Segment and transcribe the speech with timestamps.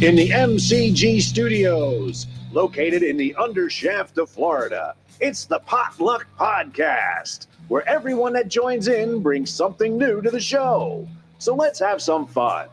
[0.00, 7.86] In the MCG studios, located in the undershaft of Florida, it's the Potluck Podcast, where
[7.88, 11.08] everyone that joins in brings something new to the show.
[11.38, 12.68] So let's have some fun.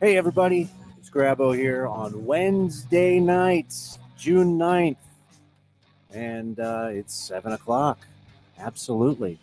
[0.00, 0.70] Hey, everybody.
[1.00, 4.96] It's Grabo here on Wednesday nights, June 9th.
[6.14, 8.06] And uh, it's 7 o'clock.
[8.60, 9.40] Absolutely.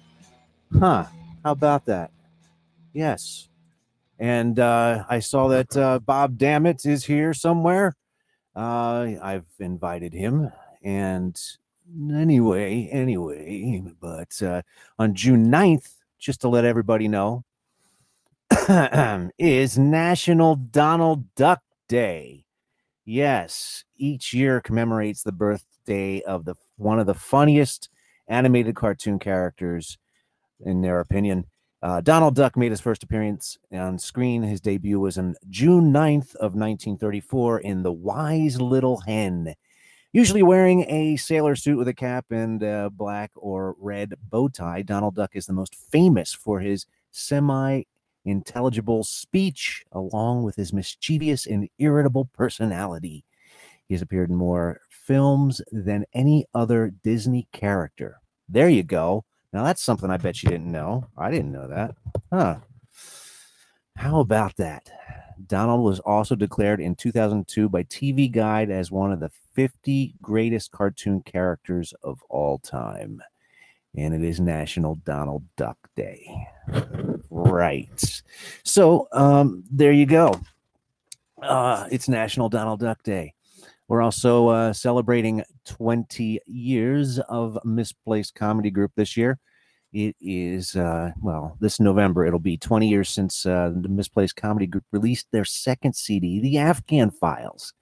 [0.79, 1.07] Huh.
[1.43, 2.11] How about that?
[2.93, 3.48] Yes.
[4.19, 7.95] And uh, I saw that uh, Bob Dammit is here somewhere.
[8.55, 10.51] Uh, I've invited him.
[10.83, 11.39] And
[12.11, 14.61] anyway, anyway, but uh,
[14.97, 17.45] on June 9th, just to let everybody know,
[19.37, 22.45] is National Donald Duck Day.
[23.05, 27.89] Yes, each year commemorates the birthday of the one of the funniest
[28.27, 29.97] animated cartoon characters,
[30.59, 31.45] in their opinion.
[31.81, 34.43] Uh, Donald Duck made his first appearance on screen.
[34.43, 39.55] His debut was on June 9th of 1934 in The Wise Little Hen.
[40.11, 44.81] Usually wearing a sailor suit with a cap and a black or red bow tie,
[44.81, 47.83] Donald Duck is the most famous for his semi
[48.25, 53.23] intelligible speech, along with his mischievous and irritable personality.
[53.87, 58.17] He has appeared in more films than any other Disney character.
[58.49, 59.25] There you go.
[59.51, 61.07] Now that's something I bet you didn't know.
[61.17, 61.95] I didn't know that.
[62.31, 62.57] Huh.
[63.95, 64.89] How about that?
[65.47, 70.71] Donald was also declared in 2002 by TV Guide as one of the 50 greatest
[70.71, 73.21] cartoon characters of all time.
[73.95, 76.47] And it is National Donald Duck Day.
[77.29, 78.23] Right.
[78.63, 80.39] So um, there you go.
[81.41, 83.33] Uh, it's National Donald Duck Day.
[83.89, 89.39] We're also uh, celebrating 20 years of Misplaced Comedy Group this year.
[89.91, 94.67] It is, uh, well, this November, it'll be 20 years since uh, the Misplaced Comedy
[94.67, 97.73] Group released their second CD, The Afghan Files.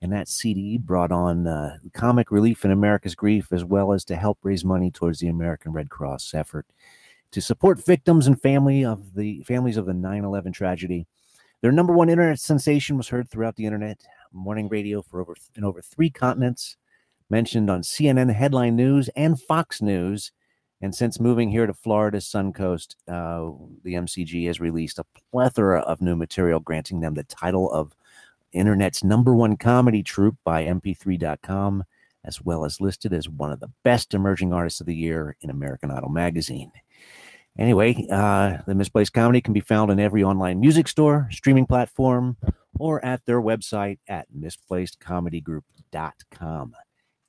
[0.00, 4.14] And that CD brought on uh, comic relief in America's grief, as well as to
[4.14, 6.66] help raise money towards the American Red Cross effort
[7.32, 11.08] to support victims and family of the families of the 9/11 tragedy.
[11.62, 15.62] Their number one internet sensation was heard throughout the internet, morning radio for over in
[15.62, 16.76] over three continents,
[17.30, 20.32] mentioned on CNN headline news and Fox News.
[20.80, 26.02] And since moving here to Florida's Suncoast, uh, the MCG has released a plethora of
[26.02, 27.94] new material, granting them the title of
[28.52, 31.84] Internet's number one comedy troupe by MP3.com,
[32.24, 35.48] as well as listed as one of the best emerging artists of the year in
[35.48, 36.72] American Idol magazine.
[37.58, 42.38] Anyway, uh, the Misplaced Comedy can be found in every online music store, streaming platform,
[42.78, 46.74] or at their website at misplacedcomedygroup.com.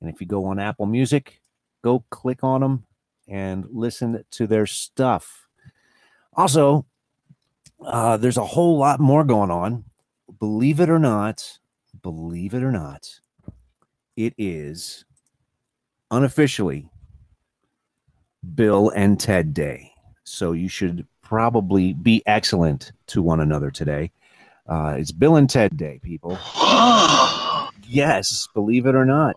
[0.00, 1.40] And if you go on Apple Music,
[1.82, 2.84] go click on them
[3.28, 5.46] and listen to their stuff.
[6.34, 6.86] Also,
[7.84, 9.84] uh, there's a whole lot more going on.
[10.38, 11.58] Believe it or not,
[12.02, 13.20] believe it or not,
[14.16, 15.04] it is
[16.10, 16.88] unofficially
[18.54, 19.93] Bill and Ted Day.
[20.24, 24.10] So you should probably be excellent to one another today.
[24.66, 26.38] Uh, it's Bill and Ted Day, people.
[27.86, 29.36] yes, believe it or not,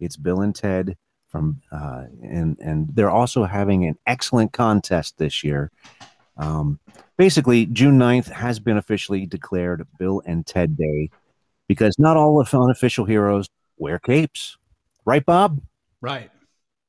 [0.00, 0.96] it's Bill and Ted
[1.28, 5.70] from, uh, and and they're also having an excellent contest this year.
[6.36, 6.80] Um,
[7.16, 11.10] basically, June 9th has been officially declared Bill and Ted Day
[11.68, 14.56] because not all of unofficial heroes wear capes,
[15.04, 15.60] right, Bob?
[16.00, 16.30] Right.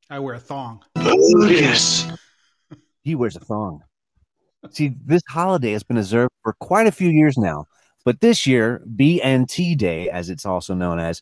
[0.10, 0.84] I wear a thong.
[0.96, 2.08] Yes.
[3.06, 3.84] He wears a thong.
[4.72, 7.68] See, this holiday has been observed for quite a few years now,
[8.04, 11.22] but this year, BNT Day, as it's also known as,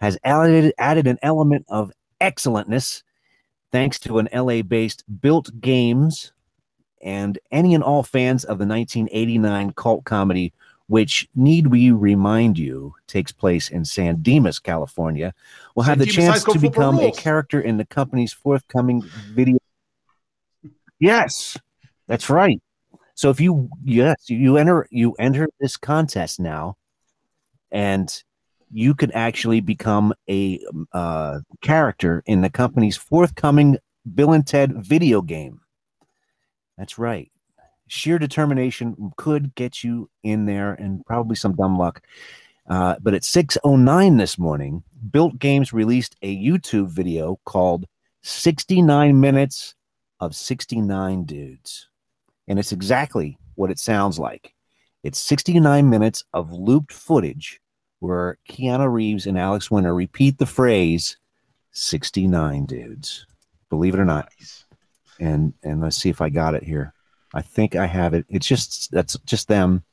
[0.00, 1.90] has added, added an element of
[2.20, 3.02] excellentness
[3.72, 6.32] thanks to an LA based Built Games
[7.02, 10.52] and any and all fans of the 1989 cult comedy,
[10.86, 15.34] which, need we remind you, takes place in San Dimas, California,
[15.74, 19.02] will have San the Dimas chance to become a character in the company's forthcoming
[19.32, 19.58] video.
[21.04, 21.58] Yes,
[22.08, 22.62] that's right.
[23.14, 26.78] So if you yes, you enter you enter this contest now,
[27.70, 28.08] and
[28.72, 33.76] you could actually become a um, uh, character in the company's forthcoming
[34.14, 35.60] Bill and Ted video game.
[36.78, 37.30] That's right.
[37.86, 42.00] Sheer determination could get you in there, and probably some dumb luck.
[42.66, 47.84] Uh, but at 6:09 this morning, Built Games released a YouTube video called
[48.22, 49.74] 69 Minutes
[50.24, 51.88] of 69 Dudes.
[52.48, 54.54] And it's exactly what it sounds like.
[55.02, 57.60] It's 69 minutes of looped footage
[58.00, 61.16] where Keanu Reeves and Alex Winter repeat the phrase
[61.72, 63.26] 69 dudes.
[63.70, 64.30] Believe it or not.
[65.20, 66.92] And and let's see if I got it here.
[67.32, 68.26] I think I have it.
[68.28, 69.84] It's just that's just them.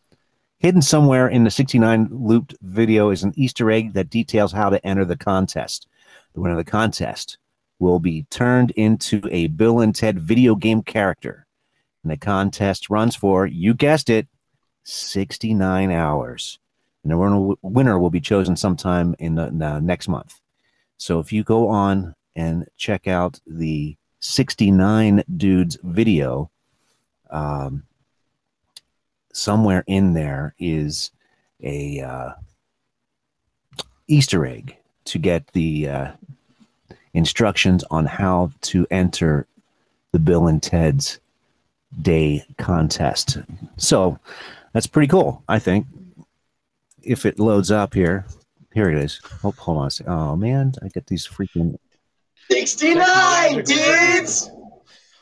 [0.59, 4.85] Hidden somewhere in the 69 looped video is an Easter egg that details how to
[4.85, 5.87] enter the contest.
[6.33, 7.37] The winner of the contest
[7.81, 11.47] will be turned into a Bill and Ted video game character.
[12.03, 14.27] And the contest runs for, you guessed it,
[14.83, 16.59] 69 hours.
[17.03, 20.39] And the winner- will be chosen sometime in the, the next month.
[20.97, 26.51] So if you go on and check out the 69 dudes video,
[27.31, 27.83] um,
[29.33, 31.09] somewhere in there is
[31.63, 32.31] a uh,
[34.07, 36.11] Easter egg to get the uh,
[37.13, 39.47] instructions on how to enter
[40.11, 41.19] the Bill and Ted's
[42.01, 43.37] Day contest.
[43.77, 44.17] So
[44.73, 45.85] that's pretty cool, I think.
[47.03, 48.25] If it loads up here,
[48.73, 49.19] here it is.
[49.43, 49.89] Oh, hold on.
[50.07, 51.77] Oh man, I get these freaking
[52.49, 54.51] 69 dudes!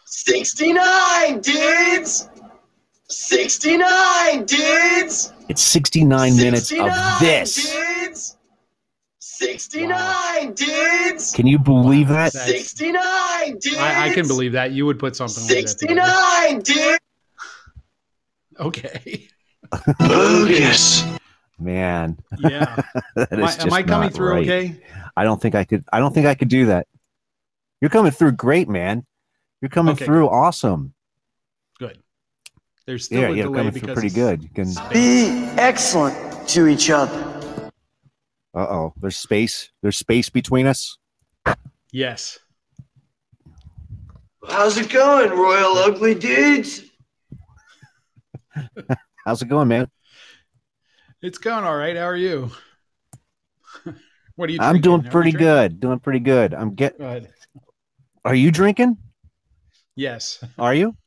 [0.06, 2.30] 69 dudes!
[3.07, 5.33] 69 dudes!
[5.47, 7.56] It's 69 minutes of this.
[7.56, 7.99] Dudes!
[9.39, 11.31] 69 dudes!
[11.33, 12.33] Can you believe that?
[12.33, 13.77] 69 dudes!
[13.77, 14.71] I, I can believe that.
[14.74, 17.00] You would put something like that 69 dudes!
[18.59, 19.27] Okay.
[19.97, 21.06] Bogus!
[21.57, 22.81] Man, Yeah.
[23.31, 24.44] am I, am I coming through right.
[24.44, 24.81] okay?
[25.15, 25.86] I don't think I could.
[25.91, 26.88] I don't think I could do that.
[27.81, 29.06] You're coming through great, man.
[29.62, 30.94] You're coming Okay, through awesome.
[31.77, 31.97] Good.
[32.86, 34.44] There's still Yeah, a you're delay coming through pretty good.
[34.44, 34.68] You can.
[34.91, 37.38] Be excellent to each other.
[38.60, 38.94] Uh oh.
[39.00, 39.70] There's space.
[39.82, 40.98] There's space between us.
[41.94, 42.40] Yes.
[44.46, 46.82] How's it going, Royal Ugly Dudes?
[49.26, 49.90] How's it going, man?
[51.22, 51.96] It's going all right.
[51.96, 52.52] How are you?
[54.36, 55.80] what are you I'm doing Are pretty good.
[55.80, 56.54] Doing pretty good.
[56.54, 57.00] I'm getting.
[57.00, 57.30] Good.
[58.26, 58.98] Are you drinking?
[59.96, 60.44] Yes.
[60.60, 60.98] Are you?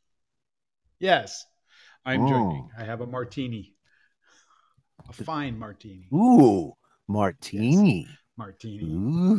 [1.01, 1.45] Yes.
[2.03, 2.29] I'm Oh.
[2.29, 2.71] drinking.
[2.79, 3.75] I have a martini.
[5.07, 6.09] A fine martini.
[6.15, 6.73] Ooh,
[7.13, 8.09] martini.
[8.37, 8.85] Martini.
[8.85, 9.33] Ooh,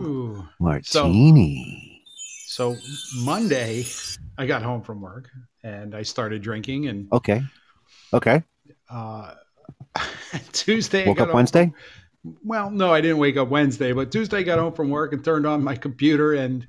[0.00, 0.48] Ooh.
[0.60, 2.02] martini.
[2.46, 2.76] So
[3.16, 3.84] Monday,
[4.38, 5.30] I got home from work
[5.62, 6.86] and I started drinking.
[6.88, 7.42] And okay.
[8.12, 8.42] Okay.
[8.90, 9.34] uh,
[10.52, 11.72] Tuesday, Woke up home Wednesday.
[12.44, 15.24] well, no, I didn't wake up Wednesday, but Tuesday, I got home from work and
[15.24, 16.66] turned on my computer, and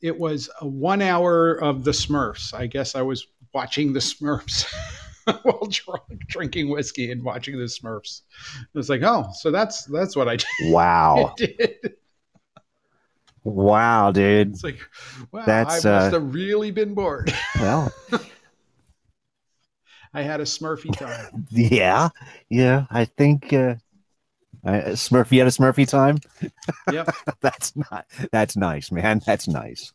[0.00, 2.54] it was a one hour of the Smurfs.
[2.54, 4.66] I guess I was watching the Smurfs
[5.42, 8.22] while drunk, drinking whiskey and watching the Smurfs.
[8.60, 10.46] It was like, oh, so that's that's what I did.
[10.64, 11.34] Wow.
[11.36, 11.94] did.
[13.44, 14.50] wow, dude.
[14.50, 14.78] It's like,
[15.30, 17.32] wow, That's, I must uh, have really been bored.
[17.60, 17.92] Well,
[20.14, 21.46] I had a Smurfy time.
[21.50, 22.08] yeah,
[22.50, 22.86] yeah.
[22.90, 23.76] I think uh,
[24.64, 26.18] uh, Smurfy had a Smurfy time.
[26.92, 28.06] Yep, that's not.
[28.30, 29.22] That's nice, man.
[29.24, 29.92] That's nice.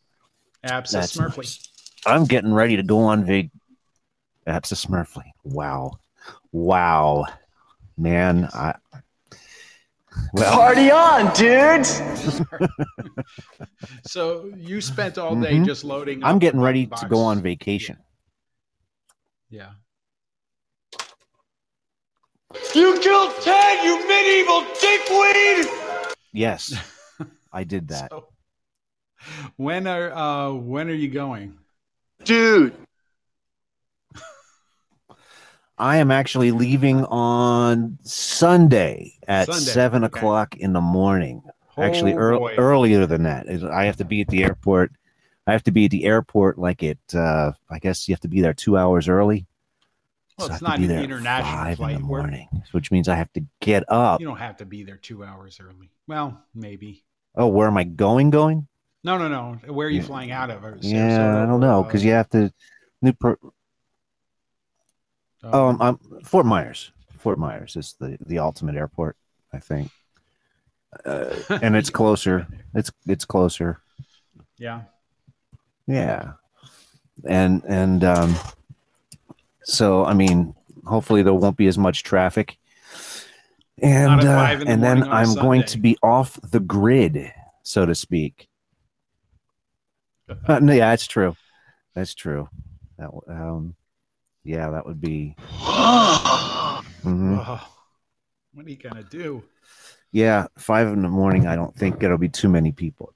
[0.64, 1.68] Abs That's nice.
[2.06, 3.46] I'm getting ready to go on vac.
[4.48, 5.30] That's a Smurfly.
[5.44, 5.98] Wow,
[6.52, 7.26] wow,
[7.98, 8.48] man.
[8.54, 8.76] I
[10.32, 12.00] well, Party on, dudes!
[14.06, 15.66] So you spent all day Mhm.
[15.66, 16.24] just loading.
[16.24, 17.02] I'm getting ready box.
[17.02, 17.98] to go on vacation.
[19.50, 19.72] Yeah.
[22.74, 25.66] You killed Ted, you medieval dickweed!
[26.32, 26.74] Yes,
[27.52, 28.10] I did that.
[28.10, 28.28] So,
[29.56, 31.58] when are uh when are you going?
[32.24, 32.74] Dude,
[35.78, 40.18] I am actually leaving on Sunday at Sunday, seven okay.
[40.18, 41.42] o'clock in the morning.
[41.76, 42.54] Actually, Oh, ear- boy.
[42.56, 44.92] earlier than that, I have to be at the airport.
[45.46, 46.98] I have to be at the airport like it.
[47.14, 49.46] Uh, I guess you have to be there two hours early.
[50.38, 51.94] Well, So it's not an international five flight.
[51.96, 54.20] in the morning, which means I have to get up.
[54.20, 55.90] You don't have to be there two hours early.
[56.06, 57.04] Well, maybe.
[57.34, 58.30] Oh, where am I going?
[58.30, 58.66] Going?
[59.04, 59.58] No, no, no.
[59.72, 60.06] Where are you Yeah.
[60.06, 60.62] flying out of?
[60.82, 62.52] Yeah, I don't know because uh, you have to.
[63.00, 63.12] New
[65.44, 66.92] uh, um, I'm Fort Myers.
[67.18, 69.16] Fort Myers is the the ultimate airport,
[69.52, 69.90] I think,
[71.04, 72.46] uh, and it's closer.
[72.74, 73.80] It's it's closer.
[74.58, 74.82] yeah.
[75.88, 76.32] Yeah,
[77.24, 78.36] and and um,
[79.64, 80.54] so I mean,
[80.84, 82.58] hopefully there won't be as much traffic,
[83.78, 87.32] and uh, the and then morning on a I'm going to be off the grid,
[87.62, 88.48] so to speak.
[90.28, 91.34] Uh, no, yeah, that's true.
[91.94, 92.50] That's true.
[92.98, 93.74] That um,
[94.48, 95.36] yeah, that would be.
[95.60, 97.44] mhm.
[97.46, 97.68] Oh,
[98.54, 99.44] what are you gonna do?
[100.10, 101.46] Yeah, five in the morning.
[101.46, 103.12] I don't think it'll be too many people.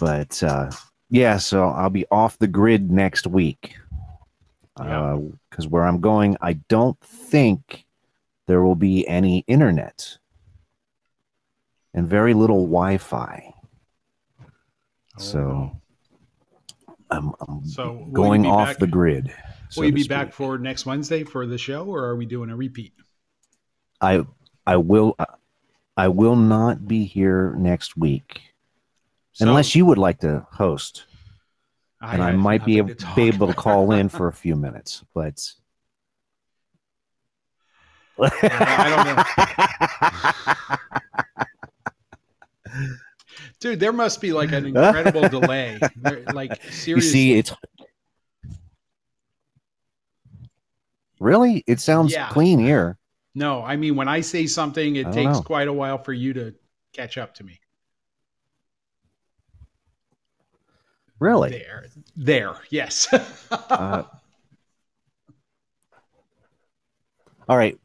[0.00, 0.72] But uh,
[1.10, 3.76] yeah, so I'll be off the grid next week.
[4.80, 5.20] Yeah.
[5.48, 7.84] Because where I'm going, I don't think
[8.48, 10.18] there will be any internet
[11.94, 13.54] and very little Wi-Fi.
[14.40, 14.44] Oh,
[15.18, 15.81] So,
[17.12, 19.32] I'm, I'm So going off back- the grid.
[19.70, 22.50] so Will you be back for next Wednesday for the show, or are we doing
[22.50, 22.92] a repeat?
[24.00, 24.24] I
[24.66, 25.16] I will
[25.96, 28.40] I will not be here next week
[29.32, 31.04] So, unless you would like to host,
[32.00, 34.56] and I, have might be able, to be able to call in for a few
[34.56, 35.52] minutes, but.
[38.18, 38.28] I
[43.60, 45.80] Dude, there must be like an incredible delay.
[46.30, 47.52] Like you seriously, see, it's
[51.20, 52.28] really it sounds Yeah.
[52.28, 52.98] clean here.
[53.34, 53.62] no.
[53.62, 55.42] I mean, when I say something, it takes know.
[55.42, 56.54] quite a while for you to
[56.92, 57.58] catch up to me.
[61.18, 61.86] Really, There,
[62.16, 63.06] there, yes.
[63.50, 64.02] Uh,
[67.48, 67.78] all right.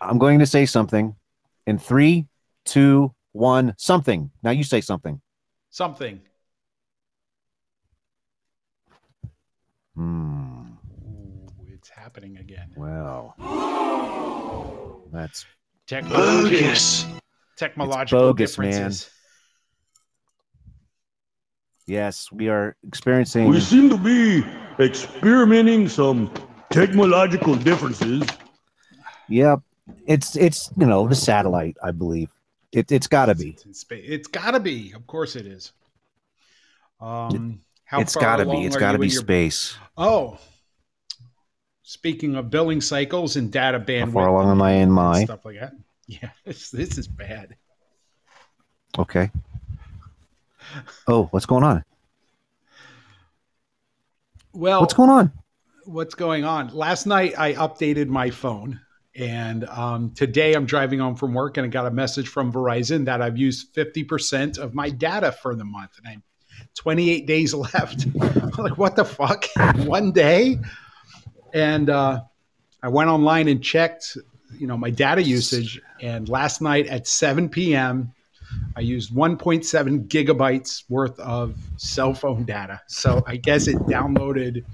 [0.00, 1.14] I'm going to say something
[1.66, 2.26] in three,
[2.64, 3.74] two, one.
[3.78, 4.30] Something.
[4.42, 5.20] Now you say something.
[5.70, 6.20] something.
[9.94, 10.60] Hmm.
[11.04, 12.70] Ooh, it's happening again.
[12.76, 13.34] Well,
[15.12, 15.44] that's
[15.86, 17.06] Technological, Bogus.
[17.56, 18.70] technological bogus, man.
[18.70, 19.10] differences.
[21.86, 22.30] yes.
[22.30, 23.48] We are experiencing.
[23.48, 24.44] We seem to be
[24.78, 26.30] experimenting some
[26.70, 28.22] technological differences.
[29.28, 29.60] Yep.
[30.06, 31.76] It's it's you know the satellite.
[31.82, 32.30] I believe
[32.72, 32.90] it.
[32.92, 33.56] It's got to be.
[33.66, 33.84] It's.
[33.90, 34.92] It's got to be.
[34.92, 35.72] Of course, it is.
[37.00, 38.64] Um, how It's got to be.
[38.64, 39.76] It's got to be your- space.
[39.96, 40.38] Oh,
[41.82, 45.24] speaking of billing cycles and data bandwidth, How far along am I in my?
[45.24, 45.72] stuff like that?
[46.10, 47.54] Yeah, this, this is bad.
[48.98, 49.30] Okay.
[51.06, 51.84] Oh, what's going on?
[54.54, 55.32] Well, What's going on?
[55.84, 56.68] what's going on?
[56.74, 58.80] Last night I updated my phone,
[59.14, 63.04] and um, today I'm driving home from work, and I got a message from Verizon
[63.06, 66.22] that I've used 50% of my data for the month, and I'm
[66.74, 68.06] 28 days left.
[68.58, 69.46] Like, what the fuck?
[69.76, 70.58] One day?
[71.52, 72.22] And uh,
[72.82, 74.16] I went online and checked,
[74.58, 78.12] you know, my data usage, and last night at 7 p.m.
[78.76, 82.80] I used 1.7 gigabytes worth of cell phone data.
[82.86, 84.64] So I guess it downloaded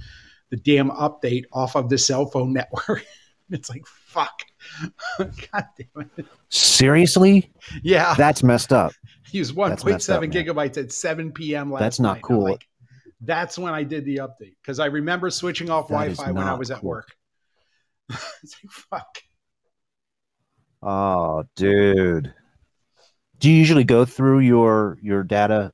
[0.51, 3.05] the damn update off of the cell phone network.
[3.51, 4.43] it's like fuck.
[5.19, 6.27] God damn it.
[6.49, 7.53] Seriously?
[7.83, 8.15] Yeah.
[8.15, 8.93] That's messed up.
[9.33, 10.31] Use That's messed 1.7 man.
[10.31, 11.73] gigabytes at 7 p.m.
[11.73, 11.85] last night.
[11.85, 12.23] That's not night.
[12.23, 12.45] Cool.
[12.45, 12.67] like,
[13.21, 16.45] that's when I did the update because I remember switching off That is Wi-Fi when
[16.45, 17.09] I not was at work.
[18.11, 19.19] it's like fuck.
[20.83, 22.33] Oh, dude.
[23.39, 25.73] Do you usually go through your your data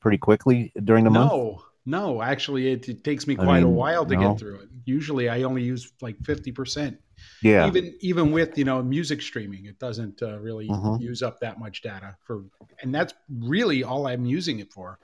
[0.00, 1.32] pretty quickly during the month?
[1.32, 2.22] No, no.
[2.22, 4.30] Actually, it, it takes me I quite a while to no.
[4.30, 4.68] get through it.
[4.84, 6.98] Usually, I only use like 50 percent.
[7.42, 7.66] Yeah.
[7.68, 11.00] even even with you know music streaming it doesn't uh, really Mhm.
[11.00, 12.44] use up that much data for
[12.82, 14.98] and that's really all i'm using it for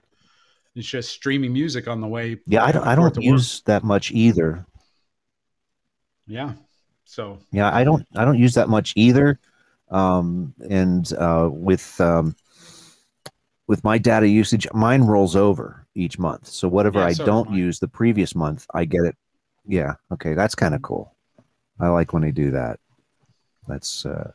[0.74, 3.26] it's just streaming music on the way Yeah, I don't I don't to work.
[3.38, 4.66] use that much either.
[6.26, 6.52] yeah
[7.04, 9.38] so Yeah, I don't I don't use that much either.
[9.90, 12.34] Um and uh with um
[13.68, 16.48] with my data usage, mine rolls over each month.
[16.48, 19.16] So whatever Yeah, I so do don't use the previous month, I get it.
[19.66, 21.14] Yeah, okay, that's kind of cool.
[21.80, 22.78] I like when they do that.
[23.68, 24.32] That's uh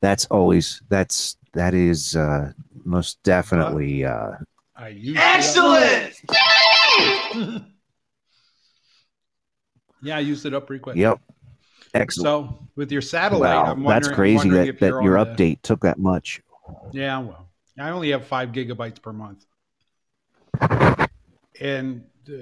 [0.00, 2.52] that's always that's that is uh
[2.84, 4.32] most definitely uh
[4.76, 6.14] i Excellent.
[10.02, 11.18] yeah i used it up pretty quick yep.
[11.94, 12.24] Excellent.
[12.24, 15.34] so with your satellite Wow, i'm that's wondering, I'm crazy that, that your on the-
[15.34, 16.42] update took that much.
[16.92, 19.44] Yeah, well, I only have five gigabytes per month,
[21.60, 22.32] and uh,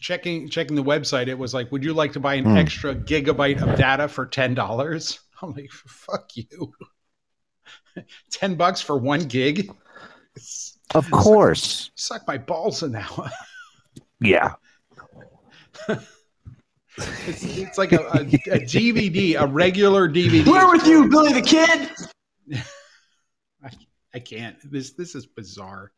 [0.00, 2.56] checking checking the website, it was like, "Would you like to buy an Hmm.
[2.56, 6.72] extra gigabyte of data for ten dollars?" I'm like, "Fuck you,
[8.30, 9.70] ten bucks for one gig."
[10.36, 11.90] It's- Of course.
[11.96, 13.30] Suck my balls in that one.
[14.22, 14.54] Yeah.
[15.86, 18.20] It's, it's like a, a,
[18.54, 20.46] a DVD, a regular DVD.
[20.46, 21.90] Where with you, Billy the Kid?
[23.62, 23.70] I,
[24.14, 24.56] I can't.
[24.64, 25.92] This this is bizarre.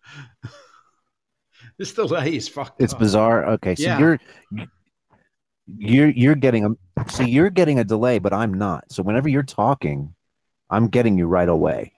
[1.78, 2.80] this delay is fucked.
[2.80, 2.98] It's up.
[2.98, 3.46] bizarre.
[3.52, 3.98] Okay, so Yeah.
[3.98, 4.20] you're
[5.78, 8.90] you're you're getting a so you're getting a delay, but I'm not.
[8.92, 10.14] So whenever you're talking,
[10.68, 11.92] I'm getting you right away.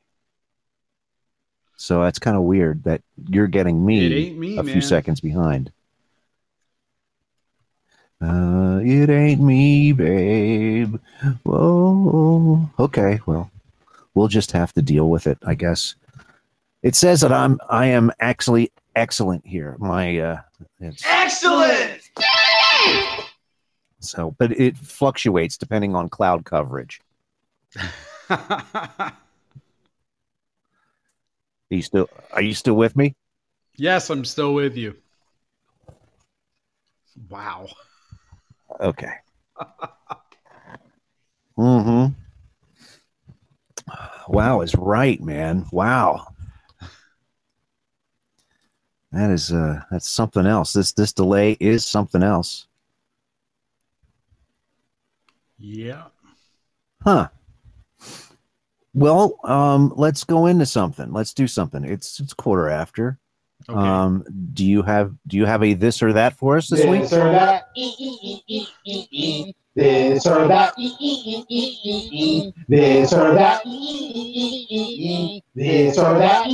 [1.76, 4.73] So that's kind of weird that you're getting me me, a man.
[4.73, 5.73] few seconds behind.
[8.21, 10.97] Uh, it ain't me, babe.
[11.42, 12.71] Whoa.
[12.78, 13.50] Okay, well,
[14.14, 15.97] we'll just have to deal with it, I guess.
[16.85, 19.76] It says that I'm I am actually excellent here.
[19.78, 20.40] My uh,
[21.04, 22.11] Excellent.
[24.00, 27.00] so, but it fluctuates depending on cloud coverage.
[28.30, 29.12] Are
[31.70, 33.14] you still Are you still with me?
[33.76, 34.94] yes, I'm still with you.
[37.28, 37.68] Wow.
[38.80, 39.12] Okay.
[41.58, 42.12] mm-hmm.
[44.28, 45.66] Wow is right, man.
[45.72, 46.32] Wow.
[49.12, 50.73] That is uh that's something else.
[50.73, 52.66] This this delay is something else.
[55.59, 56.04] Yeah.
[57.02, 57.28] Huh.
[58.95, 61.12] Well, um, let's go into something.
[61.12, 61.85] Let's do something.
[61.85, 63.19] It's it's quarter after.
[63.69, 63.78] Okay.
[63.78, 67.02] Um, do you have do you have a this or that for us this week?
[67.02, 67.69] This or that.
[67.76, 68.00] This
[70.26, 70.75] or that.
[72.69, 73.62] This or that.
[75.54, 76.47] This or that.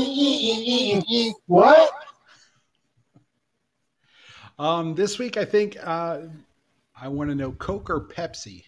[1.46, 1.90] What?
[4.58, 6.20] Um, this week I think uh,
[7.00, 8.64] I want to know Coke or Pepsi.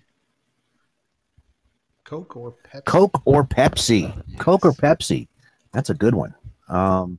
[2.05, 2.85] Coke or Pepsi.
[2.85, 4.39] Coke or Pepsi?
[4.39, 5.29] Coke or Pepsi?
[5.73, 6.35] That's a good one.
[6.69, 7.19] Um,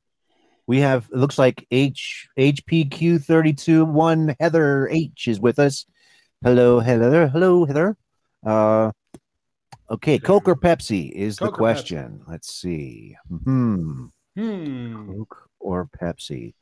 [0.67, 5.85] we have it looks like H HPQ thirty two one Heather H is with us.
[6.43, 7.27] Hello, Heather.
[7.27, 7.95] Hello, Heather.
[8.45, 8.91] Uh,
[9.89, 11.57] okay, Coke or Pepsi is the Coke Pepsi?
[11.57, 12.21] question.
[12.27, 13.15] Let's see.
[13.43, 14.05] Hmm.
[14.35, 15.11] Hmm.
[15.13, 16.53] Coke or Pepsi?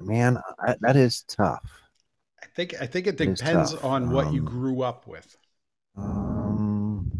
[0.00, 1.62] Man, I, that is tough.
[2.42, 5.36] I think I think it depends on what you Um, grew up with.
[5.96, 7.10] Um,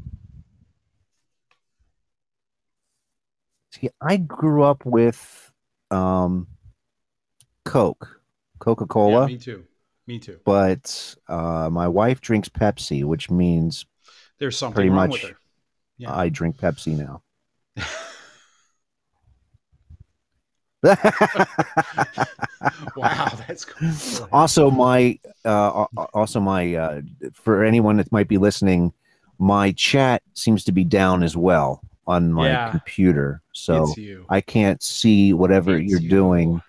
[3.73, 5.53] see, I grew up with
[5.91, 6.47] um,
[7.65, 8.21] Coke,
[8.59, 9.23] Coca Cola.
[9.23, 9.65] Yeah, me too.
[10.07, 10.41] Me too.
[10.45, 13.87] but uh, my wife drinks Pepsi, which means
[14.39, 15.39] There's something pretty wrong much with her.
[15.99, 16.15] Yeah.
[16.15, 17.23] I drink Pepsi now.
[22.97, 24.29] wow, that's cool.
[24.33, 27.01] also, my uh, also my uh,
[27.33, 28.93] for anyone that might be listening,
[29.39, 32.71] my chat seems to be down as well on my Yeah.
[32.71, 33.95] computer, so.
[34.29, 36.09] I can't see whatever It's you're you.
[36.09, 36.63] doing.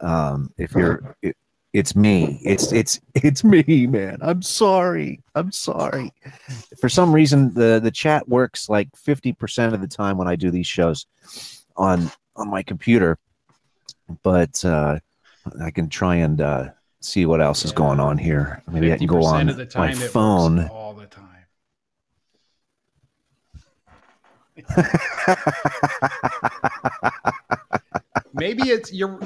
[0.00, 1.36] Um, if you're, it,
[1.72, 2.40] it's me.
[2.44, 4.18] It's it's it's me, man.
[4.20, 5.22] I'm sorry.
[5.36, 6.12] I'm sorry.
[6.80, 10.34] For some reason, the the chat works like fifty percent of the time when I
[10.34, 11.06] do these shows
[11.76, 13.16] on on my computer,
[14.22, 14.98] but uh,
[15.62, 18.62] I can try and uh, see what else is going on here.
[18.70, 20.68] Maybe I can go on of the time my phone.
[20.68, 21.24] all the time.
[28.32, 29.18] Maybe it's you're.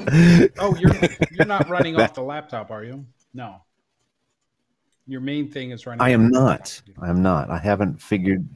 [0.59, 0.93] Oh, you're
[1.31, 3.05] you're not running off the laptop, are you?
[3.33, 3.61] No.
[5.05, 6.01] Your main thing is running.
[6.01, 6.81] I am not.
[7.01, 7.49] I am not.
[7.49, 8.47] I haven't figured.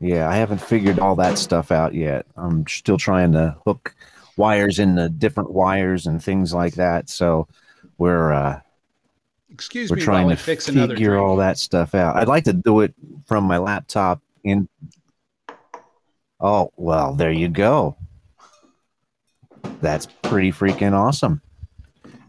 [0.00, 2.26] Yeah, I haven't figured all that stuff out yet.
[2.36, 3.94] I'm still trying to hook
[4.36, 7.08] wires in the different wires and things like that.
[7.08, 7.48] So
[7.98, 8.60] we're uh,
[9.50, 12.16] Excuse we're me trying to fix figure all that stuff out.
[12.16, 12.94] I'd like to do it
[13.26, 14.20] from my laptop.
[14.44, 14.68] In
[16.40, 17.96] oh well, there you go.
[19.80, 21.42] That's pretty freaking awesome.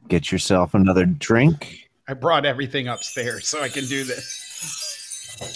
[0.09, 1.89] Get yourself another drink.
[2.07, 5.49] I brought everything upstairs so I can do this.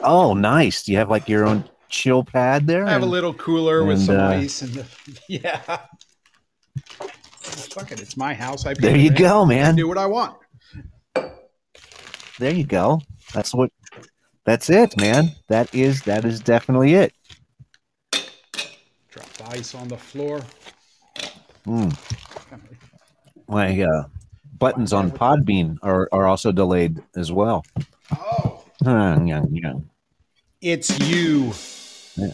[0.00, 0.82] Oh, nice.
[0.84, 2.86] Do you have like your own chill pad there?
[2.86, 4.86] I have a little cooler with some uh, ice and the
[5.28, 5.60] yeah.
[7.00, 8.66] Fuck it, it's my house.
[8.66, 9.76] I There you go, I man.
[9.76, 10.36] do what I want.
[12.38, 13.00] There you go.
[13.32, 13.70] That's what.
[14.44, 15.30] That's it, man.
[15.48, 17.12] That is that is definitely it.
[18.12, 20.40] Drop the ice on the floor.
[21.66, 21.96] Mm.
[23.48, 24.04] My uh,
[24.58, 27.64] buttons on Podbean are, are also delayed as well.
[28.12, 29.72] Oh, Uh, yeah, yeah.
[30.66, 31.52] It's you.
[32.16, 32.32] Yeah.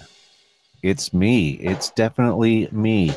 [0.83, 1.51] It's me.
[1.53, 3.11] It's definitely me.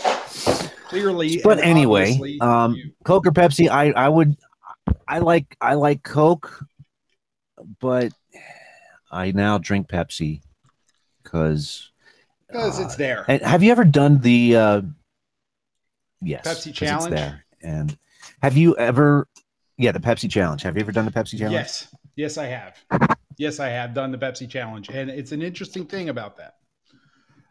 [0.88, 2.92] Clearly, But anyway, um, you.
[3.06, 3.70] Coke or Pepsi?
[3.70, 4.36] I I would.
[5.08, 6.64] I like I like Coke,
[7.80, 8.12] but
[9.10, 10.42] I now drink Pepsi
[11.24, 11.92] because.
[12.48, 13.26] because it's there.
[13.28, 14.82] And have you ever done the uh
[16.22, 17.16] yes Pepsi 'cause it's challenge?
[17.16, 17.46] there.
[17.64, 17.98] And
[18.44, 19.28] have you ever
[19.78, 20.62] yeah, the Pepsi challenge.
[20.64, 21.54] Have you ever done the Pepsi challenge?
[21.54, 22.78] Yes, yes, I have.
[23.38, 26.54] Yes, I have done the Pepsi challenge, and it's an interesting thing about that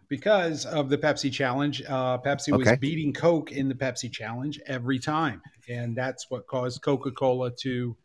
[0.09, 1.83] because of the Pepsi challenge.
[1.83, 6.83] Uh, Pepsi was beating Coke in the Pepsi challenge every time, and that's what caused
[6.83, 7.97] Coca Cola to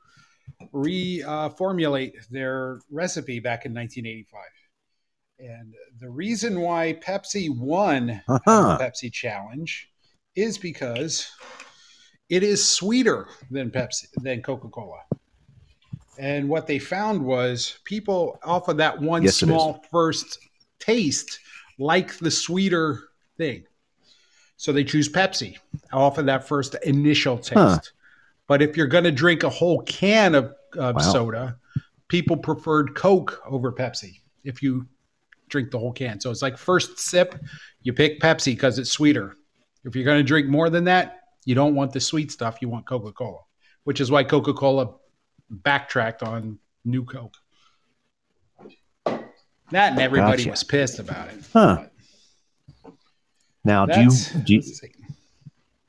[0.73, 4.41] reformulate their recipe back in 1985.
[5.39, 8.77] And the reason why Pepsi won Uh-huh.
[8.77, 9.89] the Pepsi challenge
[10.35, 11.31] is because
[12.29, 14.99] it is sweeter than Pepsi than Coca-Cola.
[16.19, 20.37] And what they found was people off of that one Yes, small first
[20.79, 21.39] taste
[21.77, 22.99] like the sweeter
[23.37, 23.63] thing.
[24.57, 25.57] So they choose Pepsi
[25.93, 27.53] off of that first initial taste.
[27.55, 27.79] Huh.
[28.47, 31.01] But if you're going to drink a whole can of, of Wow.
[31.01, 31.57] soda,
[32.09, 34.85] people preferred Coke over Pepsi if you
[35.47, 36.19] drink the whole can.
[36.19, 37.41] So it's like first sip,
[37.81, 39.35] you pick Pepsi because it's sweeter.
[39.85, 42.57] If you're going to drink more than that, You don't want the sweet stuff.
[42.61, 43.39] You want Coca Cola,
[43.85, 44.95] which is why Coca Cola
[45.49, 47.35] backtracked on New Coke.
[49.71, 50.49] That and everybody Gotcha.
[50.51, 51.43] was pissed about it.
[51.53, 51.85] Huh.
[53.63, 54.09] Now, do you,
[54.43, 54.81] do you let's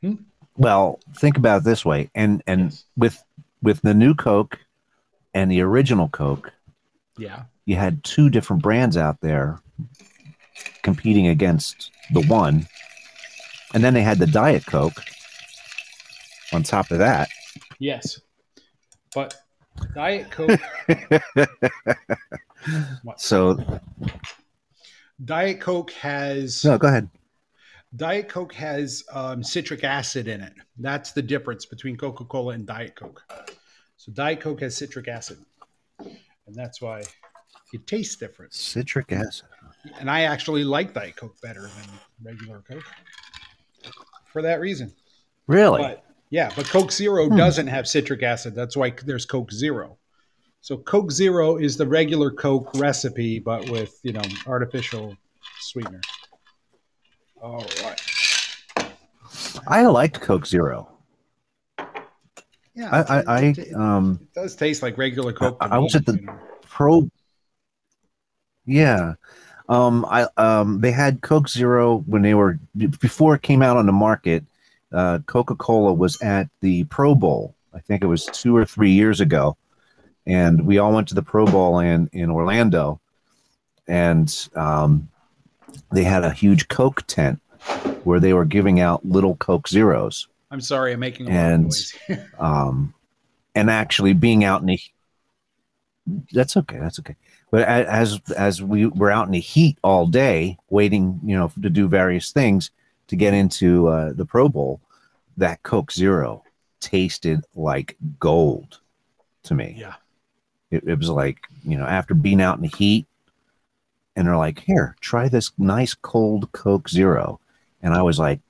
[0.02, 0.14] hmm?
[0.56, 2.84] well think about it this way and and Yes.
[2.96, 3.24] with
[3.62, 4.58] with the new coke
[5.32, 6.52] and the original coke
[7.16, 7.44] Yeah.
[7.64, 9.60] you had two different brands out there
[10.82, 12.66] competing against the one
[13.72, 15.00] and then they had the diet coke
[16.52, 17.28] on top of that
[17.78, 18.20] Yes.
[19.14, 19.34] But
[19.94, 20.60] Diet Coke,
[23.16, 23.80] so
[25.24, 27.08] Diet Coke has no go ahead
[27.96, 30.52] Diet Coke has um, citric acid in it.
[30.78, 33.22] That's the difference between Coca Cola and Diet Coke.
[33.96, 35.38] So Diet Coke has citric acid,
[35.98, 37.02] and that's why
[37.72, 38.54] it tastes different.
[38.54, 39.46] citric acid
[39.98, 41.88] And I actually like Diet Coke better than
[42.22, 42.84] regular Coke
[44.26, 44.92] for that reason.
[45.48, 48.54] really But yeah, but Coke Zero doesn't have citric acid.
[48.54, 49.98] That's why there's Coke Zero.
[50.60, 55.16] So Coke Zero is the regular Coke recipe, but with you know artificial
[55.60, 56.00] sweetener.
[57.42, 58.00] All right.
[59.66, 60.90] i liked coke zero
[62.74, 65.56] Yeah, i i, I it, it um does taste like regular Coke.
[65.60, 66.38] I- I was at the- you know.
[66.68, 67.10] pro
[68.66, 69.14] yeah
[69.70, 72.58] um i um they had coke zero when they were
[73.00, 74.44] before it came out on the market
[74.92, 77.54] uh coca-cola was at the pro bowl.
[77.74, 79.56] I think it was two or three years ago.
[80.26, 83.00] And we all went to the pro bowl in in orlando.
[83.86, 85.08] And um
[85.92, 87.40] they had a huge coke tent
[88.04, 90.26] where they were giving out little coke zeros.
[90.50, 91.94] I'm sorry, I'm making a lot of and- noise.
[92.38, 92.94] um,
[93.54, 94.80] and actually being out in the
[96.32, 97.16] that's okay that's okay.
[97.50, 101.70] But as as we were out in the heat all day waiting you know to
[101.70, 102.70] do various things
[103.10, 104.80] to get into uh, the pro bowl
[105.36, 106.44] that coke zero
[106.78, 108.78] tasted like gold
[109.42, 109.74] to me.
[109.76, 109.94] Yeah,
[110.70, 113.06] it, it was like you know after being out in the heat
[114.14, 117.40] and they're like here try this nice cold coke zero.
[117.82, 118.40] And i was like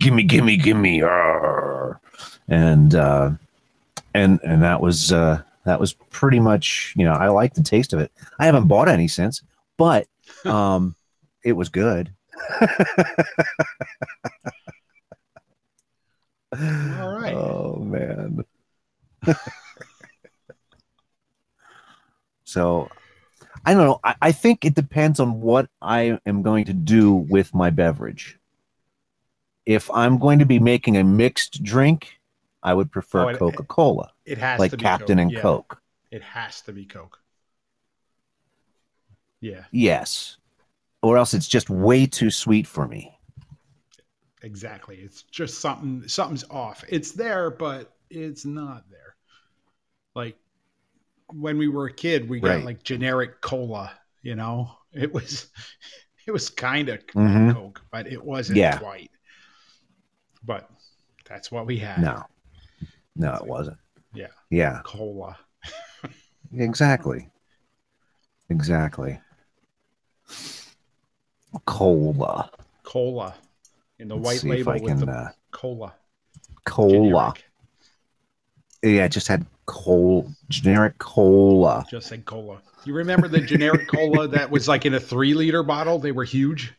[0.00, 2.00] gimme gimme gimme arr."
[2.46, 3.30] and uh
[4.14, 7.92] and and that was uh that was pretty much you know i like the taste
[7.92, 8.12] of it.
[8.38, 9.42] I haven't bought any since
[9.76, 10.06] but
[10.44, 10.94] um
[11.42, 12.12] it was good
[16.52, 17.34] All right.
[17.34, 18.44] oh man.
[22.44, 22.88] So
[23.64, 24.00] i don't know.
[24.04, 28.38] I, I think it depends on what i am going to do with my beverage.
[29.66, 32.20] If i'm going to be making a mixed drink
[32.62, 35.22] i would prefer Oh, coca-cola it has like to be captain Coke.
[35.22, 35.82] and yeah, coke.
[36.10, 37.18] It has to be Coke.
[39.40, 40.38] Yeah, yes
[41.06, 43.12] or else it's just way too sweet for me
[44.42, 44.96] exactly.
[44.96, 46.06] It's just something.
[46.06, 46.84] Something's off.
[46.88, 49.16] It's there, but it's not there.
[50.14, 50.36] Like
[51.32, 53.90] when we were a kid, we got like generic cola.
[54.22, 55.48] You know, it was
[56.26, 57.54] it was kind of Mhm.
[57.54, 58.78] Coke, but it wasn't Yeah.
[58.78, 59.10] quite.
[60.44, 60.70] But
[61.28, 62.00] that's what we had.
[62.00, 62.22] no
[63.16, 63.78] no it wasn't
[64.14, 64.28] Yeah.
[64.50, 65.36] yeah Cola.
[66.56, 67.28] exactly
[68.48, 69.18] exactly
[71.64, 72.50] cola
[72.82, 73.34] Cola.
[73.98, 75.94] In the Let's white label with can, the uh, cola.
[76.64, 77.44] cola generic.
[78.82, 82.60] yeah it just had coal generic cola Just said cola.
[82.84, 85.98] You remember the generic cola that was like in a three liter bottle?
[85.98, 86.72] They were huge.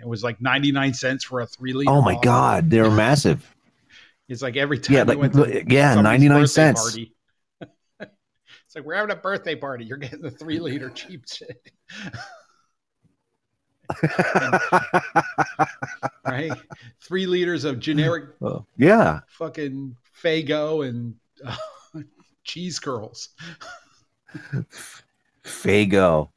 [0.00, 1.90] It was like 99 cents for a three liter.
[1.90, 2.20] oh my bottle.
[2.22, 3.54] god they're massive
[4.28, 6.82] It's like every time Yeah, like, to yeah, 99 cents.
[6.82, 7.14] Party.
[8.00, 9.84] it's like we're having a birthday party.
[9.84, 11.70] You're getting the three liter cheap shit.
[16.26, 16.52] right?
[17.00, 21.56] Three liters of generic Oh, yeah fucking Faygo and uh,
[22.44, 23.30] cheese curls.
[25.44, 26.30] Faygo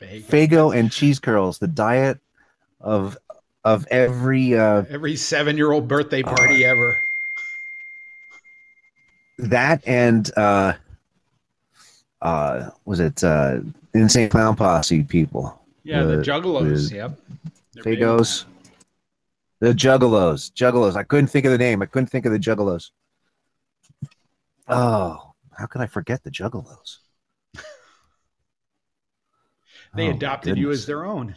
[0.00, 0.24] Faygo.
[0.26, 2.18] Faygo and cheese curls the diet
[2.80, 3.16] of
[3.64, 6.96] of every uh Every seven year old birthday party ever.
[9.38, 10.74] that and uh
[12.22, 13.58] uh was it uh
[13.94, 16.90] insane clown posse people Yeah, the The- juggalos.
[16.90, 17.20] the yep.
[17.72, 18.44] They're fagos
[19.60, 22.90] the juggalos juggalos i couldn't think of the name i couldn't think of the juggalos
[24.68, 26.98] oh how could i forget the juggalos.
[29.94, 31.34] They Oh, adopted you as their own.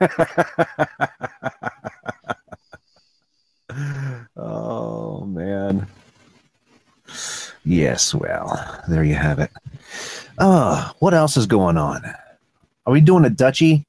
[4.36, 5.86] oh man.
[7.66, 9.50] Yes, well, there you have it.
[10.38, 12.04] Oh, what else is going on?
[12.86, 13.84] Are we doing a duchy?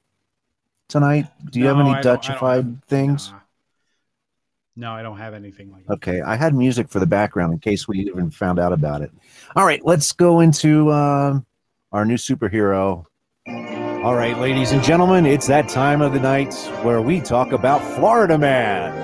[0.88, 1.26] tonight?
[1.50, 3.30] Do you No, have any I don't- I don't Dutchified things?
[3.30, 3.38] Nah.
[4.76, 5.92] No, I don't have anything like that.
[5.94, 9.10] Okay, I had music for the background in case we even found out about it.
[9.54, 11.44] All right, let's go into um
[11.92, 13.04] our new superhero.
[13.46, 17.82] All right, ladies and gentlemen, it's that time of the night where we talk about
[17.96, 18.94] Florida Man.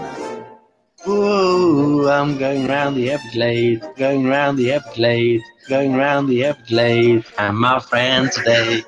[1.06, 7.58] Ooh, I'm going round the Everglades, going round the Everglades, going round the Everglades, and
[7.58, 8.82] my friend today.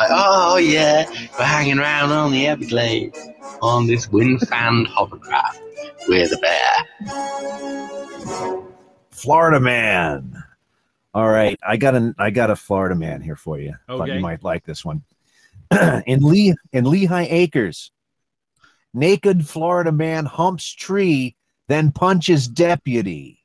[0.00, 3.18] Oh yeah, we're hanging around on the Everglades
[3.62, 5.60] on this wind-fanned hovercraft
[6.08, 6.70] with a bear.
[9.10, 10.42] Florida Man.
[11.14, 13.74] All right, I got a I got a Florida Man here for you.
[13.86, 14.16] Thought Okay.
[14.16, 15.04] you might like this one.
[16.06, 17.92] in Lee in Lehigh Acres,
[18.96, 21.36] naked Florida man humps tree,
[21.68, 23.44] then punches deputy.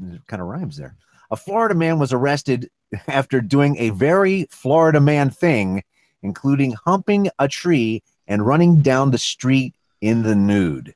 [0.00, 0.96] It kind of rhymes there.
[1.30, 2.70] A Florida man was arrested
[3.08, 5.82] after doing a very Florida man thing,
[6.22, 10.94] including humping a tree and running down the street in the nude.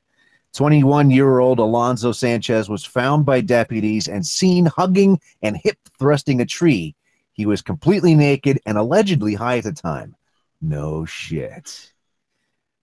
[0.53, 6.39] 21 year old Alonzo Sanchez was found by deputies and seen hugging and hip thrusting
[6.41, 6.95] a tree.
[7.33, 10.15] He was completely naked and allegedly high at the time.
[10.61, 11.92] No shit.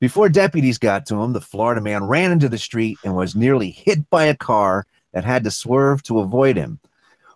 [0.01, 3.71] Before deputies got to him, the Florida man ran into the street and was nearly
[3.71, 6.81] hit by a car that had to swerve to avoid him.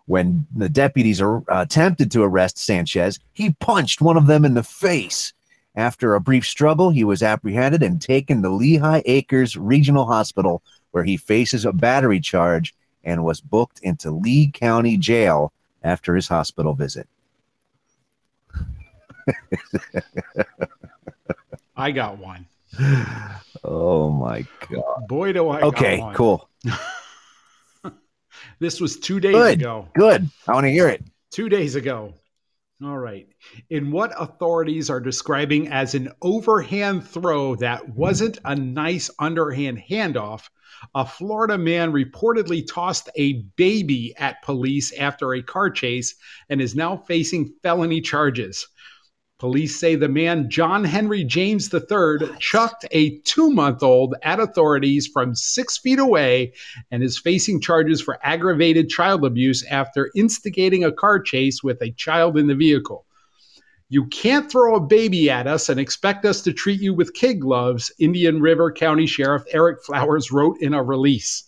[0.06, 5.34] When the deputies attempted to arrest Sanchez, he punched one of them in the face.
[5.76, 11.04] After a brief struggle, he was apprehended and taken to Lehigh Acres Regional Hospital, where
[11.04, 16.72] he faces a battery charge and was booked into Lee County Jail after his hospital
[16.72, 17.06] visit.
[21.76, 22.46] I got one.
[23.66, 25.08] Oh my god.
[25.08, 26.48] Boy, do I Okay, cool.
[28.58, 29.60] This was two days Good.
[29.60, 29.88] ago.
[29.94, 30.28] Good.
[30.46, 31.02] I want to hear it.
[31.30, 32.14] Two days ago.
[32.82, 33.28] All right.
[33.70, 40.48] In what authorities are describing as an overhand throw that wasn't a nice underhand handoff,
[40.94, 46.14] a Florida man reportedly tossed a baby at police after a car chase
[46.48, 48.66] and is now facing felony charges.
[49.44, 55.06] Police say the man, John Henry James III, chucked a two month old at authorities
[55.06, 56.54] from six feet away
[56.90, 61.90] and is facing charges for aggravated child abuse after instigating a car chase with a
[61.90, 63.04] child in the vehicle.
[63.90, 67.38] You can't throw a baby at us and expect us to treat you with kid
[67.38, 71.44] gloves, Indian River County Sheriff Eric Flowers wrote in a release.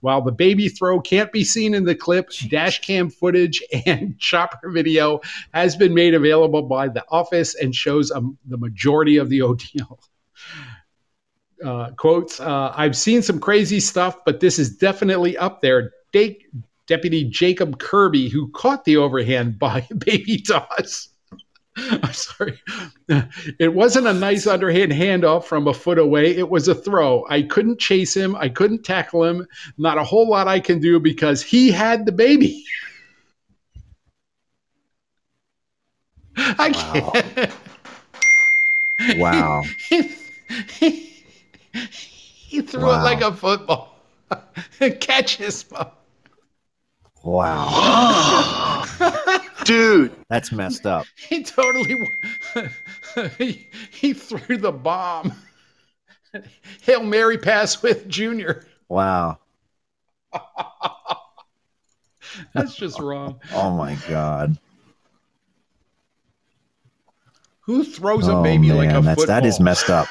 [0.00, 4.70] While the baby throw can't be seen in the clip, dash cam footage and chopper
[4.70, 5.20] video
[5.52, 10.00] has been made available by the office and shows um, the majority of the ordeal.
[11.62, 15.92] Uh, quotes, uh, I've seen some crazy stuff, but this is definitely up there.
[16.10, 16.38] Da-
[16.86, 21.10] Deputy Jacob Kirby, who caught the overhand by baby toss.
[22.02, 22.60] I'm sorry.
[23.58, 26.36] It wasn't a nice underhand handoff from a foot away.
[26.36, 27.26] It was a throw.
[27.28, 28.36] I couldn't chase him.
[28.36, 29.46] I couldn't tackle him.
[29.78, 32.64] Not a whole lot I can do because he had the baby.
[36.36, 37.52] I can't.
[39.18, 39.62] Wow.
[39.88, 41.14] he,
[42.48, 43.00] he threw Wow.
[43.00, 43.96] it like a football.
[45.00, 45.94] Catch his ball.
[47.24, 48.84] Wow.
[49.64, 51.06] Dude, That's messed up.
[51.16, 52.08] He totally
[53.38, 55.32] he, he threw the bomb.
[56.82, 58.64] Hail Mary pass with Junior.
[58.88, 59.38] Wow.
[62.54, 63.40] That's just wrong.
[63.52, 64.56] Oh my god.
[67.62, 69.40] Who throws a Oh baby like a man, that's football?
[69.40, 70.08] that is messed up.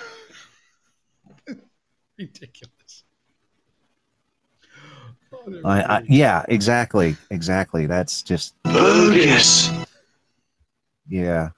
[2.17, 2.73] ridiculous.
[5.51, 7.85] They're I, I, yeah, exactly, exactly.
[7.85, 9.69] That's just bogus.
[11.07, 11.49] yeah.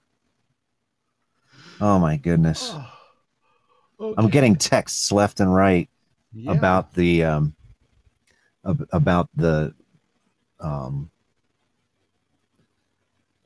[1.80, 2.74] Oh my goodness.
[4.00, 5.90] Oh, I'm getting texts left and right
[6.34, 6.52] Yeah.
[6.52, 7.56] about the um
[8.66, 9.74] ab- about the
[10.60, 11.10] um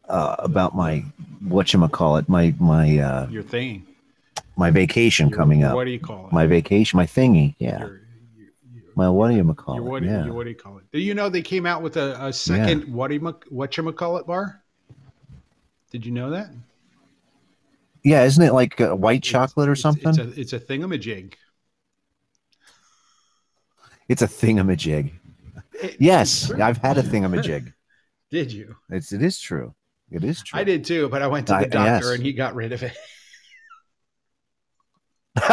[0.07, 1.03] uh, about my
[1.41, 3.85] what you call it my my uh your thing.
[4.55, 6.31] my vacation Your- coming up What do you call it?
[6.33, 8.04] my vacation my thingy yeah Your- your- your-
[8.95, 10.83] my what do you call it what, yeah do you call it?
[10.91, 13.91] Do you know they came out with a, a second what do you what you
[13.91, 14.61] call it bar?
[15.91, 16.49] Did you know that?
[18.03, 21.33] yeah isn't it like uh, white chocolate or It's- something It's a, it's a thingamajig.
[24.07, 25.11] it's a thingamajig
[25.73, 27.73] It- yes i've had a thingamajig
[28.31, 28.75] Did you?
[28.89, 29.73] it's it is true
[30.11, 32.15] it is true I did too, but I went to the I- doctor yes.
[32.15, 32.95] and he got rid of it.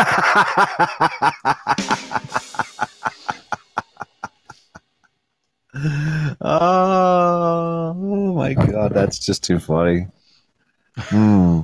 [6.40, 10.06] oh, oh my god, that's just too funny.
[10.98, 11.60] Hmm.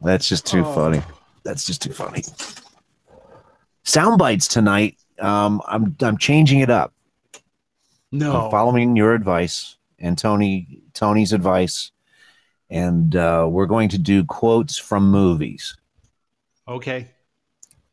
[0.00, 0.74] That's just too Oh.
[0.74, 1.02] funny.
[1.44, 2.22] That's just too funny.
[3.84, 4.96] Sound bites tonight.
[5.18, 6.92] Um, I'm I'm changing it up.
[8.12, 8.44] No.
[8.44, 11.90] I'm following your advice and Tony Tony's advice,
[12.70, 15.76] and uh, we're going to do quotes from movies.
[16.68, 17.08] Okay.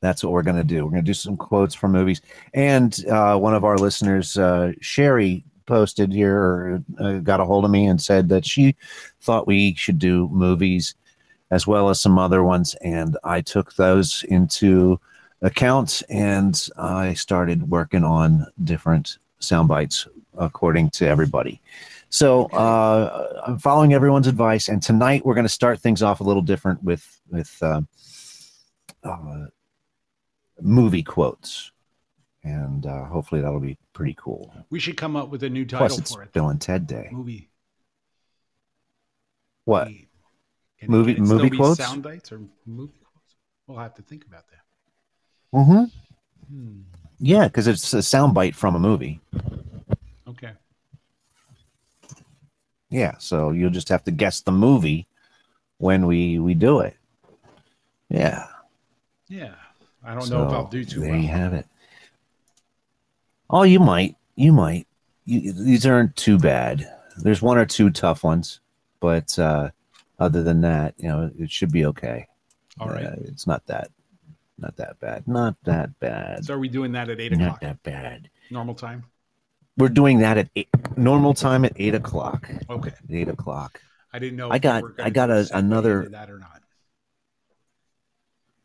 [0.02, 0.84] That's what we're going to do.
[0.86, 2.22] We're going to do some quotes from movies.
[2.54, 7.66] And uh, one of our listeners, uh, Sherry, posted here or uh, got a hold
[7.66, 8.76] of me and said that she
[9.22, 10.96] thought we should do movies
[11.52, 12.76] as well as some other ones.
[12.76, 15.00] And I took those into
[15.42, 21.62] account and I started working on different sound bites according to everybody.
[22.10, 24.70] So uh, I'm following everyone's advice.
[24.70, 27.82] And tonight we're going to start things off a little different with, with, uh,
[29.04, 29.46] uh,
[30.62, 31.72] movie quotes,
[32.46, 34.54] and uh, hopefully that'll be pretty cool.
[34.70, 36.32] We should come up with a new title Plus, it's for it.
[36.32, 37.10] Bill and Ted Day.
[37.12, 37.50] Movie.
[39.66, 39.88] What?
[40.80, 41.80] Can Movie- can it still movie quotes?
[41.80, 43.36] Sound bites or movie quotes?
[43.68, 45.58] We'll have to think about that.
[45.58, 45.84] Mm-hmm.
[46.56, 46.82] Hmm.
[47.20, 49.20] Yeah, because it's a sound bite from a movie.
[50.28, 50.52] Okay.
[52.90, 55.08] Yeah, so you'll just have to guess the movie
[55.78, 56.96] when we we do it.
[58.10, 58.46] Yeah.
[59.28, 59.56] Yeah.
[60.04, 61.06] I don't know if I'll do too much.
[61.06, 61.22] there well.
[61.22, 61.66] you have it.
[63.50, 64.16] Oh, you might.
[64.36, 64.88] You might.
[65.26, 66.88] You, these aren't too bad.
[67.18, 68.60] There's one or two tough ones,
[69.00, 69.70] but uh,
[70.20, 72.28] other than that, you know, it should be okay.
[72.80, 73.06] All right.
[73.06, 73.90] Uh, it's not that,
[74.58, 75.28] not that bad.
[75.28, 76.46] Not that bad.
[76.46, 77.62] So are we doing that at eight o'clock?
[77.62, 78.30] Not that bad.
[78.52, 79.06] normal time?
[79.78, 82.50] We're doing that at eight, normal time at eight o'clock.
[82.70, 82.92] Okay.
[83.10, 83.82] Eight o'clock.
[84.14, 84.50] I didn't know.
[84.52, 86.62] I got- I got a- another- that or not.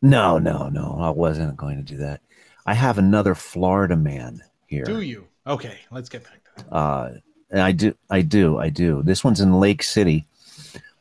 [0.03, 0.97] No, no, no.
[1.01, 2.21] I wasn't going to do that.
[2.67, 4.85] I have another Florida man here.
[4.85, 5.27] Do you?
[5.47, 5.79] Okay.
[5.91, 6.75] Let's get back to that.
[6.75, 7.11] Uh,
[7.51, 9.03] and I do, I do, I do.
[9.03, 10.27] This one's in Lake City.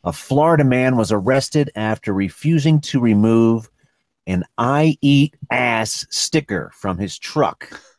[0.03, 3.69] A Florida man was arrested after refusing to remove
[4.25, 7.81] an "I eat ass" sticker from his truck.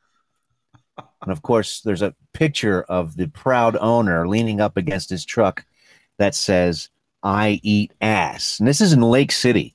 [1.22, 5.66] And of course, there's a picture of the proud owner leaning up against his truck
[6.16, 6.88] that says
[7.22, 9.74] "I eat ass." And this is in Lake City.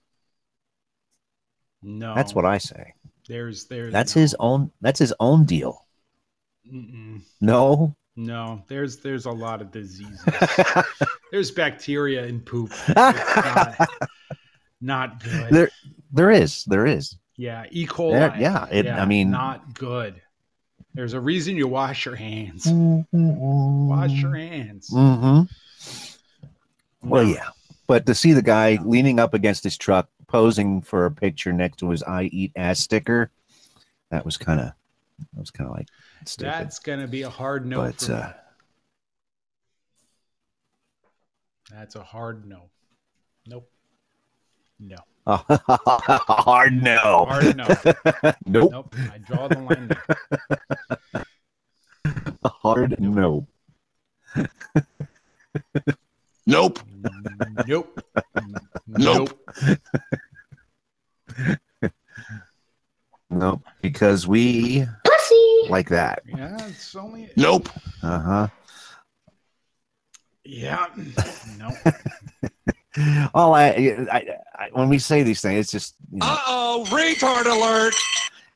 [1.82, 2.14] No.
[2.14, 2.94] That's what I say.
[3.28, 3.92] There's there's.
[3.92, 4.22] That's no.
[4.22, 4.72] his own.
[4.80, 5.86] That's his own deal.
[6.70, 7.22] Mm-mm.
[7.40, 7.96] No.
[8.16, 10.20] No, there's there's a lot of diseases.
[11.32, 12.72] there's bacteria in poop.
[12.88, 13.88] Not,
[14.80, 15.50] not good.
[15.50, 15.70] there,
[16.12, 16.64] there is.
[16.64, 17.16] There is.
[17.36, 17.86] yeah, E.
[17.86, 18.12] coli.
[18.12, 20.20] There- yeah, it- I mean- not good.
[20.94, 22.66] There's a reason you wash your hands.
[22.70, 24.90] Wash your hands.
[24.90, 27.08] Mm-hmm.
[27.08, 27.48] Well, yeah,
[27.86, 31.78] but to see the guy leaning up against his truck, posing for a picture next
[31.78, 33.30] to his "I eat ass" sticker,
[34.10, 34.72] that was kind of,
[35.32, 35.88] that was kind of like
[36.26, 36.52] stupid.
[36.52, 37.82] That's gonna be a hard no.
[37.82, 38.32] but uh,
[41.70, 42.70] That's a hard no.
[43.46, 43.70] Nope.
[44.78, 44.96] No.
[45.26, 47.26] hard no.
[47.28, 47.66] Hard no.
[48.46, 48.72] nope.
[48.72, 48.94] Nope.
[49.12, 51.24] I draw the line there.
[52.44, 53.46] Hard no.
[56.46, 56.80] Nope.
[57.66, 57.66] Nope.
[57.66, 58.00] Nope.
[58.86, 59.38] Nope.
[63.32, 64.84] Nope, because we
[65.70, 66.22] like that.
[66.26, 67.30] Yeah, it's only.
[67.36, 67.68] Nope.
[68.02, 68.48] Uh huh.
[70.44, 70.86] Yeah.
[71.58, 71.70] No.
[73.34, 73.68] All I,
[74.12, 77.94] I, I, when we say these things, it's just you know, oh, retard alert.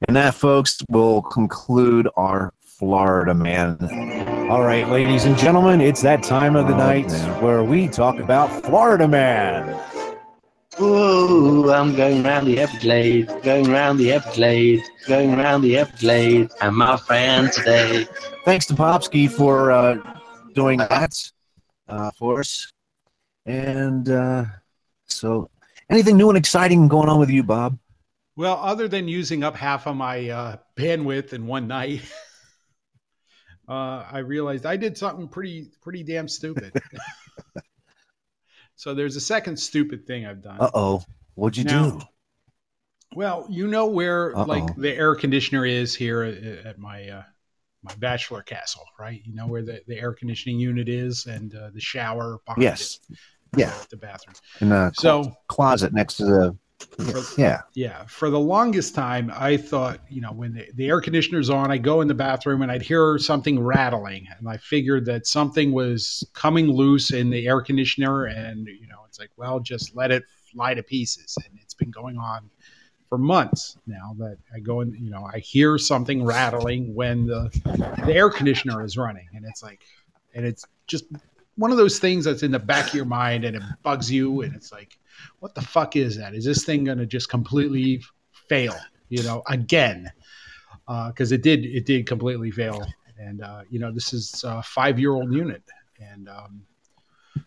[0.06, 3.78] And that, folks, will conclude our Florida man
[4.50, 7.42] All right, ladies and gentlemen, it's that time of the Oh, night man.
[7.42, 9.74] where we talk about Florida Man.
[10.78, 16.54] Ooh, I'm going round the Everglades, going round the Everglades, going round the Everglades.
[16.60, 18.06] And my friend today.
[18.44, 19.96] Thanks to Popsky for uh,
[20.54, 21.14] doing that
[21.88, 22.70] uh, for us.
[23.46, 24.44] And uh,
[25.06, 25.48] so,
[25.88, 27.78] anything new and exciting going on with you, Bob?
[28.36, 32.02] Well, other than using up half of my uh, bandwidth in one night,
[33.68, 36.72] uh, I realized I did something pretty pretty damn stupid.
[38.76, 40.58] so there's a second stupid thing I've done.
[40.60, 41.02] Uh oh,
[41.34, 42.00] what'd you Now- do?
[43.14, 44.44] Well, you know where Uh-oh.
[44.44, 47.22] like the air conditioner is here at, at my uh,
[47.82, 49.22] my bachelor castle, right?
[49.24, 53.18] You know where the, the air conditioning unit is and uh, the shower Yes, it,
[53.56, 53.72] yeah.
[53.90, 54.34] the bathroom.
[54.60, 56.58] in the So closet next to the.
[57.36, 61.50] Yeah, yeah, for the longest time, I thought, you know, when the, the air conditioner's
[61.50, 65.26] on, I go in the bathroom and I'd hear something rattling, and I figured that
[65.26, 69.94] something was coming loose in the air conditioner, and you know, it's like, well, just
[69.94, 70.22] let it
[70.52, 72.48] fly to pieces, and it's been going on
[73.08, 74.14] for months now.
[74.18, 77.50] That I go in, you know, I hear something rattling when the
[78.06, 79.82] the air conditioner is running, and it's like,
[80.34, 81.04] and it's just
[81.56, 84.42] one of those things that's in the back of your mind, and it bugs you,
[84.42, 84.98] and it's like
[85.40, 86.34] what the fuck is that?
[86.34, 88.02] Is this thing going to just completely
[88.48, 88.76] fail?
[89.08, 90.10] You know, again,
[91.08, 91.64] because it did.
[91.64, 92.86] It did completely fail,
[93.18, 95.62] and uh, you know, this is a five-year-old unit,
[96.00, 96.62] and um,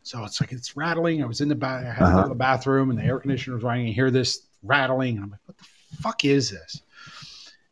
[0.04, 1.22] so it's like it's rattling.
[1.22, 2.28] I was in the bath, I had Uh-huh.
[2.30, 3.88] the bathroom, and the air conditioner was running.
[3.88, 5.66] And hear this rattling, and I'm like, what the
[6.02, 6.82] fuck is this?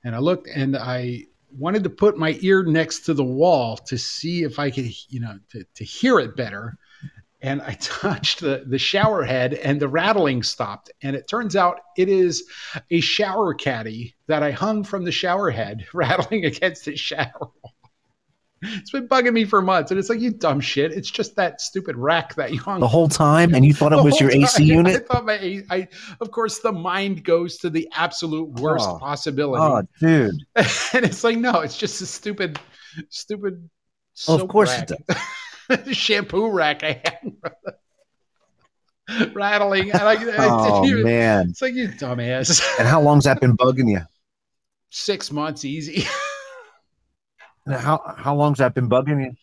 [0.03, 3.98] And I looked, and I wanted to put my ear next to the wall to
[3.98, 6.78] see if I could, you know, to, to hear it better
[7.41, 10.91] and I touched the, the shower head and the rattling stopped.
[11.02, 12.43] And it turns out it is
[12.91, 17.74] a shower caddy that I hung from the shower head rattling against the shower wall.
[18.62, 19.91] It's been bugging me for months.
[19.91, 20.91] And it's like, you dumb shit.
[20.91, 24.03] It's just that stupid rack that you hung the whole time, and you thought it
[24.03, 24.86] was your whole AC time.
[24.86, 25.08] I unit.
[25.08, 25.88] thought my I,
[26.22, 28.97] of course, the mind goes to the absolute worst Oh.
[28.97, 29.62] possibility.
[29.62, 30.43] Oh, dude.
[30.55, 32.60] and it's like, no, it's just a stupid,
[33.10, 33.70] stupid.
[34.28, 34.91] Of course it
[35.70, 35.86] rack.
[35.91, 37.34] shampoo rack I had
[39.36, 39.91] rattling.
[39.91, 41.49] And I, I Oh man!
[41.51, 42.64] It's like you dumbass.
[42.80, 44.01] And how long's that been bugging you?
[44.89, 46.05] Six months easy.
[47.68, 49.36] And How how long's that been bugging you?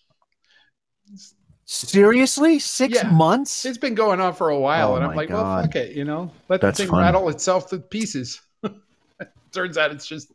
[1.67, 3.11] Seriously, six Yeah.
[3.11, 3.65] months?
[3.67, 6.05] It's been going on for a while, Oh and I'm like, well, fuck it, you
[6.05, 7.05] know, let That's the thing funny.
[7.05, 8.41] rattle itself to pieces.
[9.53, 10.33] Turns out it's just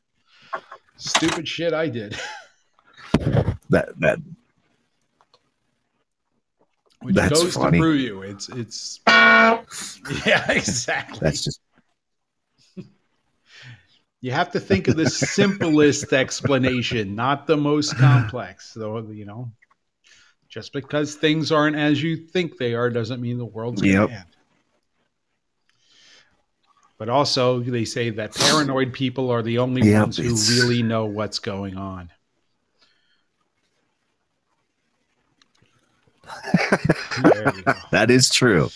[0.98, 2.16] stupid shit I did,
[3.70, 4.20] That that
[7.02, 7.78] which That's goes funny.
[7.78, 8.22] to prove you.
[8.22, 11.20] It's it's yeah, exactly.
[11.22, 11.60] that's just
[14.22, 18.74] You have to think of the simplest explanation, not the most complex.
[18.74, 19.52] So, you know,
[20.50, 24.02] just because things aren't as you think they are doesn't mean the world's going to
[24.02, 24.10] Yep.
[24.10, 24.36] end.
[26.98, 31.06] But also, they say that paranoid people are the only Yep, ones who really know
[31.06, 32.12] what's going on.
[37.16, 37.74] There we go.
[37.92, 38.72] that is true.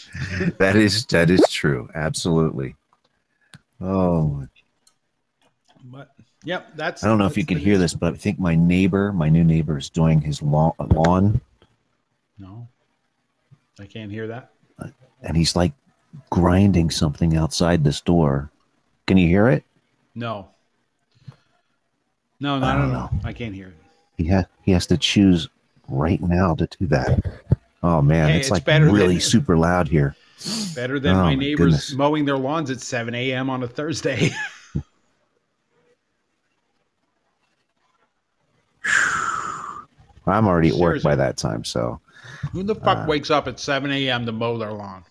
[0.60, 1.89] That is that is true.
[1.96, 2.76] Absolutely.
[3.82, 4.48] Oh,
[6.44, 7.04] yep, that's.
[7.04, 9.44] I don't know if you can hear this, but I think my neighbor, my new
[9.44, 11.41] neighbor, is doing his lawn, lawn,
[12.39, 12.68] No,
[13.80, 14.52] I can't hear that.
[15.22, 15.74] and he's like
[16.30, 18.50] grinding something outside this door.
[19.08, 19.64] Can you hear it?
[20.16, 20.50] No.
[22.39, 23.00] No, no, I no, don't no.
[23.00, 23.10] know.
[23.24, 23.74] I can't hear it.
[24.18, 25.48] He has he has to choose
[25.89, 27.20] right now to do that.
[27.82, 30.16] Oh man, Hey, it's, it's like better than- really super loud here.
[30.76, 31.94] Better than Oh, my my neighbors goodness.
[31.94, 33.50] mowing their lawns at 7 a.m.
[33.50, 34.30] on a Thursday.
[40.25, 41.09] I'm already at work Seriously.
[41.11, 41.99] by that time, so
[42.51, 44.25] Who the fuck Uh, wakes up at 7 a.m.
[44.25, 45.03] to mow their lawn?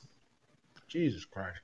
[0.88, 1.58] Jesus Christ.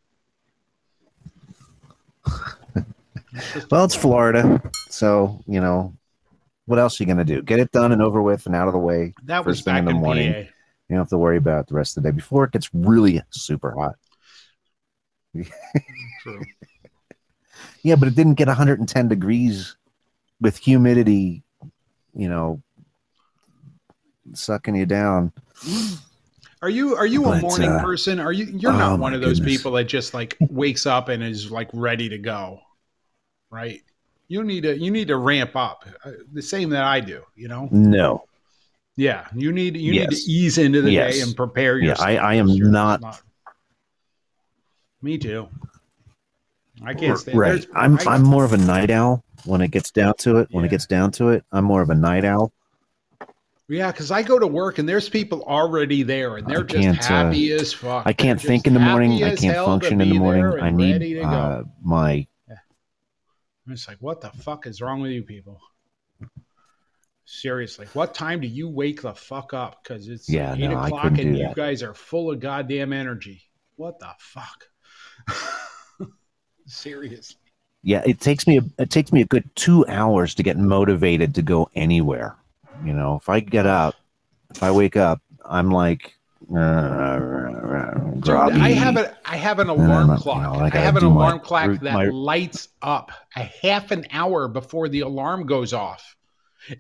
[3.54, 5.94] It's well, it's Florida, so you know
[6.64, 7.42] what else are you gonna do?
[7.42, 9.14] Get it done and over with and out of the way.
[9.24, 10.32] that was back in in, the morning.
[10.32, 10.38] PA.
[10.40, 10.46] You
[10.90, 13.72] don't have to worry about the rest of the day before it gets really super
[13.72, 13.96] hot.
[16.22, 16.40] True.
[17.82, 19.76] Yeah, but it didn't get 110 degrees
[20.40, 21.42] with humidity,
[22.19, 22.61] you know,
[24.35, 25.33] sucking you down.
[26.61, 28.19] Are you are you a morning uh, person?
[28.19, 29.57] Are you you're oh not one of those goodness.
[29.62, 32.59] people that just like wakes up and is like ready to go,
[33.51, 33.81] right?
[34.27, 35.85] You need to you need to ramp up.
[36.05, 37.69] Uh, the same that I do, you know.
[37.71, 38.25] No,
[38.97, 41.14] Yeah, you need you need to ease into the Yes.
[41.14, 42.09] day and prepare yeah, yourself.
[42.09, 43.01] I, I am You're not
[45.01, 45.49] Me too.
[46.85, 47.39] I can't stand.
[47.39, 47.66] right.
[47.74, 50.49] I'm I- I'm more of a night owl when it gets down to it.
[50.51, 50.68] When Yeah.
[50.68, 52.53] it gets down to it, I'm more of a night owl.
[53.70, 56.99] Yeah, because I go to work and there's people already there and they're just can't,
[56.99, 58.05] uh, happy as fuck.
[58.07, 59.22] I can't think in the morning.
[59.22, 60.45] I can't function in the morning.
[60.61, 61.26] I need ready to go.
[61.29, 62.26] uh, my
[63.70, 65.61] It's like, what the fuck is wrong with you people?
[67.26, 69.83] Seriously, what time do you wake the fuck up?
[69.83, 71.55] Because it's Yeah, eight no, o'clock and you that.
[71.55, 73.43] guys are full of goddamn energy.
[73.76, 74.64] What the fuck?
[76.69, 77.37] Seriously.
[77.83, 78.03] yeah.
[78.07, 81.43] It takes me a, it takes me a good two hours to get motivated to
[81.43, 82.37] go anywhere.
[82.85, 83.97] You know, if I get up,
[84.51, 86.14] if I wake up, I'm like
[86.55, 88.61] uh, Dude, groggy.
[88.61, 90.43] I have a I have an alarm not- you clock.
[90.43, 93.91] know, I I have an do my alarm clock that my- lights up a half
[93.91, 96.16] an hour before the alarm goes off.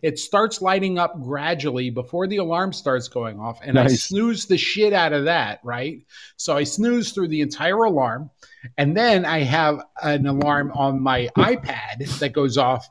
[0.02, 4.58] It starts lighting up gradually before the alarm starts going off, and I snooze the
[4.58, 5.60] shit out of that.
[5.62, 6.04] Right,
[6.36, 8.30] so I snooze through the entire alarm,
[8.76, 12.88] and then I have an alarm on my iPad that goes off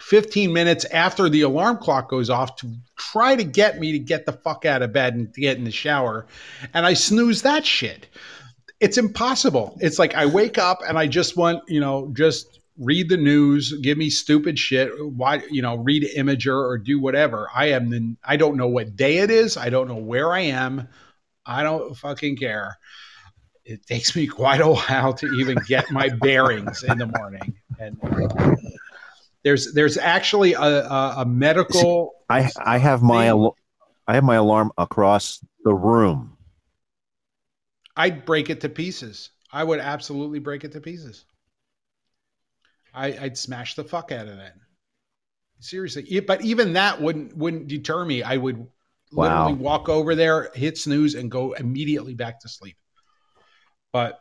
[0.00, 4.26] 15 minutes after the alarm clock goes off to try to get me to get
[4.26, 6.26] the fuck out of bed and to get in the shower.
[6.74, 8.06] And I snooze that shit.
[8.80, 9.76] It's impossible.
[9.80, 13.72] It's like I wake up and I just want, you know, just read the news,
[13.80, 17.48] give me stupid shit, why, you know, read Imgur or do whatever.
[17.54, 19.56] I am the, I don't know what day it is.
[19.56, 20.88] I don't know where I am.
[21.44, 22.78] I don't fucking care.
[23.64, 27.54] It takes me quite a while to even get my bearings in the morning.
[27.78, 27.98] And
[29.42, 33.56] there's there's actually a, a, a medical I I have my al-
[34.06, 36.36] I have my alarm across the room.
[37.96, 39.30] I'd break it to pieces.
[39.52, 41.24] I would absolutely break it to pieces.
[42.94, 44.54] I, I'd smash the fuck out of that.
[45.60, 48.22] Seriously, but even that wouldn't wouldn't deter me.
[48.22, 48.66] I would
[49.10, 49.24] Wow.
[49.46, 52.76] literally walk over there, hit snooze, and go immediately back to sleep.
[53.92, 54.20] But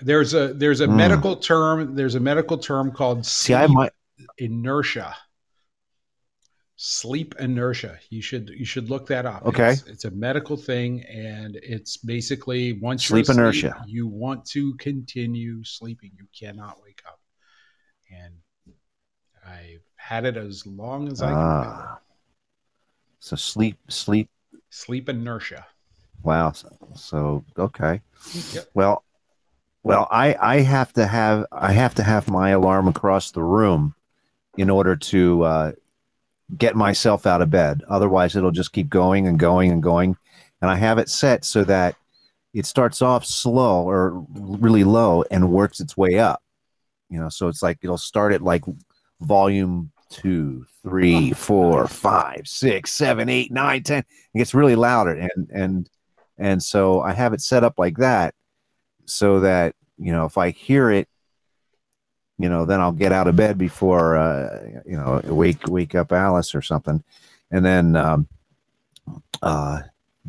[0.00, 0.96] there's a there's a Hmm.
[0.96, 1.94] medical term.
[1.94, 3.92] There's a medical term called See, I might
[4.36, 5.16] inertia.
[6.76, 7.98] Sleep inertia.
[8.10, 9.44] You should you should look that up.
[9.46, 9.72] Okay.
[9.72, 13.82] It's, it's a medical thing, and it's basically once Sleep asleep, inertia.
[13.88, 16.12] you want to continue sleeping.
[16.16, 17.18] You cannot wake up.
[18.10, 18.34] And
[19.46, 21.36] I've had it as long as I can.
[21.36, 21.68] remember.
[21.68, 21.98] ah.
[23.20, 24.28] So sleep sleep.
[24.70, 25.66] Sleep inertia.
[26.22, 26.52] Wow.
[26.52, 28.00] So, so okay.
[28.52, 28.70] Yep.
[28.74, 29.04] Well,
[29.82, 33.94] well, I I have to have I have to have my alarm across the room
[34.56, 35.72] in order to uh,
[36.56, 37.82] get myself out of bed.
[37.88, 40.16] Otherwise, it'll just keep going and going and going.
[40.60, 41.94] And I have it set so that
[42.52, 46.42] it starts off slow or really low and works its way up.
[47.10, 48.64] You know, so it's like it'll start at like
[49.20, 54.04] volume two, three, four, five, six, seven, eight, nine, ten.
[54.34, 55.90] It gets really louder, and and
[56.36, 58.34] and so I have it set up like that,
[59.06, 61.08] so that you know if I hear it,
[62.38, 66.12] you know, then I'll get out of bed before uh, you know wake wake up
[66.12, 67.02] Alice or something,
[67.50, 68.28] and then um,
[69.42, 69.80] uh,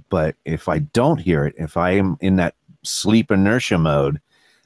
[0.09, 4.19] but if I don't hear it, if I am in that sleep inertia mode,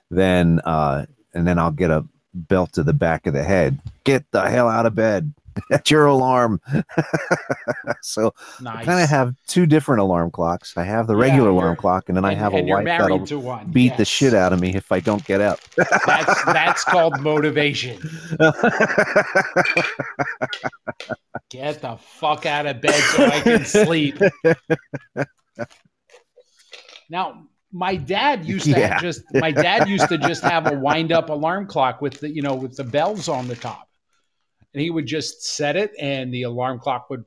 [0.09, 3.79] then uh, and then I'll get a belt to the back of the head.
[4.03, 5.33] Get the hell out of bed.
[5.69, 6.59] That's your alarm.
[8.01, 8.33] so
[8.65, 10.75] I kind of have two different alarm clocks.
[10.77, 13.37] I have the regular you're- alarm clock, and then I have a wife that'll to
[13.39, 13.67] one.
[13.67, 15.59] beat the shit out of me if I don't get up.
[16.07, 17.99] That's that's called motivation.
[21.49, 24.17] Get the fuck out of bed so I can sleep.
[27.09, 28.99] Now, my dad used to Yeah.
[29.01, 32.41] just my dad used to just have a wind up alarm clock with the you
[32.41, 33.89] know with the bells on the top.
[34.73, 37.25] And he would just set it and the alarm clock would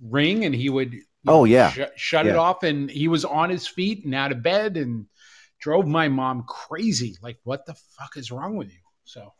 [0.00, 0.94] ring and he would
[1.28, 1.70] Oh, yeah.
[1.70, 5.06] sh- shut it off and he was on his feet and out of bed and
[5.58, 7.16] drove my mom crazy.
[7.20, 8.78] Like, what the fuck is wrong with you?
[9.04, 9.32] So,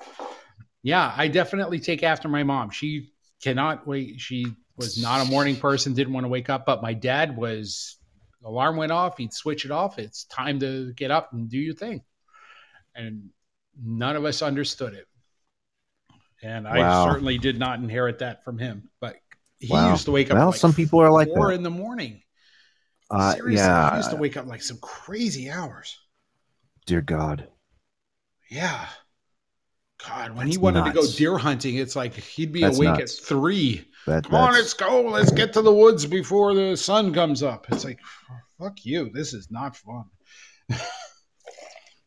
[0.82, 2.70] yeah, I definitely take after my mom.
[2.70, 4.20] She cannot wait.
[4.20, 4.46] She
[4.76, 7.96] was not a morning person, didn't want to wake up, but my dad was.
[8.44, 9.18] Alarm went off.
[9.18, 9.98] He'd switch it off.
[9.98, 12.02] It's time to get up and do your thing.
[12.94, 13.30] And
[13.82, 15.06] none of us understood it.
[16.42, 18.90] And I certainly did not inherit that from him.
[19.00, 19.16] But
[19.58, 19.90] he Wow.
[19.92, 20.36] used to wake up.
[20.36, 21.54] Well, like some people are like four that.
[21.54, 22.22] in the morning.
[23.10, 25.98] Uh, Seriously, yeah, he used to wake up like some crazy hours.
[26.86, 27.48] dear God.
[28.48, 28.86] Yeah.
[30.06, 32.90] God, when he That's wanted to go deer hunting, it's like he'd be That's awake
[32.90, 33.18] nuts.
[33.18, 33.88] at three.
[34.06, 35.02] That, Come on, let's go.
[35.02, 37.66] Let's get to the woods before the sun comes up.
[37.70, 37.98] It's like,
[38.58, 39.10] fuck you.
[39.12, 40.04] This is not fun.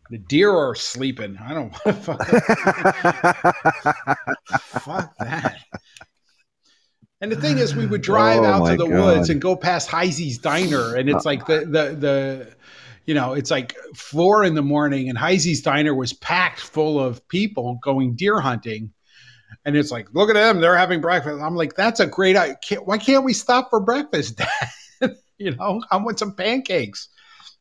[0.10, 1.38] the deer are sleeping.
[1.38, 2.26] I don't want to fuck,
[4.82, 5.58] fuck that.
[7.22, 9.04] And the thing is, we would drive Oh, out to the God.
[9.18, 12.56] woods and go past Heisey's Diner, and it's like the the the,
[13.06, 17.28] you know, it's like four in the morning, and Heisey's Diner was packed full of
[17.28, 18.94] people going deer hunting.
[19.66, 21.42] And it's like, look at them, they're having breakfast.
[21.42, 22.80] I'm like, that's a great idea.
[22.82, 24.38] Why can't we stop for breakfast,
[25.02, 25.16] Dad?
[25.38, 27.10] you know, I want some pancakes.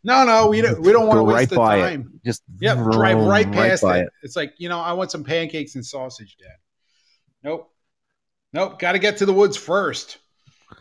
[0.05, 0.81] No, no, we don't.
[0.81, 2.13] We don't want to waste right the time.
[2.15, 2.25] it.
[2.25, 4.09] Just Yep, drive vroom, right past by it.
[4.23, 6.57] It's like, you know, I want some pancakes and sausage, Dad.
[7.43, 7.71] Nope.
[8.53, 8.79] Nope.
[8.79, 10.19] Got to get to the woods first.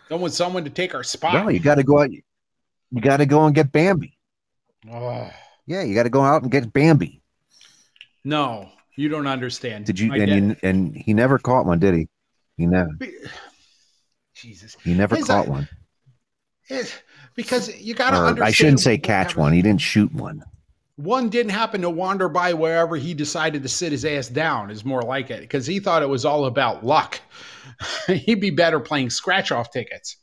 [0.10, 1.34] Don't want someone to take our spot.
[1.34, 2.12] No, you got to go out.
[2.12, 2.22] You
[3.02, 4.18] got to go and get Bambi.
[4.90, 5.30] Oh,
[5.66, 7.22] Yeah, you got to go out and get Bambi.
[8.24, 9.86] no, you don't understand.
[9.86, 10.12] Did you?
[10.14, 12.10] And, you, and he never caught one, did he?
[12.58, 12.90] He never.
[14.36, 14.76] Jesus.
[14.84, 15.70] He never His caught eye- one.
[16.70, 17.04] It-
[17.36, 18.44] because you got to understand.
[18.48, 19.42] I shouldn't say catch happened.
[19.44, 19.54] one.
[19.54, 20.44] He didn't shoot one.
[20.96, 24.84] One didn't happen to wander by wherever he decided to sit his ass down, is
[24.84, 27.20] more like it, because he thought it was all about luck.
[28.08, 30.18] He'd be better playing scratch off tickets.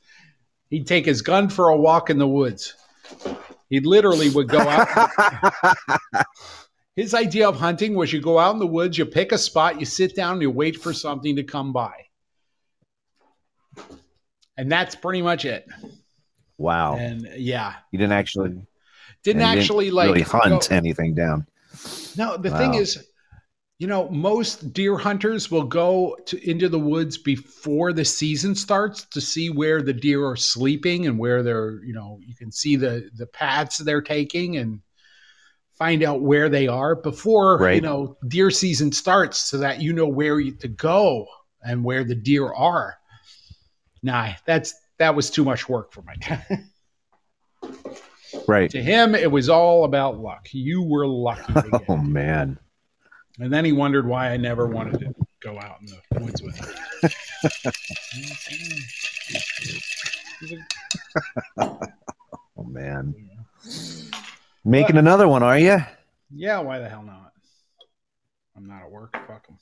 [0.71, 2.75] He'd take his gun for a walk in the woods.
[3.71, 5.11] He literally would go out.
[6.97, 9.81] His idea of hunting was you go out in the woods, you pick a spot,
[9.81, 11.93] you sit down, you wait for something to come by.
[14.57, 15.67] And that's pretty much it.
[16.59, 16.97] wow.
[16.97, 18.65] And yeah, You didn't actually
[19.25, 21.47] didn't actually like really hunt go- anything down.
[22.17, 23.05] No, the thing is,
[23.81, 29.05] you know, most deer hunters will go to into the woods before the season starts
[29.07, 32.77] to see where the deer are sleeping and where they're, you know, you can see
[32.77, 34.81] the the paths they're taking and
[35.79, 40.07] find out where they are before you know deer season starts, so that you know
[40.07, 41.27] where you, to go
[41.63, 42.97] and where the deer are.
[44.03, 46.65] Nah, that's that was too much work for my dad.
[48.49, 48.69] Right.
[48.71, 50.49] to him, it was all about luck.
[50.51, 51.53] You were lucky.
[51.89, 52.59] Oh man.
[53.39, 56.57] And then he wondered why I never wanted to go out in the woods with
[56.57, 56.69] him.
[62.57, 63.24] Oh man.
[64.65, 65.79] Making another one, are you?
[66.35, 67.33] yeah, why the hell not?
[68.57, 69.13] I'm not at work.
[69.27, 69.59] Fuck him.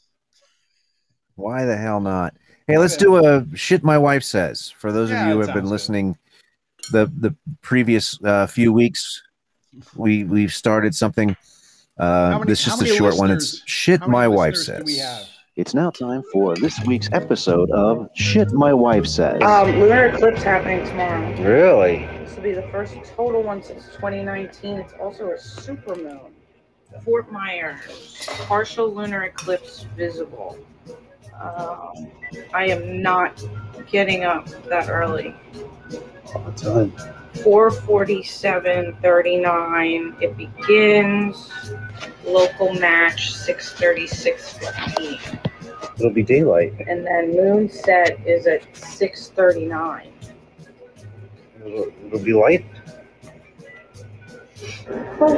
[1.35, 2.35] Why the hell not?
[2.69, 4.71] Hey, let's do a shit my wife says.
[4.79, 5.71] For those Yeah, of you who have been sounds good.
[5.73, 6.19] listening
[6.93, 9.23] the the previous uh, few weeks,
[9.97, 11.37] we we've started something.
[11.99, 13.31] Uh, many- this is just a short one.
[13.31, 14.79] It's shit my wife says.
[14.79, 15.27] Do we have?
[15.57, 19.43] It's now time for this week's episode of Shit My Wife Says.
[19.43, 21.31] Um, lunar eclipse happening tomorrow.
[21.43, 22.09] Really?
[22.43, 24.79] Be the first total one since 2019.
[24.79, 26.33] It's also a supermoon.
[27.05, 30.59] Fort Myers, partial lunar eclipse visible.
[31.41, 32.11] Um,
[32.53, 33.41] I am not
[33.91, 35.31] getting up that early.
[36.33, 36.93] What time?
[37.35, 40.21] 447.39.
[40.21, 41.49] It begins.
[42.27, 45.39] Local match 636.15.
[45.97, 46.75] It'll be daylight.
[46.89, 50.12] And then moon set is at 639.
[51.65, 52.65] It'll, it'll be light.
[55.19, 55.37] Well,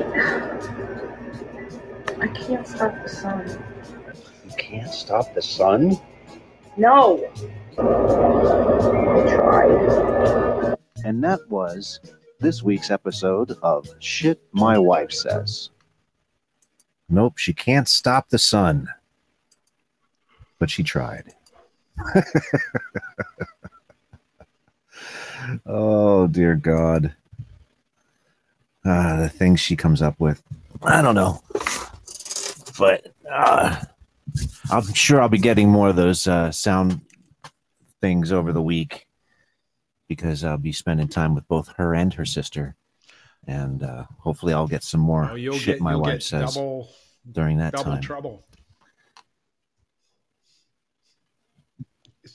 [2.21, 3.63] I can't stop the sun.
[4.45, 5.99] You can't stop the sun.
[6.77, 7.31] No.
[7.79, 7.83] I
[9.35, 10.77] tried.
[11.05, 12.01] And that was
[12.41, 15.71] this week's episode of Shit My Wife Says.
[17.09, 18.89] Nope, she can't stop the sun.
[20.59, 21.33] But she tried.
[25.67, 27.15] oh dear God.
[28.85, 30.43] Ah, the things she comes up with.
[30.83, 31.43] I don't know.
[32.79, 33.81] But uh,
[34.71, 37.01] I'm sure I'll be getting more of those uh, sound
[38.01, 39.07] things over the week
[40.09, 42.77] because I'll be spending time with both her and her sister.
[43.47, 46.91] And uh, hopefully I'll get some more Oh, shit get, my wife says double,
[47.31, 48.03] during that double time.
[48.03, 48.45] trouble.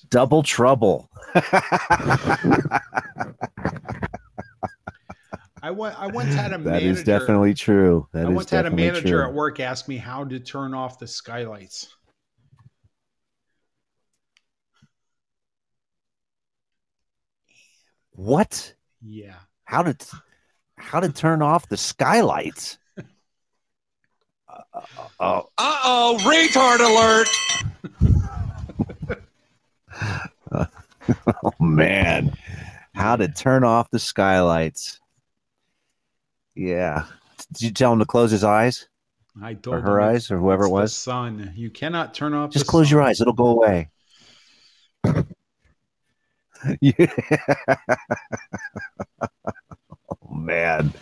[0.10, 1.10] Double trouble.
[5.62, 6.88] I, wa- I once had a That manager.
[6.88, 8.08] is definitely true.
[8.14, 9.24] That I is once had a manager true.
[9.28, 11.94] at work ask me how to turn off the skylights.
[18.12, 18.74] What?
[19.02, 19.36] Yeah.
[19.66, 19.96] How to
[20.78, 22.78] how to turn off the skylights?
[24.52, 27.28] Uh, uh, uh, Uh oh, retard alert!
[30.54, 32.34] oh man,
[32.94, 35.00] how to turn off the skylights?
[36.56, 37.06] Yeah.
[37.54, 38.88] Did you tell him to close his eyes
[39.42, 40.96] I told or her him eyes or whoever it's it the was?
[40.96, 41.54] sun.
[41.56, 42.52] You cannot turn off.
[42.52, 43.90] Just the close your eyes; it'll go away.
[46.82, 47.06] yeah.
[49.22, 50.94] oh man.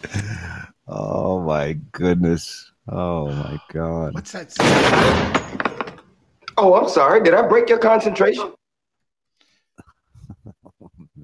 [0.87, 2.71] Oh my goodness.
[2.87, 4.13] Oh my god.
[4.13, 4.51] What's that?
[4.51, 6.01] sound?
[6.57, 7.21] Oh, I'm sorry.
[7.23, 8.53] Did I break your concentration?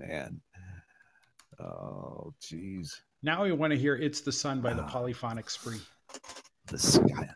[0.07, 0.41] Man.
[1.59, 2.91] Oh jeez.
[3.21, 4.89] Now we want to hear "It's the Sun" by the Ah.
[4.89, 5.79] Polyphonic Spree.
[6.67, 7.29] The sky.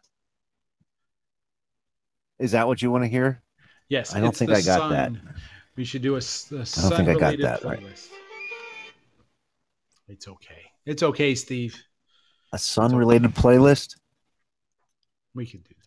[2.40, 3.42] Is that what you want to hear?
[3.90, 5.12] Yes, I don't think I got that.
[5.76, 7.80] We should do a, a I don't think I got sun-related that right.
[7.80, 8.08] playlist.
[10.08, 10.64] It's okay.
[10.86, 11.82] It's okay, Steve.
[12.54, 13.96] A sun related playlist?
[15.36, 15.86] We can do that.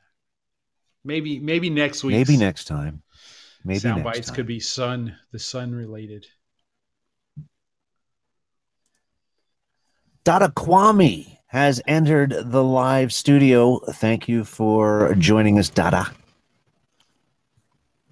[1.05, 2.15] Maybe maybe next week.
[2.15, 3.03] Maybe next time.
[3.65, 4.37] Maybe sound next bites time.
[4.37, 5.75] could be sun the sun
[10.23, 13.79] Dada Kwame has entered the live studio.
[13.93, 16.13] Thank you for joining us, Dada.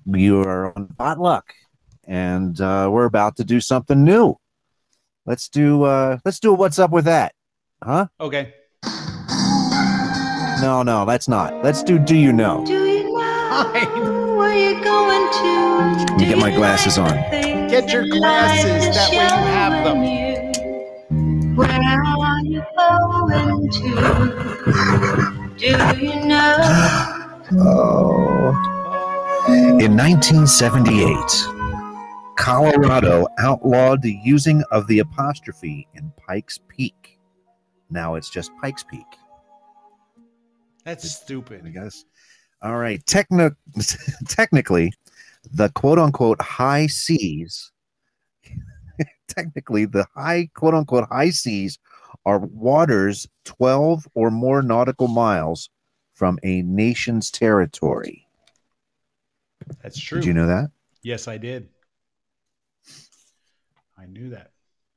[0.07, 1.53] You are on potluck,
[2.05, 4.37] and uh, we're about to do something new.
[5.27, 7.35] Let's do uh, let's do what's up with that,
[7.83, 8.07] huh?
[8.19, 8.55] Okay.
[10.63, 11.63] No, no, that's not.
[11.63, 11.99] Let's do.
[11.99, 12.65] Do you know?
[12.65, 16.13] Do you know where you're going to?
[16.13, 17.13] Let me get my glasses on.
[17.69, 18.97] Get your glasses.
[18.97, 20.28] That way you have them.
[22.75, 25.55] Where are you going to?
[25.57, 25.67] Do
[26.01, 26.57] you know?
[27.53, 28.55] Oh.
[29.49, 31.15] In 1978,
[32.37, 37.19] Colorado outlawed the using of the apostrophe in Pikes Peak.
[37.91, 39.07] Now it's just Pikes Peak.
[40.85, 41.63] That's I stupid.
[41.65, 42.05] I guess.
[42.63, 43.05] All right.
[43.07, 43.57] Techno-
[44.29, 44.93] technically,
[45.53, 47.73] the quote unquote high seas,
[49.29, 51.79] technically, the high quote unquote high seas
[52.29, 55.71] are waters 12 or more nautical miles
[56.13, 58.27] from a nation's territory.
[59.83, 60.21] That's true.
[60.21, 60.71] Did you know that?
[61.03, 61.69] Yes, I did.
[63.97, 64.51] I knew that.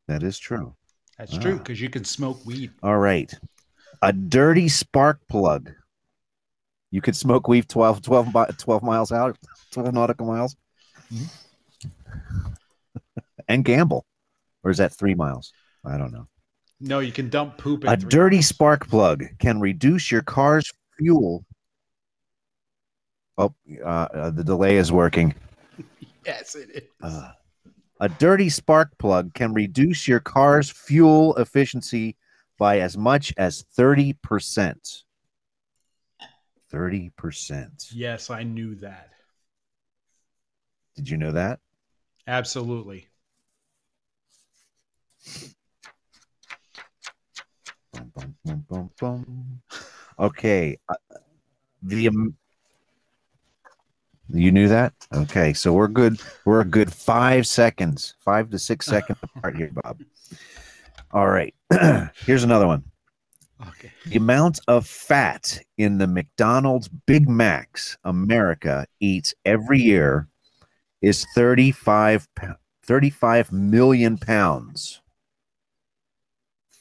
[0.10, 0.76] That is true.
[1.18, 1.58] That's true Ah.
[1.60, 2.72] because you can smoke weed.
[2.84, 3.34] All right.
[4.02, 5.72] A dirty spark plug.
[6.90, 9.38] You could smoke weed 12, 12, 12 miles out,
[9.72, 10.58] 12 nautical miles,
[13.48, 14.06] and gamble.
[14.64, 15.54] Or is that three miles?
[15.86, 16.28] I don't know.
[16.82, 17.84] No, you can dump poop.
[17.88, 21.46] A dirty spark plug can reduce your car's fuel.
[23.38, 23.54] Oh,
[23.84, 25.36] uh, uh, the delay is working.
[26.24, 26.84] Yes, it is.
[27.02, 27.32] Uh,
[28.00, 32.16] a dirty spark plug can reduce your car's fuel efficiency
[32.60, 35.04] by as much as 30%.
[36.72, 37.88] 30%.
[37.92, 39.10] yes, I knew that.
[40.96, 41.60] Did you know that?
[42.28, 43.08] Absolutely.
[47.94, 48.12] Bum,
[48.46, 49.62] bum, bum, bum.
[50.20, 50.78] Okay.
[50.88, 50.96] uh,
[51.84, 52.36] the um,
[54.34, 54.94] you knew that?
[55.14, 56.22] Okay, so we're good.
[56.46, 60.02] We're a good five seconds, five to six seconds apart here, Bob.
[61.12, 61.54] All right.
[62.26, 62.84] Here's another one.
[63.68, 63.92] Okay.
[64.08, 70.28] The amount of fat in the McDonald's Big Macs America eats every year
[71.02, 75.01] is 35, pou- 35 million pounds.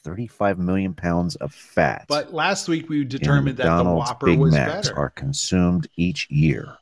[0.03, 2.05] 35 million pounds of fat.
[2.07, 4.99] But last week we determined that the Whopper Big was Macs better.
[4.99, 6.77] are consumed each year.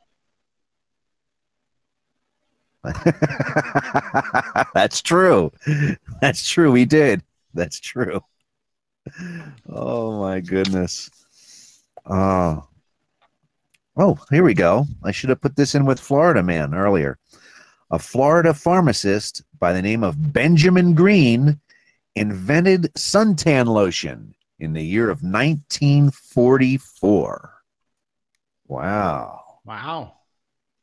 [4.74, 5.52] That's true.
[6.20, 6.72] That's true.
[6.72, 7.22] We did.
[7.52, 8.22] That's true.
[9.68, 11.10] Oh my goodness.
[12.06, 12.66] Oh.
[13.96, 14.86] Oh, here we go.
[15.02, 17.18] I should have put this in with Florida man earlier.
[17.90, 21.60] A Florida pharmacist by the name of Benjamin Green
[22.16, 27.52] invented suntan lotion in the year of 1944.
[28.68, 29.40] Wow.
[29.64, 30.14] Wow.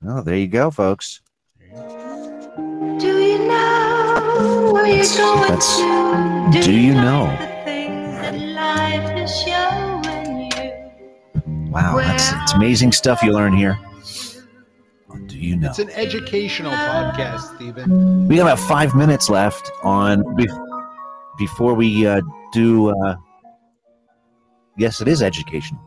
[0.07, 1.21] Oh, there you go, folks.
[1.59, 6.61] Do you know where you're going that's- to?
[6.63, 7.25] do you know?
[7.39, 11.71] the things that life is showing you?
[11.71, 13.77] Wow, that's it's amazing stuff you learn here.
[15.27, 15.69] Do you know?
[15.69, 18.27] It's an educational podcast, Stephen.
[18.27, 20.47] We got about five minutes left on be-
[21.37, 22.21] before we uh,
[22.53, 22.89] do.
[22.89, 23.15] Uh,
[24.77, 25.77] yes, it is education.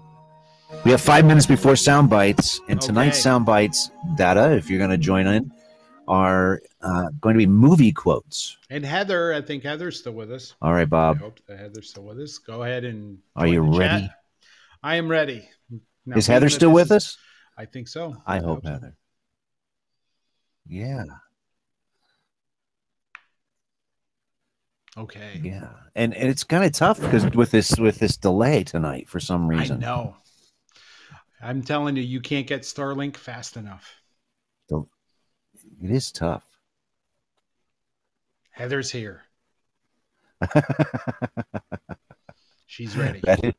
[0.84, 3.22] We have five minutes before sound bites, and tonight's Okay.
[3.22, 5.50] sound bites data, if you're going to join in,
[6.08, 8.56] are uh, going to be movie quotes.
[8.70, 10.54] And Heather, I think Heather's still with us.
[10.62, 12.38] All right, I Bob, hope that Heather's still with us.
[12.38, 13.18] Go ahead and.
[13.36, 13.92] are you the chat.
[13.92, 14.10] ready?
[14.82, 15.48] I am ready.
[16.06, 17.18] Now, is Heather still with us?
[17.58, 18.16] I think so.
[18.26, 18.70] I hope so.
[18.70, 18.96] Heather.
[20.66, 21.04] Yeah,
[25.00, 25.40] Okay.
[25.42, 29.18] yeah, and, and it's kind of tough because with this with this delay tonight for
[29.18, 29.78] some reason.
[29.78, 30.16] I know.
[31.42, 33.96] I'm telling you, you can't get Starlink fast enough.
[35.82, 36.44] It is tough.
[38.50, 39.22] Heather's here.
[42.66, 43.20] She's ready.
[43.42, 43.54] Is-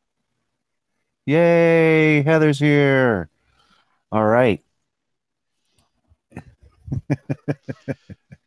[1.26, 3.30] Yay, Heather's here.
[4.12, 4.64] All right.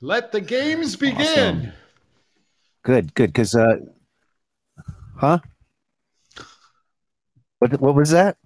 [0.01, 1.57] Let the games begin.
[1.57, 1.73] Awesome.
[2.85, 3.33] Good, good.
[3.33, 3.77] Because, uh,
[5.17, 5.39] huh?
[7.59, 8.37] What, what was that?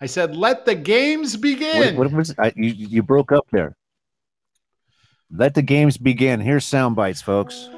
[0.00, 1.96] I said, let the games begin.
[1.96, 2.70] what was I, you?
[2.70, 3.76] You broke up there.
[5.30, 6.38] Let the games begin.
[6.40, 7.68] Here's sound bites, folks.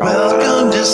[0.00, 0.86] Welcome to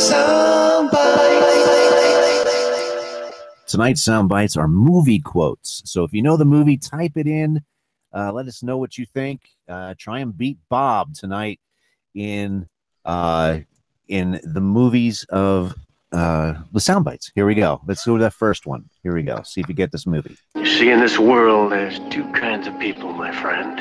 [3.67, 5.83] Tonight's sound bites are movie quotes.
[5.85, 7.63] So if you know the movie, type it in.
[8.15, 9.41] Uh, let us know what you think.
[9.69, 11.61] Uh, try and beat Bob tonight
[12.15, 12.69] in
[13.05, 13.59] uh,
[14.09, 15.75] in the movies of
[16.13, 17.33] uh, the sound bites.
[17.35, 17.81] Here we go.
[17.87, 18.89] Let's go to that first one.
[19.03, 19.43] Here we go.
[19.43, 20.37] See if you get this movie.
[20.55, 23.77] You see, in this world, there's two kinds of people, my friend.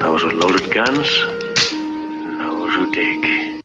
[0.00, 1.08] Those with loaded guns,
[1.72, 3.62] and those who dig.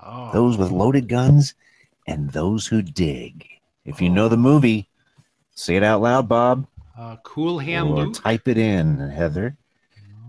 [0.00, 1.54] Oh, Those with loaded guns
[2.06, 3.46] and those who dig.
[3.84, 4.88] If you know the movie,
[5.54, 6.66] say it out loud, Bob.
[6.98, 8.14] uh, cool hand or Luke.
[8.14, 9.56] type it in, Heather.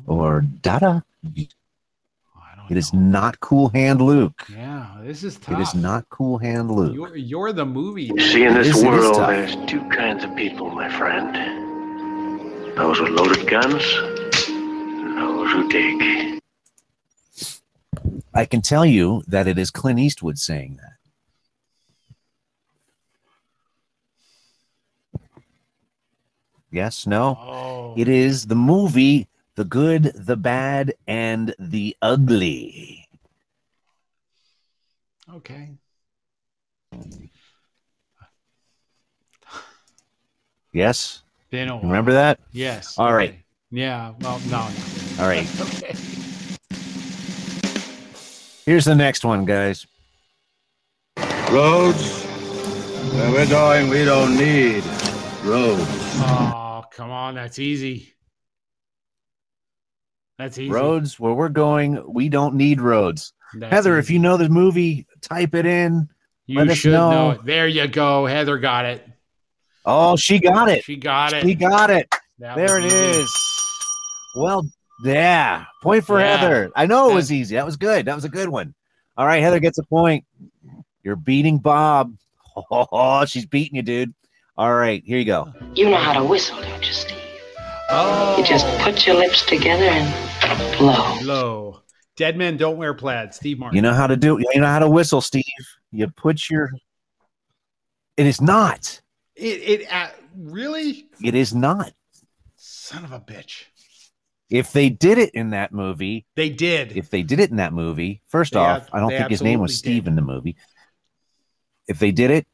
[0.05, 1.03] Or Dada.
[1.25, 2.99] I don't It is know.
[2.99, 4.43] not Cool Hand Luke.
[4.49, 5.59] Yeah, this is tough.
[5.59, 6.93] It is not Cool Hand Luke.
[6.95, 8.05] You're, you're the movie.
[8.05, 11.35] You see, in It this is- world, there's two kinds of people, my friend.
[12.77, 13.83] Those with loaded guns,
[14.47, 16.39] and those who dig.
[18.33, 20.96] I can tell you that it is Clint Eastwood saying that.
[26.77, 27.35] Yes, no.
[27.41, 33.07] Oh, It is the movie The Good, the Bad, and the Ugly.
[35.37, 35.69] okay.
[40.71, 41.23] Yes?
[41.49, 41.81] Been a while.
[41.89, 42.39] Remember that?
[42.51, 42.95] Yes.
[42.99, 43.15] All okay.
[43.15, 43.35] right.
[43.71, 44.13] Yeah.
[44.21, 44.69] Well, no.
[44.69, 45.23] no.
[45.23, 45.49] All right.
[45.59, 45.95] Okay.
[48.67, 49.87] Here's the next one, guys.
[51.49, 52.23] Roads?
[53.15, 54.83] Where we're going, we don't need
[55.43, 55.87] roads.
[56.19, 56.66] Oh,
[56.97, 57.35] come on.
[57.35, 58.13] That's easy.
[60.37, 60.69] That's easy.
[60.71, 63.33] Roads, where we're going, we don't need roads.
[63.55, 66.09] That's Heather, if you know the movie, type it in.
[66.47, 67.11] you let us should know.
[67.11, 67.29] know.
[67.31, 67.45] it.
[67.45, 68.25] There you go.
[68.25, 69.07] Heather got it.
[69.85, 70.83] Oh, she got it.
[70.83, 71.43] She got it.
[71.43, 72.13] She got it.
[72.39, 72.95] That There it easy.
[73.21, 73.33] is.
[74.35, 74.67] Well,
[75.03, 75.65] yeah.
[75.81, 76.37] Point for Yeah.
[76.37, 76.71] Heather.
[76.75, 77.55] I know it was easy.
[77.55, 78.05] That was good.
[78.05, 78.75] That was a good one.
[79.15, 80.25] All right, Heather gets a point.
[81.03, 82.13] You're beating Bob.
[82.71, 84.15] Oh, she's beating you, dude.
[84.57, 85.53] All right, here you go.
[85.75, 87.17] You know how to whistle, don't you, Steve?
[87.89, 88.35] Oh.
[88.37, 91.19] You just put your lips together and blow.
[91.21, 91.81] Blow.
[92.15, 93.33] Dead men don't wear plaid.
[93.33, 93.75] Steve Martin.
[93.75, 95.43] You know how to do You know how to whistle, Steve.
[95.91, 96.71] You put your.
[98.17, 98.99] It is not.
[99.35, 99.81] it.
[99.81, 101.07] It uh, really.
[101.23, 101.93] It is not.
[102.55, 103.65] Son of a bitch.
[104.49, 106.95] If they did it in that movie, They did.
[106.97, 109.41] if they did it in that movie, first They off, ab- I don't think his
[109.41, 110.11] name was Steve did.
[110.11, 110.55] in the movie.
[111.87, 112.47] If they did it,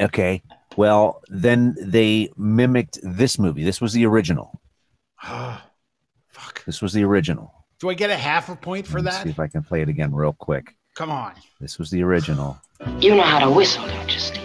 [0.00, 0.42] okay,
[0.76, 3.64] well, then they mimicked this movie.
[3.64, 4.60] This was the original.
[5.22, 6.64] Fuck.
[6.64, 7.52] This was the original.
[7.78, 9.22] Do I get a half a point for Let me that?
[9.24, 10.74] See if I can play it again real quick.
[10.94, 11.34] Come on.
[11.60, 12.58] This was the original.
[13.00, 14.42] You know how to whistle, don't you, Steve?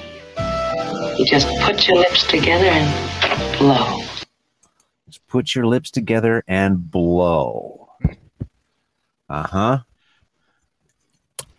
[1.18, 4.02] You just put your lips together and blow.
[5.08, 7.90] Just put your lips together and blow.
[9.30, 9.80] Uh huh.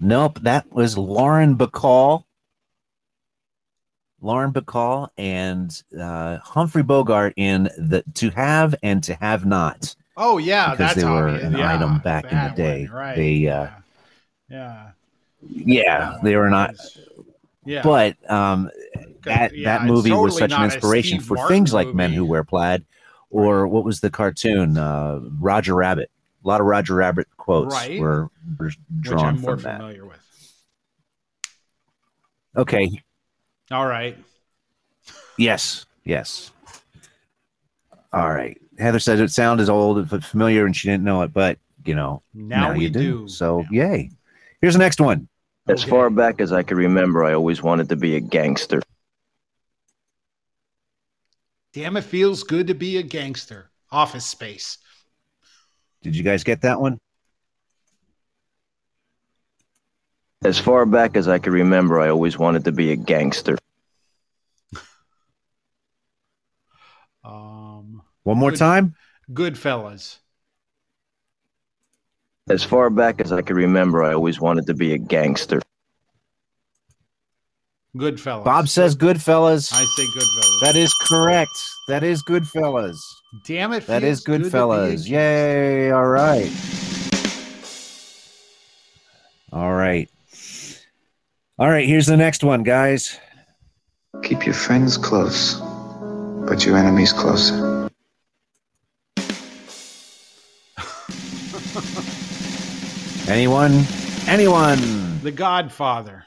[0.01, 2.25] Nope, that was Lauren Bacall.
[4.23, 10.39] Lauren Bacall and uh, Humphrey Bogart in the To Have and To Have Not Oh
[10.39, 11.45] yeah, because they were obvious.
[11.45, 12.85] an Yeah, item back in the day.
[12.85, 13.17] one, right?
[13.17, 13.69] They, uh,
[14.49, 14.91] yeah.
[15.41, 16.75] yeah, they were not.
[17.65, 17.83] Yeah.
[17.83, 18.71] But um,
[19.25, 22.13] that yeah, that movie was such an inspiration for Martin things like Men.
[22.13, 22.85] Who Wear Plaid,
[23.31, 26.11] or what was the cartoon uh, Roger Rabbit.
[26.45, 27.99] A lot of Roger Rabbit quotes Right.
[28.01, 29.77] were, were which drawn I'm more from that.
[29.79, 30.19] familiar with.
[32.57, 33.03] Okay.
[33.73, 34.17] All right.
[35.39, 35.87] Yes.
[36.05, 36.51] Yes.
[38.13, 38.61] All right.
[38.79, 42.23] Heather says it sounded old but familiar, and she didn't know it, but you know
[42.35, 43.29] Now, we you do.
[43.29, 44.11] So yay!
[44.61, 45.29] Here's the next one.
[45.69, 48.83] As far back as I can remember, I always wanted to be a gangster.
[51.73, 53.71] Damn, it feels good to be a gangster.
[53.91, 54.79] Office Space.
[56.03, 56.99] Did you guys get that one?
[60.45, 63.57] As far back as I can remember, I always wanted to be a gangster.
[68.25, 68.59] One more Good.
[68.59, 68.95] time.
[69.33, 70.19] Goodfellas.
[72.49, 75.61] As far back as I can remember, I always wanted to be a gangster.
[77.97, 78.45] Goodfellas.
[78.45, 79.73] Bob says Goodfellas.
[79.73, 80.61] I say Goodfellas.
[80.63, 81.51] That is correct.
[81.89, 82.97] That is Goodfellas.
[83.45, 83.87] Damn it.
[83.87, 85.09] That is feels good to be a Goodfellas.
[85.09, 85.91] Yay!
[85.91, 86.51] All right.
[89.53, 90.11] All right.
[91.59, 91.87] All right.
[91.87, 93.19] Here's the next one, guys.
[94.23, 95.55] Keep your friends close,
[96.47, 97.72] but your enemies closer.
[103.33, 103.87] Anyone?
[104.27, 105.21] Anyone?
[105.23, 106.27] The Godfather.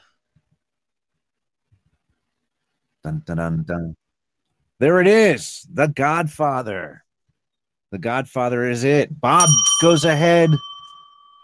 [3.04, 3.96] Dun, dun, dun, dun.
[4.80, 5.64] There it is.
[5.72, 7.04] The Godfather.
[7.92, 9.20] The Godfather is it.
[9.20, 9.48] Bob
[9.80, 10.50] goes ahead.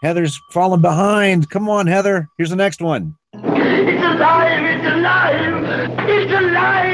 [0.01, 1.49] Heather's falling behind.
[1.49, 2.27] Come on, Heather.
[2.37, 3.15] Here's the next one.
[3.33, 4.63] It's alive!
[4.65, 6.09] It's alive!
[6.09, 6.92] It's alive!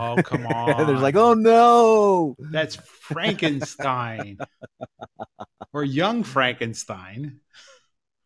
[0.00, 0.74] Oh, come on.
[0.74, 2.36] Heather's like, oh no.
[2.38, 4.38] That's Frankenstein.
[5.72, 7.40] or Young Frankenstein.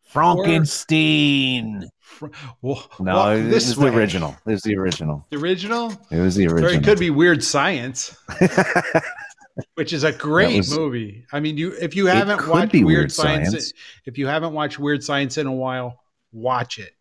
[0.03, 1.89] Frankenstein.
[1.99, 2.27] Fr-
[2.61, 4.35] Wa- No, walk it this was the original.
[4.45, 5.25] It was the original.
[5.31, 5.91] The original?
[6.11, 6.73] It was the Or original.
[6.73, 8.15] it could be Weird Science,
[9.75, 11.25] which is a great was- movie.
[11.31, 13.73] I mean, you if you haven't watched Weird, Weird Science, Science.
[14.05, 16.93] if you haven't watched Weird Science in a while, watch it.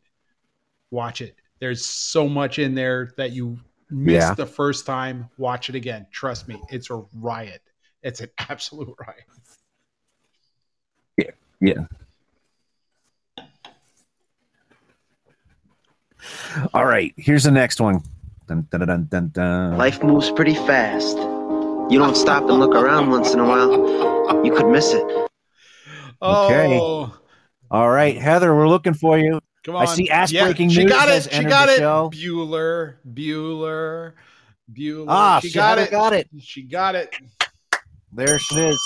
[0.91, 1.37] Watch it.
[1.61, 3.59] There's so much in there that you
[3.93, 4.34] missed Yeah.
[4.34, 5.28] the first time.
[5.38, 6.07] Watch it again.
[6.12, 7.62] Trust me, it's a riot.
[8.03, 9.24] It's an absolute riot.
[11.16, 11.30] Yeah.
[11.61, 13.47] Yeah.
[16.74, 17.12] All right.
[17.16, 18.03] Here's the next one.
[18.47, 19.78] Dun, dun, dun, dun, dun.
[19.78, 21.16] Life moves pretty fast.
[21.16, 25.03] You don't stop and look around once in a while, you could miss it.
[26.20, 26.47] Oh.
[26.47, 26.78] Okay.
[26.80, 27.18] Oh,
[27.70, 29.40] All right, Heather, we're looking for you.
[29.64, 29.82] Come on.
[29.82, 31.32] I see ass Yeah, breaking She news got it.
[31.32, 31.78] She got it.
[31.78, 32.10] show.
[32.12, 34.12] Bueller, Bueller,
[34.72, 35.06] Bueller.
[35.08, 35.90] Ah, she she got Heather it.
[35.90, 36.28] got it.
[36.40, 37.14] She got it.
[38.12, 38.82] There she is.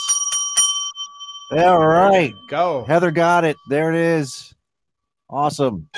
[1.53, 2.33] All right.
[2.49, 2.85] Go.
[2.85, 3.57] Heather got it.
[3.69, 4.55] There it is.
[5.31, 5.89] Awesome.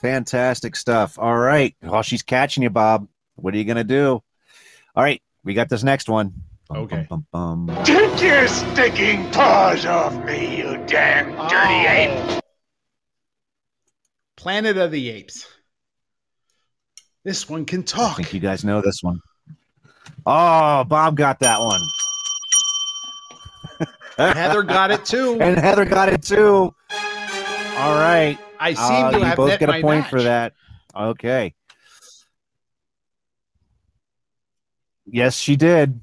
[0.00, 1.18] Fantastic stuff.
[1.18, 1.74] All right.
[1.82, 3.08] Well, she's catching you, Bob.
[3.36, 4.22] What are you going to do?
[4.94, 5.20] All right.
[5.44, 6.32] We got this next one.
[6.68, 7.06] Bum, Okay.
[7.08, 7.84] Bum, bum, bum.
[7.84, 12.40] Take your stinking paws off me, you damn dirty ape!
[14.44, 15.46] Planet of the Apes.
[17.24, 18.12] This one can talk.
[18.12, 19.18] I think you guys know this one.
[20.26, 21.80] Oh, Bob got that one.
[24.18, 25.38] Heather got it too.
[25.40, 26.74] And Heather got it too.
[26.92, 28.36] All right.
[28.60, 30.10] I seem Uh, to you have both get a point match.
[30.10, 30.52] for that.
[30.94, 31.54] Okay.
[35.06, 35.98] Yes, she did.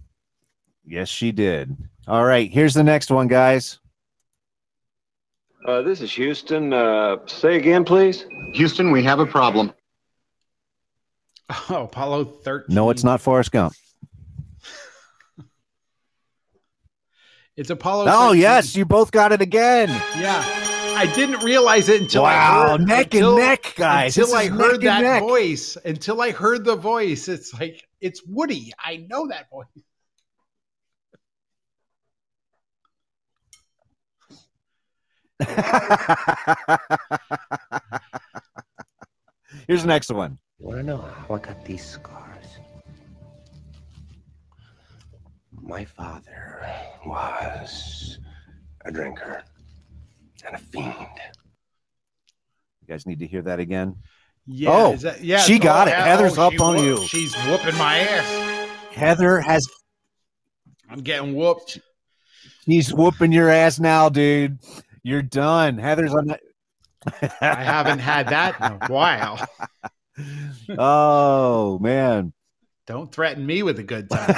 [0.83, 1.77] Yes, she did.
[2.07, 2.49] All right.
[2.51, 3.77] Here's the next one, guys.
[5.65, 6.73] Uh, this is Houston.
[6.73, 8.25] Uh, say again, please.
[8.53, 9.71] Houston, we have a problem.
[11.69, 12.73] Oh, Apollo 13.
[12.73, 13.73] No, it's not Forrest Gump.
[17.57, 18.05] It's Apollo.
[18.07, 18.41] Oh, 13.
[18.41, 19.89] yes, you both got it again.
[20.17, 20.41] Yeah.
[20.95, 24.17] I didn't realize it until I Wow, heard neck and neck, guys.
[24.17, 25.21] Until This I heard that neck.
[25.21, 25.77] voice.
[25.83, 27.27] Until I heard the voice.
[27.27, 28.71] It's like it's Woody.
[28.79, 29.65] I know that voice.
[39.67, 40.37] Here's the next one.
[40.59, 42.45] You want to know how I got these scars?
[45.61, 46.65] My father
[47.05, 48.19] was
[48.85, 49.43] a drinker
[50.45, 50.95] and a fiend.
[52.81, 53.97] You guys need to hear that again.
[54.47, 54.69] Yeah.
[54.71, 55.39] Oh, is that, yeah.
[55.39, 55.93] she got oh, it.
[55.93, 57.07] yeah, Heather's oh, up on whoop- you.
[57.07, 58.69] She's whooping my ass.
[58.91, 59.65] Heather has
[60.89, 61.79] I'm getting whooped.
[62.65, 64.59] he's whooping your ass now, dude.
[65.03, 65.77] You're done.
[65.77, 66.41] Heather's on that.
[67.41, 69.39] I haven't had that in a while.
[70.77, 72.33] oh man.
[72.87, 74.35] Don't threaten me with a good time.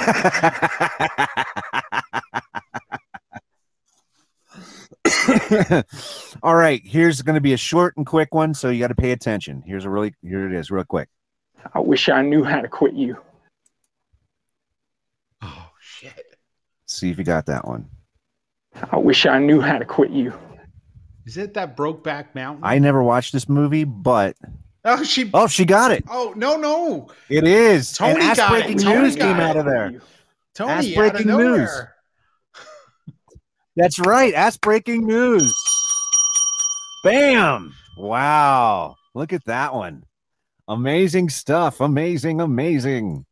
[6.42, 8.94] All right, here's going to be a short and quick one, so you got to
[8.94, 9.62] pay attention.
[9.66, 11.08] Here's a really here it is, real quick.
[11.72, 13.16] I wish I knew how to quit you.
[15.42, 16.36] oh shit.
[16.86, 17.88] See if you got that one.
[18.92, 20.32] I wish I knew how to quit you.
[21.26, 22.64] Is it that Brokeback Mountain?
[22.64, 24.36] I never watched this movie, but
[24.84, 25.30] oh, she.
[25.32, 26.04] oh, she got it.
[26.08, 27.08] Oh no no.
[27.28, 27.92] It is.
[27.92, 28.82] Tony and got breaking it.
[28.82, 29.42] Tony news got came it.
[29.42, 30.00] out of there.
[30.54, 31.70] Tony Ass out of breaking news.
[33.76, 34.34] That's right.
[34.34, 35.54] Ask breaking news.
[37.02, 37.74] Bam!
[37.96, 38.96] Wow.
[39.14, 40.04] Look at that one.
[40.68, 41.80] Amazing stuff.
[41.80, 43.26] Amazing, amazing.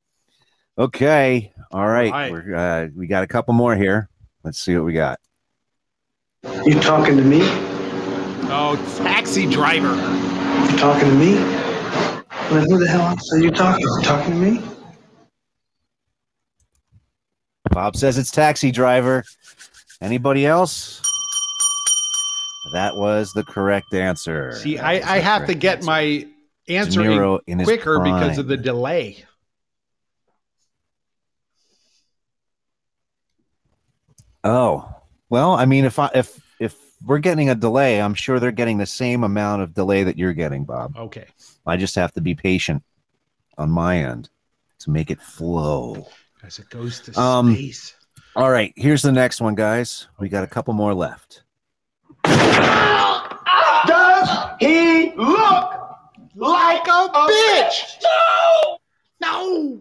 [0.79, 1.53] Okay.
[1.71, 2.11] All right.
[2.11, 2.33] right.
[2.33, 4.09] We're uh, we got a couple more here.
[4.45, 5.21] Let's see what we got.
[6.65, 7.72] You talking to me?
[8.55, 9.95] Oh, taxi driver.
[9.95, 11.35] You talking to me?
[12.51, 13.81] Well, who the hell else are you talking?
[13.81, 14.63] You talking to me?
[17.71, 19.25] Bob says it's taxi driver.
[20.03, 21.01] Anybody else?
[22.75, 24.53] That was the correct answer.
[24.53, 25.87] See, That I, I have to get answer.
[25.87, 26.27] my
[26.69, 29.25] answer in in his quicker because of the delay.
[34.45, 34.95] Oh,
[35.31, 38.79] well, I mean, if I if if we're getting a delay, I'm sure they're getting
[38.79, 40.97] the same amount of delay that you're getting, Bob.
[40.97, 41.27] Okay.
[41.67, 42.83] I just have to be patient
[43.59, 44.31] on my end
[44.81, 46.07] to make it flow.
[46.43, 47.95] As it goes to Um, space.
[48.35, 50.09] All right, here's the next one, guys.
[50.19, 51.43] We got a couple more left.
[52.25, 52.39] Does
[54.61, 55.75] he look
[56.35, 58.03] like a bitch?
[58.03, 58.79] No!
[59.21, 59.81] No!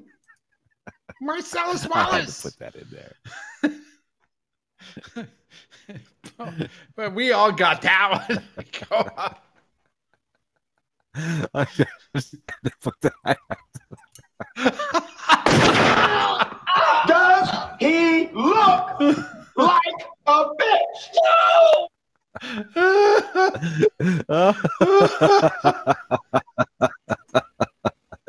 [1.22, 2.42] Marcellus I had to Wallace.
[2.42, 3.16] put that in there.
[6.96, 8.42] but we all got that one.
[8.90, 9.36] Go on.
[11.54, 11.68] I
[12.14, 12.36] just
[12.82, 13.38] put that-
[17.08, 19.00] Does he look
[19.56, 21.16] like a bitch?
[21.24, 21.88] No!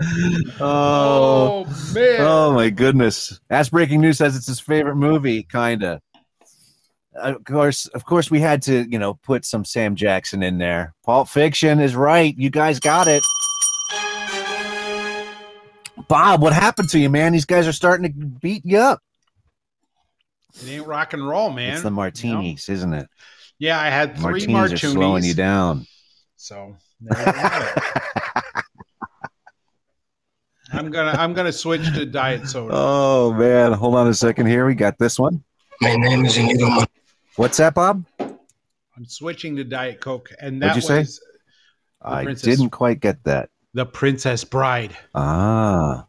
[0.04, 2.16] Oh, oh, man.
[2.20, 3.40] Oh my goodness.
[3.50, 6.00] Ass Breaking News says it's his favorite movie, kinda.
[7.14, 10.94] Of course, of course, we had to, you know, put some Sam Jackson in there.
[11.04, 12.34] Pulp Fiction is right.
[12.36, 13.22] You guys got it.
[16.08, 17.32] Bob, what happened to you, man?
[17.32, 19.00] These guys are starting to beat you up.
[20.62, 21.74] It ain't rock and roll, man.
[21.74, 23.08] it's the martinis, isn't it?
[23.58, 24.84] Yeah, I had three Martinis martinis.
[24.84, 25.86] are slowing you down.
[26.36, 27.82] So there you have it.
[30.72, 32.72] I'm gonna I'm gonna switch to diet soda.
[32.74, 34.66] Oh man, hold on a second here.
[34.66, 35.44] We got this one.
[35.80, 36.86] My name is Inigo Mon-
[37.36, 38.04] What's that, Bob?
[38.20, 41.22] I'm switching to diet coke, and What'd that you say?
[42.02, 43.50] I Princess- didn't quite get that.
[43.74, 44.96] the Princess Bride.
[45.14, 46.06] Ah.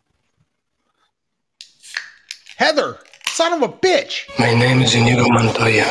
[2.58, 2.98] Heather,
[3.28, 4.28] son of a bitch.
[4.38, 5.86] My name is Inigo Montoya.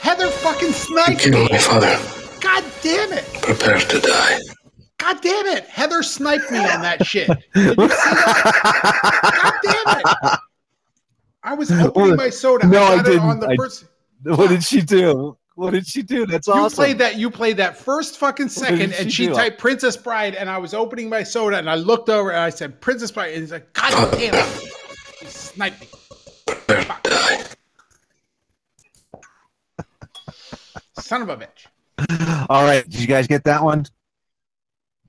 [0.00, 1.48] Heather fucking You sniped killed me.
[1.50, 1.98] my father.
[2.40, 3.24] God damn it.
[3.42, 4.38] Prepare to die.
[4.98, 5.64] God damn it.
[5.66, 7.28] Heather sniped me on that shit.
[7.54, 9.40] Did you see that?
[9.42, 9.98] God damn
[10.32, 10.38] it.
[11.42, 12.66] I was opening my soda.
[12.66, 13.22] No, I got it didn't.
[13.22, 13.84] on the I- first.
[14.36, 15.36] What did she do?
[15.56, 16.26] What did she do?
[16.26, 16.78] That's You awesome.
[16.78, 17.16] played that.
[17.16, 19.34] You played that first fucking second, and she she do?
[19.34, 22.50] typed Princess Bride, and I was opening my soda, and I looked over, and I
[22.50, 24.44] said Princess Bride, and he's like, God damn it,
[25.20, 25.88] he sniped me.
[30.94, 32.46] Son of a bitch.
[32.50, 33.86] All right, did you guys get that one?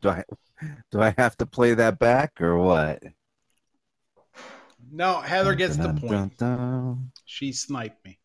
[0.01, 0.23] Do I
[0.91, 3.01] do I have to play that back or what?
[4.91, 6.11] No, Heather gets the Dun, point.
[6.11, 7.11] dun, dun.
[7.25, 8.19] She sniped me.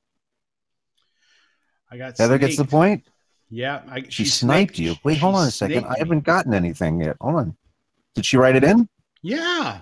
[1.91, 3.05] I got Heather gets the point.
[3.49, 4.95] Yeah, I, She, sniped you.
[5.03, 5.81] Wait, hold on a second.
[5.81, 7.17] snaked I haven't gotten anything yet.
[7.21, 7.57] Hold on.
[8.15, 8.89] Did she write it in?
[9.23, 9.81] Yeah,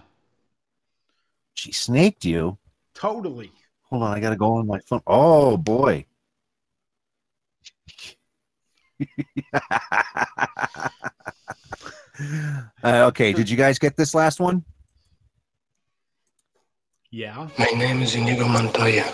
[1.54, 2.58] She snaked you.
[2.94, 3.52] totally.
[3.84, 5.02] Hold on, I gotta go on my phone.
[5.06, 6.04] Oh boy.
[12.82, 14.64] uh, okay, did you guys get this last one?
[17.10, 19.04] Yeah, My name is Inigo Montoya.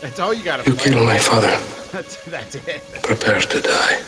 [0.00, 0.90] That's all you got to You play.
[0.92, 1.56] killed my father.
[1.92, 2.82] That's, that's it.
[3.02, 4.00] Prepare to die.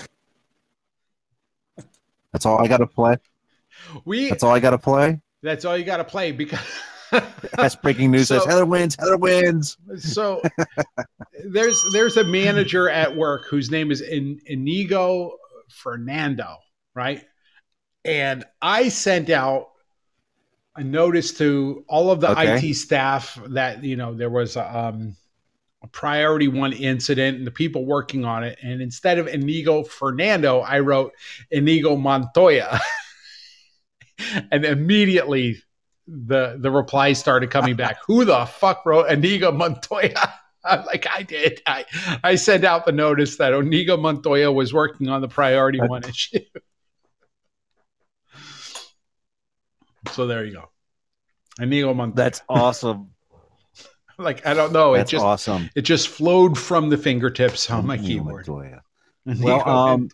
[2.32, 3.16] That's all I gotta play.
[4.04, 4.30] We.
[4.30, 5.20] That's all I gotta play.
[5.42, 6.60] That's all you got to play because.
[7.56, 8.28] That's breaking news.
[8.28, 8.96] says Heather wins.
[8.98, 9.76] Heather wins.
[9.98, 10.40] so
[11.44, 15.36] there's there's a manager at work whose name is In, Inigo
[15.68, 16.56] Fernando,
[16.94, 17.22] right?
[18.06, 19.68] And I sent out
[20.76, 22.68] a notice to all of the Okay.
[22.70, 25.14] IT staff that you know there was um,
[25.82, 28.58] a priority one incident and the people working on it.
[28.62, 31.12] And instead of Inigo Fernando, I wrote
[31.50, 32.80] Inigo Montoya,
[34.50, 35.62] and immediately
[36.06, 37.98] the the replies started coming back.
[38.06, 40.34] Who the fuck wrote Inigo Montoya?
[40.64, 41.60] I'm like, I did.
[41.66, 41.84] I
[42.22, 46.38] I sent out the notice that Inigo Montoya was working on the priority one issue.
[50.12, 50.70] so there you go.
[51.60, 52.14] Inigo Montoya.
[52.14, 53.11] That's awesome.
[54.22, 54.94] Like I don't know.
[54.94, 55.70] That's it just awesome.
[55.74, 58.48] it just flowed from the fingertips on my Inigo keyboard.
[58.48, 58.82] Montoya.
[59.24, 60.10] Well, um,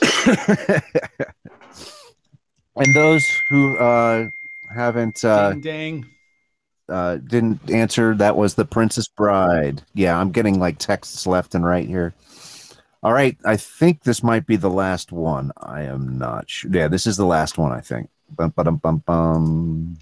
[2.76, 4.28] and those who uh,
[4.74, 6.06] haven't uh, ding dang.
[6.88, 9.82] uh, didn't answer, that was the Princess Bride.
[9.94, 12.14] Yeah, I'm getting like texts left and right here.
[13.02, 15.52] All right, I think this might be the last one.
[15.56, 16.70] I am not sure.
[16.72, 17.72] Yeah, this is the last one.
[17.72, 18.10] I think.
[18.36, 19.98] Bum, ba-dum, bum, bum.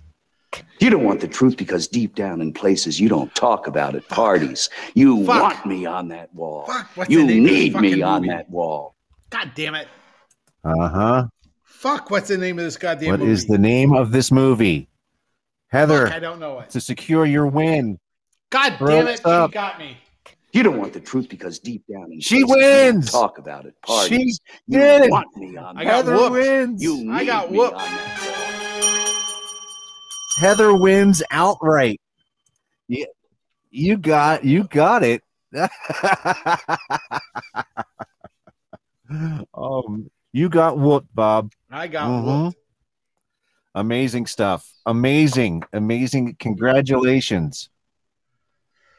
[0.80, 4.08] You don't want the truth because deep down in places you don't talk about at
[4.08, 4.70] parties.
[4.94, 5.42] You Fuck.
[5.42, 6.66] want me on that wall.
[6.66, 8.28] Fuck, what's you the name of this need me on movie?
[8.34, 8.94] that wall.
[9.30, 9.88] God damn it.
[10.64, 11.26] Uh huh.
[11.64, 13.32] Fuck, what's the name of this goddamn What movie?
[13.32, 14.88] is the name of this movie?
[15.68, 16.70] Heather, Fuck, I don't know it.
[16.70, 17.98] to secure your win.
[18.50, 19.50] God Throw damn it it, up.
[19.50, 19.98] she got me.
[20.58, 23.12] You don't want the truth because deep down in She places you wins.
[23.12, 24.40] talk about at She parties.
[24.66, 25.10] you did it.
[25.12, 26.32] want me on I that got Heather whooped.
[26.32, 26.82] wins.
[26.82, 27.74] You I got me whooped.
[27.74, 29.14] on that
[30.40, 32.00] Heather wins outright.
[32.88, 33.06] You,
[33.70, 35.22] you got you got it.
[39.54, 41.52] um, you got whooped, Bob.
[41.70, 42.24] I got Mhm.
[42.46, 42.58] whooped.
[43.76, 44.68] Amazing stuff.
[44.86, 46.34] Amazing, amazing.
[46.40, 47.70] Congratulations.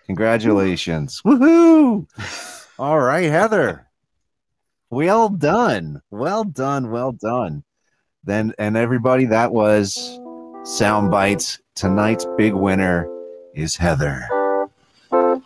[0.10, 1.22] Congratulations.
[1.24, 2.08] Woohoo.
[2.80, 3.86] All right, Heather.
[4.90, 6.02] Well done.
[6.10, 6.90] Well done.
[6.90, 7.64] Well done.
[8.24, 10.20] Then and everybody, that was
[10.64, 11.60] Sound Bites.
[11.76, 13.08] Tonight's big winner
[13.54, 14.28] is Heather.
[15.12, 15.44] Welcome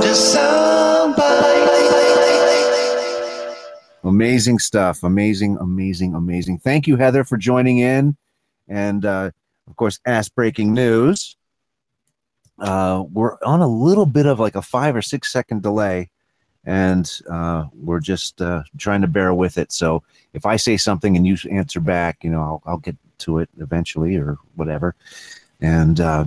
[0.00, 1.14] to Soundbite.
[4.02, 5.04] Amazing stuff.
[5.04, 6.58] Amazing, amazing, amazing.
[6.58, 8.16] Thank you, Heather, for joining in.
[8.66, 9.30] And uh,
[9.68, 11.36] of course, Ask Breaking News.
[12.58, 16.10] Uh, we're on a little bit of like a five or six second delay,
[16.64, 19.72] and uh, we're just uh, trying to bear with it.
[19.72, 20.02] So
[20.34, 23.48] if I say something and you answer back, you know, I'll, I'll get to it
[23.58, 24.94] eventually or whatever.
[25.60, 26.24] And uh,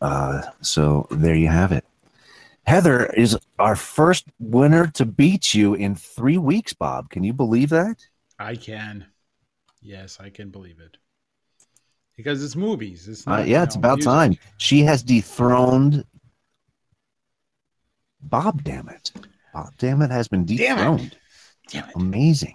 [0.00, 1.84] uh, so there you have it.
[2.66, 7.10] Heather is our first winner to beat you in three weeks, Bob.
[7.10, 7.96] Can you believe that?
[8.38, 9.06] I can.
[9.82, 10.96] Yes, I can believe it.
[12.16, 13.08] Because it's movies.
[13.08, 14.10] It's Uh, yeah, it's know, about music.
[14.12, 14.36] time.
[14.58, 16.04] She has dethroned
[18.22, 18.62] Bob.
[18.64, 19.12] Damn it,
[19.52, 19.72] Bob.
[19.78, 20.80] Damn it has been Damn it.
[20.80, 21.16] dethroned.
[21.68, 21.96] Damn it.
[21.96, 22.54] Amazing.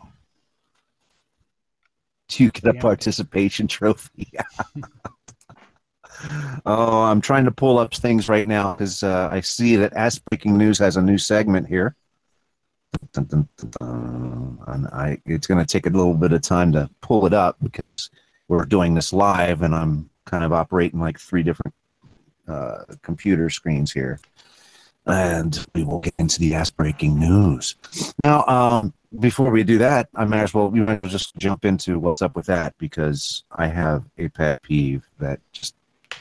[2.29, 4.31] Do you get a participation trophy?
[6.65, 10.21] oh, I'm trying to pull up things right now because uh, I see that Ask
[10.29, 11.95] Breaking News has a new segment here.
[13.13, 13.47] Dun, dun,
[13.79, 14.59] dun.
[14.67, 17.57] And I, it's going to take a little bit of time to pull it up
[17.61, 17.85] because
[18.49, 21.73] we're doing this live and I'm kind of operating like three different
[22.47, 24.19] uh, computer screens here.
[25.05, 27.75] And we will get into the ass breaking news.
[28.23, 31.35] Now, um, before we do that, I might as well we might as well just
[31.37, 35.73] jump into what's up with that because I have a pet peeve that just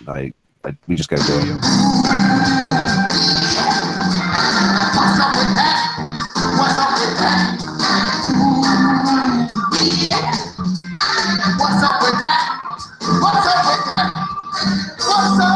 [0.06, 0.32] I,
[0.64, 3.07] I we just got to do
[11.56, 12.60] What's up with that?
[13.00, 14.12] What's up with that?
[14.98, 15.48] What's up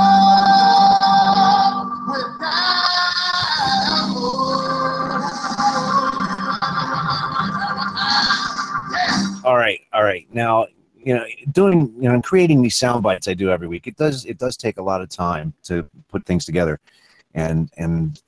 [2.09, 2.41] with
[9.45, 10.27] All right, all right.
[10.33, 10.67] Now,
[10.97, 13.87] you know, doing you know, creating these sound bites I do every week.
[13.87, 16.81] It does it does take a lot of time to put things together,
[17.35, 18.19] and and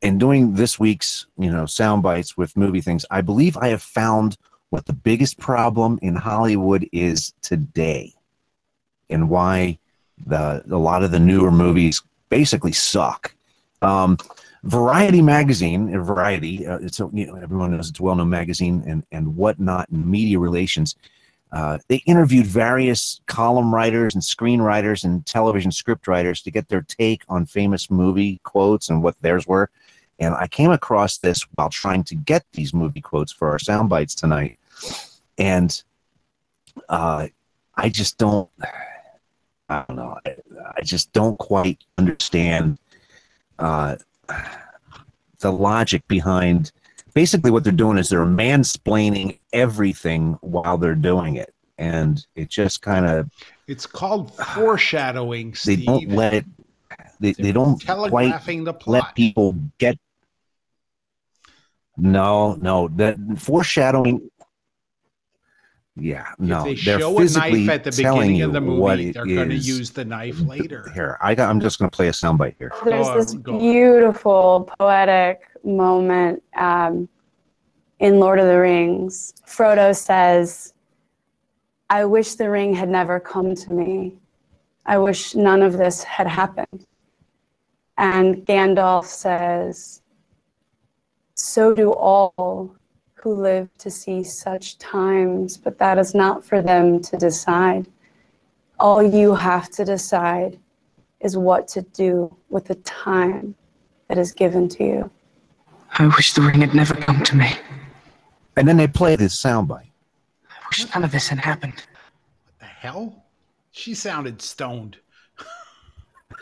[0.00, 3.82] in doing this week's you know sound bites with movie things, I believe I have
[3.82, 4.36] found
[4.70, 8.14] what the biggest problem in Hollywood is today,
[9.08, 9.78] and why
[10.26, 13.34] the a lot of the newer movies basically suck.
[13.82, 14.16] Um,
[14.62, 18.84] Variety magazine, uh, Variety, uh, it's a, you know everyone knows it's a well-known magazine
[18.86, 20.96] and and whatnot in media relations.
[21.52, 26.82] Uh, they interviewed various column writers and screenwriters and television script writers to get their
[26.82, 29.68] take on famous movie quotes and what theirs were.
[30.20, 33.88] And I came across this while trying to get these movie quotes for our sound
[33.88, 34.59] bites tonight.
[35.38, 35.82] And
[36.88, 37.28] uh,
[37.74, 38.48] I just don't,
[39.68, 40.36] I don't know, I,
[40.76, 42.78] I just don't quite understand
[43.58, 43.96] uh,
[45.38, 46.72] the logic behind
[47.14, 51.54] basically what they're doing is they're mansplaining everything while they're doing it.
[51.78, 53.30] And it just kind of,
[53.66, 55.86] It's called foreshadowing, they Steve.
[55.86, 56.44] don't let it,
[57.18, 59.04] they, they don't quite telegraphing the plot.
[59.04, 59.98] let people get
[61.96, 64.29] no no that foreshadowing
[65.96, 68.52] yeah no if they they're show a physically knife at the telling beginning you of
[68.52, 70.88] the what movie, they're going to use the knife later.
[70.94, 73.58] here i got i'm just going to play a soundbite here There's Go this on,
[73.58, 77.08] beautiful poetic moment um,
[77.98, 79.34] in Lord of the Rings.
[79.46, 80.74] Frodo says,
[81.88, 84.16] I wish the ring had never come to me.
[84.86, 86.86] I wish none of this had happened.
[87.98, 90.02] And Gandalf says,
[91.34, 92.74] So do all
[93.22, 97.86] who live to see such times, but that is not for them to decide.
[98.78, 100.58] All you have to decide
[101.20, 103.54] is what to do with the time
[104.08, 105.10] that is given to you.
[105.98, 107.52] I wish the ring had never come to me.
[108.56, 109.90] and then they play this soundbite
[110.48, 111.74] I wish none of this had happened.
[111.74, 113.24] What the hell?
[113.72, 114.98] She sounded stoned.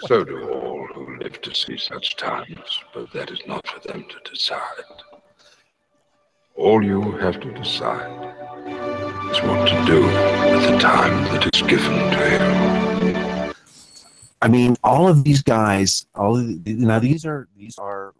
[0.06, 4.04] So do all who live to see such times, but that is not for them
[4.08, 4.60] to decide.
[6.58, 8.10] All you have to decide
[9.30, 13.54] is what to do with the time that is given to you.
[14.42, 18.12] i mean all of these guys all of now these are these are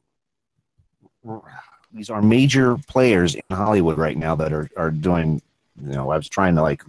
[1.92, 5.42] these are major players in hollywood right now that are are doing
[5.82, 6.84] you know i was trying to like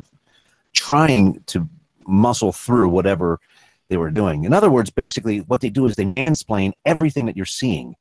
[0.74, 1.68] trying to
[2.06, 3.40] muscle through whatever
[3.88, 7.36] they were doing in other words basically what they do is they mansplain everything that
[7.36, 7.96] you're seeing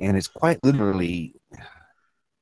[0.00, 1.34] and it's quite literally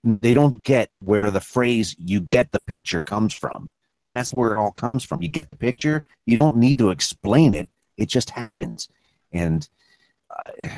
[0.06, 3.68] they don't get where the phrase "you get the picture" comes from.
[4.14, 5.20] That's where it all comes from.
[5.22, 6.06] You get the picture.
[6.24, 7.68] You don't need to explain it.
[7.98, 8.88] It just happens.
[9.32, 9.68] And
[10.30, 10.68] uh,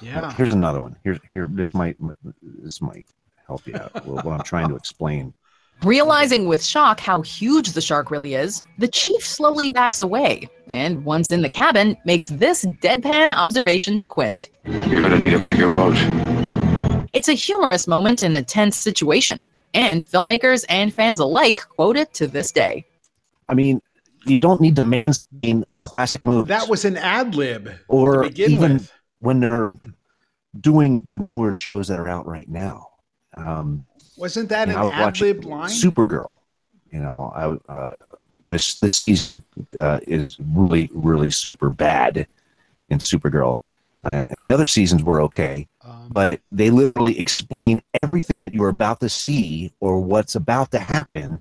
[0.00, 0.32] Yeah.
[0.34, 0.96] here's another one.
[1.02, 1.96] Here's here this might
[2.40, 3.06] this might
[3.48, 4.06] help you out.
[4.06, 5.34] what I'm trying to explain.
[5.82, 11.04] Realizing with shock how huge the shark really is, the chief slowly backs away, and
[11.04, 14.52] once in the cabin, makes this deadpan observation quick.
[14.64, 15.96] You're gonna need a bigger boat.
[17.22, 19.38] It's a humorous moment in a tense situation,
[19.74, 22.84] and filmmakers and fans alike quote it to this day.
[23.48, 23.80] I mean,
[24.26, 26.48] you don't need to mansplain classic movies.
[26.48, 28.92] That was an ad lib or to begin even with.
[29.20, 29.72] when they're
[30.60, 32.88] doing word shows that are out right now.
[33.36, 33.86] Um,
[34.16, 35.70] Wasn't that you an know, I was ad lib line?
[35.70, 36.26] Supergirl.
[36.90, 37.92] You know, I uh,
[38.50, 39.44] this this season
[39.80, 42.26] uh, is really really super bad
[42.88, 43.62] in Supergirl.
[44.12, 45.68] Uh, the other seasons were okay,
[46.10, 51.40] but they literally explain everything that you're about to see or what's about to happen,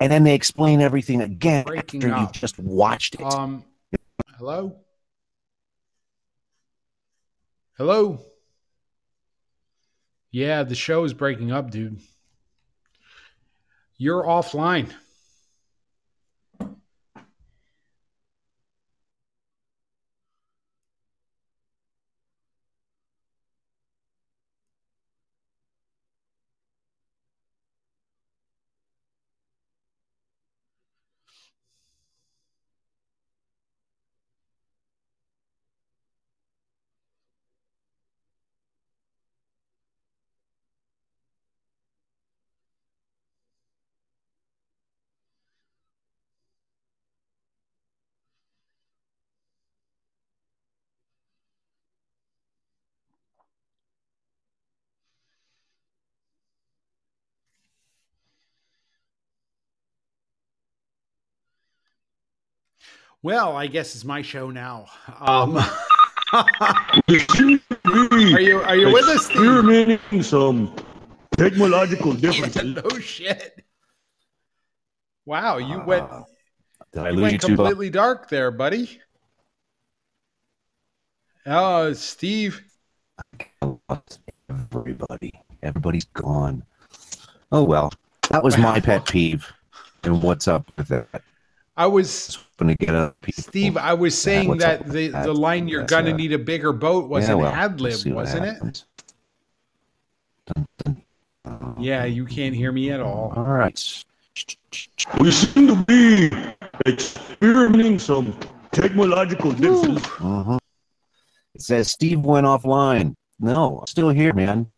[0.00, 2.20] and then they explain everything again after up.
[2.20, 3.22] you've just watched it.
[3.22, 3.64] Um,
[4.36, 4.76] hello?
[7.76, 8.20] Hello?
[10.30, 12.00] Yeah, the show is breaking up, dude.
[13.98, 14.92] You're offline.
[63.22, 64.86] Well, I guess it's my show now.
[65.20, 65.56] Um,
[66.32, 66.44] are
[68.40, 69.26] you are you with us?
[69.26, 69.36] Steve?
[69.36, 70.74] Experimenting some
[71.36, 72.82] technological differences.
[72.82, 73.64] no shit.
[75.24, 76.08] Wow, you went
[76.92, 77.56] Did I you went you too?
[77.56, 79.00] Completely dark there, buddy.
[81.46, 82.60] Oh, Steve.
[84.50, 85.32] Everybody,
[85.62, 86.64] everybody's gone.
[87.52, 87.92] Oh well,
[88.30, 89.46] that was my pet peeve.
[90.02, 91.22] And what's up with that?
[91.76, 93.42] I was Going to get up, people.
[93.42, 93.76] Steve.
[93.76, 95.24] I was saying that the that?
[95.24, 98.06] the line "You're gonna uh, need a bigger boat" was yeah, an well, ad lib,
[98.06, 98.54] wasn't it?
[98.54, 98.84] happens.
[101.78, 103.32] Yeah, you can't hear me at all.
[103.34, 104.04] All right.
[105.18, 106.30] We seem to be
[106.86, 108.36] experimenting some
[108.70, 110.06] technological differences.
[110.20, 110.58] Uh-huh.
[111.54, 113.14] It says Steve went offline.
[113.40, 114.70] No, I'm still here, man.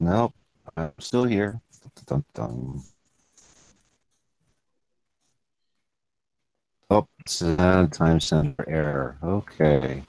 [0.00, 0.32] No,
[0.76, 1.60] I'm still here.
[2.06, 2.82] Dun,
[6.90, 9.16] Oh, it's a time center error.
[9.22, 10.02] Okay.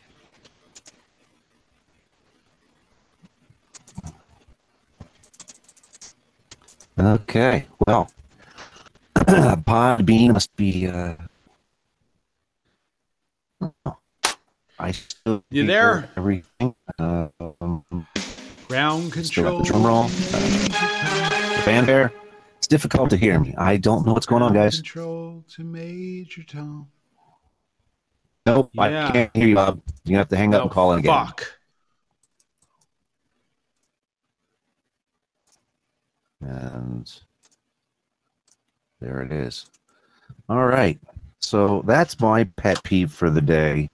[6.99, 7.65] Okay.
[7.87, 8.11] Well,
[9.15, 10.87] Podbean must be.
[10.87, 11.15] Uh,
[14.77, 16.09] I still You there?
[16.17, 16.75] Everything.
[16.99, 17.27] Uh,
[17.61, 17.83] um,
[18.67, 19.61] Ground control.
[19.61, 20.03] drum roll.
[20.05, 20.09] Uh,
[21.63, 22.11] fanfare.
[22.65, 23.53] It's difficult to hear me.
[23.59, 24.77] I don't know what's going on, guys.
[24.77, 26.87] Control to Major Tom.
[28.47, 29.07] Nope, Yeah.
[29.07, 29.83] I can't hear you, Bob.
[30.03, 31.13] You have to hang up and call in again.
[31.13, 31.45] Fuck.
[36.41, 37.13] And
[38.99, 39.67] there it is.
[40.49, 40.99] All right.
[41.41, 43.91] So that's my pet peeve for the day.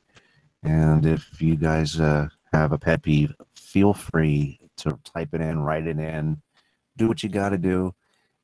[0.64, 5.60] And if you guys uh, have a pet peeve, feel free to type it in,
[5.60, 6.42] write it in,
[6.96, 7.94] do what you got to do,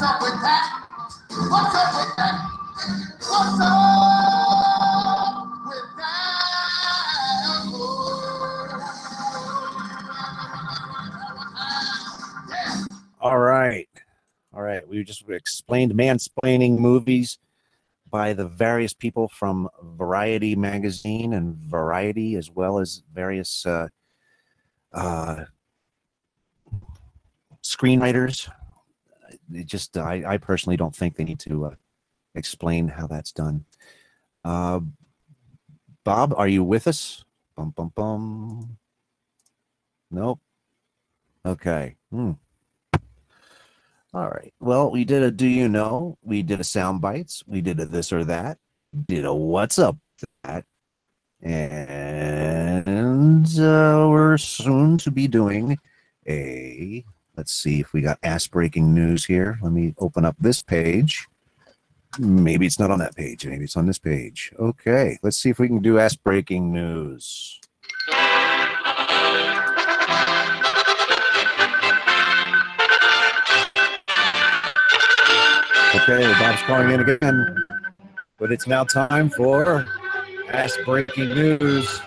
[0.03, 0.85] up with that?
[1.49, 2.51] What's up with that?
[3.19, 3.84] What's up
[15.05, 17.39] just explained mansplaining movies
[18.09, 23.87] by the various people from Variety magazine and Variety, as well as various uh,
[24.93, 25.45] uh,
[27.63, 28.49] screenwriters.
[29.53, 31.75] It just, I, I personally don't think they need to uh,
[32.35, 33.65] explain how that's done.
[34.43, 34.79] Uh,
[36.03, 37.23] Bob, are you with us?
[37.55, 38.77] Bum, bum, bum.
[40.11, 40.39] Nope.
[41.45, 41.95] Okay.
[42.11, 42.33] Hmm.
[44.15, 44.53] All right.
[44.61, 46.17] Well, we did a do you know?
[46.21, 47.43] We did a sound bites.
[47.47, 48.57] We did a this or that.
[49.09, 49.97] Did a what's up
[50.45, 50.63] that.
[51.41, 55.77] And uh, we're soon to be doing
[56.25, 57.03] a
[57.35, 59.59] let's see if we got ass breaking news here.
[59.61, 61.27] Let me open up this page.
[62.17, 63.45] Maybe it's not on that page.
[63.45, 64.53] Maybe it's on this page.
[64.57, 65.19] Okay.
[65.23, 67.59] Let's see if we can do ass breaking news.
[75.95, 77.65] Okay, Bob's calling in again.
[78.37, 79.85] But it's now time for
[80.49, 82.01] Ask Breaking News.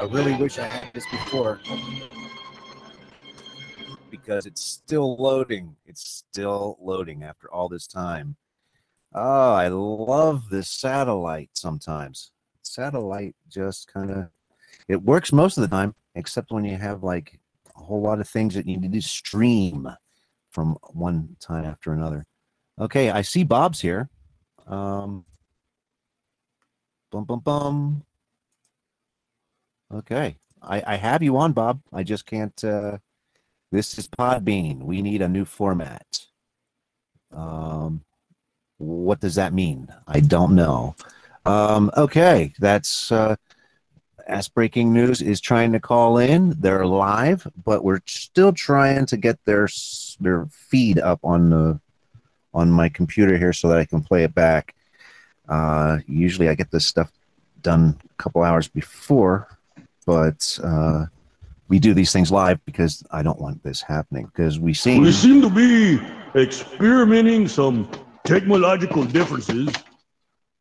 [0.00, 1.58] I really wish I had this before
[4.10, 5.74] because it's still loading.
[5.86, 8.36] It's still loading after all this time.
[9.12, 12.30] Oh, I love this satellite sometimes.
[12.62, 14.28] Satellite just kind of
[14.86, 17.40] it works most of the time, except when you have like
[17.74, 19.88] a whole lot of things that you need to stream
[20.52, 22.24] from one time after another.
[22.78, 24.10] Okay, I see Bob's here.
[24.66, 25.24] Um,
[27.10, 28.04] bum bum bum.
[29.92, 31.80] Okay, I, I have you on, Bob.
[31.92, 32.62] I just can't.
[32.62, 32.98] Uh,
[33.72, 34.82] this is Podbean.
[34.82, 36.26] We need a new format.
[37.32, 38.04] Um,
[38.78, 39.88] what does that mean?
[40.06, 40.96] I don't know.
[41.46, 43.36] Um, okay, that's uh,
[44.28, 46.54] Ask Breaking News is trying to call in.
[46.60, 49.68] They're live, but we're still trying to get their
[50.20, 51.80] their feed up on the
[52.56, 54.74] on my computer here so that I can play it back.
[55.48, 57.12] Uh, usually I get this stuff
[57.60, 59.46] done a couple hours before,
[60.06, 61.04] but uh,
[61.68, 65.12] we do these things live because I don't want this happening because we seem We
[65.12, 66.00] seem to be
[66.34, 67.88] experimenting some
[68.24, 69.68] technological differences.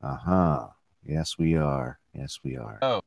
[0.03, 0.67] Uh huh.
[1.05, 1.97] Yes, we are.
[2.13, 2.79] Yes, we are.
[2.81, 3.01] Oh,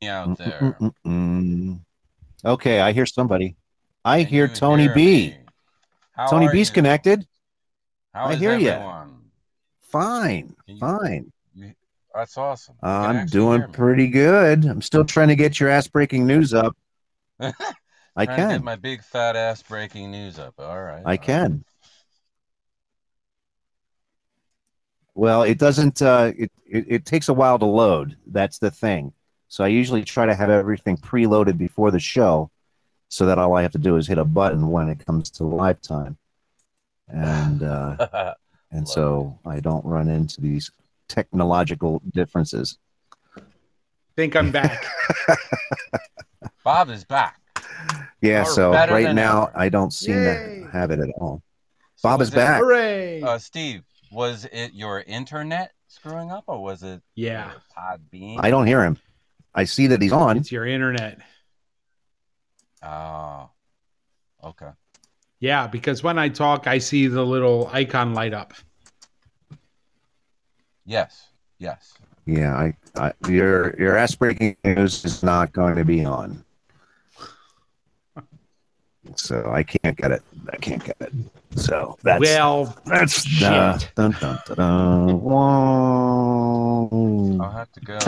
[0.00, 0.76] me out there.
[0.80, 1.80] Mm-mm-mm-mm.
[2.44, 3.56] Okay, I hear somebody.
[4.04, 5.34] I Can hear Tony hear B.
[6.12, 6.74] How Tony are B's you?
[6.74, 7.26] connected.
[8.16, 9.18] How I hear everyone?
[9.82, 11.32] Fine, you- fine.
[11.54, 11.74] You-
[12.14, 12.76] That's awesome.
[12.82, 14.64] Uh, I'm doing pretty good.
[14.64, 16.74] I'm still trying to get your ass breaking news up.
[18.16, 18.48] I can.
[18.48, 20.54] get my big fat ass breaking news up.
[20.58, 21.02] All right.
[21.04, 21.62] I can.
[25.14, 26.00] Well, it doesn't.
[26.00, 28.16] Uh, it, it it takes a while to load.
[28.26, 29.12] That's the thing.
[29.48, 32.50] So I usually try to have everything preloaded before the show,
[33.08, 35.44] so that all I have to do is hit a button when it comes to
[35.44, 36.16] live time,
[37.08, 38.34] and uh,
[38.70, 40.70] and so I don't run into these
[41.08, 42.78] technological differences.
[44.16, 44.84] Think I'm back.
[46.64, 47.38] Bob is back.
[48.20, 48.42] Yeah.
[48.42, 49.52] Or so right now ever.
[49.58, 50.60] I don't seem Yay.
[50.64, 51.42] to have it at all.
[52.02, 52.60] Bob is it- back.
[52.60, 53.22] Hooray!
[53.22, 57.52] Uh, Steve, was it your internet screwing up, or was it Yeah.
[57.76, 58.38] Podbean?
[58.40, 58.98] I don't hear him.
[59.54, 60.36] I see that he's on.
[60.38, 61.18] It's your internet.
[62.82, 63.50] Oh,
[64.44, 64.70] okay.
[65.40, 68.54] Yeah, because when I talk, I see the little icon light up.
[70.86, 71.28] Yes.
[71.58, 71.94] Yes.
[72.26, 76.42] Yeah, I, I your your ass breaking news is not going to be on.
[79.14, 80.22] So I can't get it.
[80.52, 81.12] I can't get it.
[81.54, 83.46] So that's well, that's shit.
[83.48, 85.20] uh, dun, dun, dun, dun.
[85.20, 86.88] Whoa.
[87.40, 87.98] I'll have to go.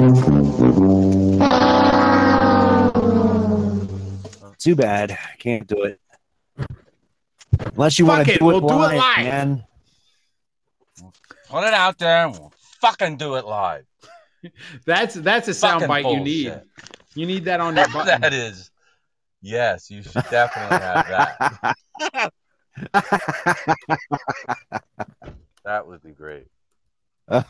[4.59, 5.13] Too bad.
[5.13, 6.01] I can't do it.
[7.61, 9.25] Unless you want to do it, we'll do it live, live.
[9.25, 9.65] man.
[11.49, 13.85] Put it out there and we'll fucking do it live.
[14.87, 16.61] That's that's a soundbite you need.
[17.15, 18.21] You need that on your button.
[18.21, 18.71] that is.
[19.43, 21.75] Yes, you should definitely have
[22.13, 22.33] that.
[25.65, 26.47] that would be great.
[27.29, 27.45] We're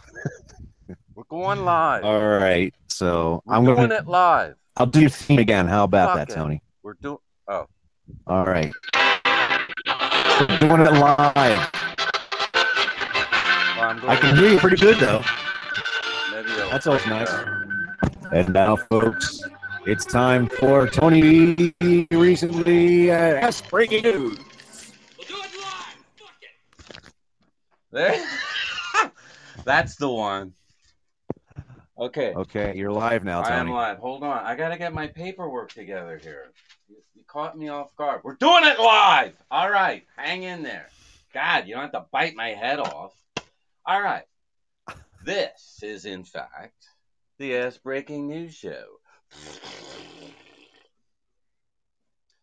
[1.28, 2.04] going live.
[2.04, 2.74] All right.
[2.88, 4.54] So We're I'm doing going it to live.
[4.76, 5.66] I'll do your theme again.
[5.66, 6.36] How about Fuck that, it.
[6.36, 6.62] Tony?
[6.82, 7.18] We're doing.
[7.48, 7.66] Oh,
[8.26, 8.72] All right.
[10.38, 11.34] We're doing it live.
[13.76, 15.22] well, I can hear you pretty good though.
[16.70, 17.32] That's always nice.
[18.30, 19.42] And now, folks,
[19.84, 21.74] it's time for Tony
[22.12, 24.38] recently uh, asked breaking news.
[27.90, 28.24] There.
[29.64, 30.52] That's the one.
[31.98, 32.32] Okay.
[32.34, 33.54] Okay, you're live now, Tony.
[33.54, 33.98] I am live.
[33.98, 34.44] Hold on.
[34.44, 36.52] I got to get my paperwork together here.
[36.88, 38.22] You, caught me off guard.
[38.24, 39.34] We're doing it live.
[39.50, 40.04] All right.
[40.16, 40.88] Hang in there.
[41.34, 43.12] God, you don't have to bite my head off.
[43.84, 44.24] All right.
[45.24, 46.86] This is, in fact,
[47.38, 48.84] the Ass Breaking News Show.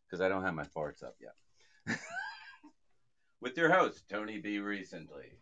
[0.05, 1.97] Because I don't have my farts up yet.
[3.41, 4.59] With your host, Tony B.
[4.59, 5.39] Recently.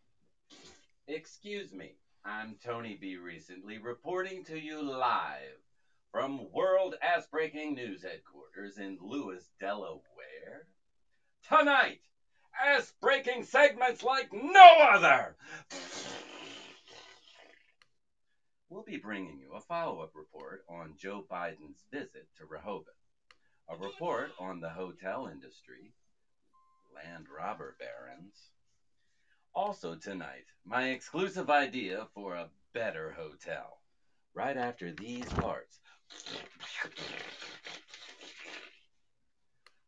[1.08, 1.96] Excuse me.
[2.24, 3.18] I'm Tony B.
[3.18, 5.60] Recently reporting to you live
[6.14, 10.68] From World Ass Breaking News Headquarters in Lewes, Delaware.
[11.50, 12.02] Tonight,
[12.64, 15.36] ass breaking segments like no other.
[18.70, 22.86] We'll be bringing you a follow up report on Joe Biden's visit to Rehoboth,
[23.68, 25.96] a report on the hotel industry,
[26.94, 28.38] land robber barons.
[29.56, 33.80] Also, tonight, my exclusive idea for a better hotel.
[34.36, 35.80] Right after these parts.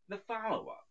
[0.08, 0.86] The follow up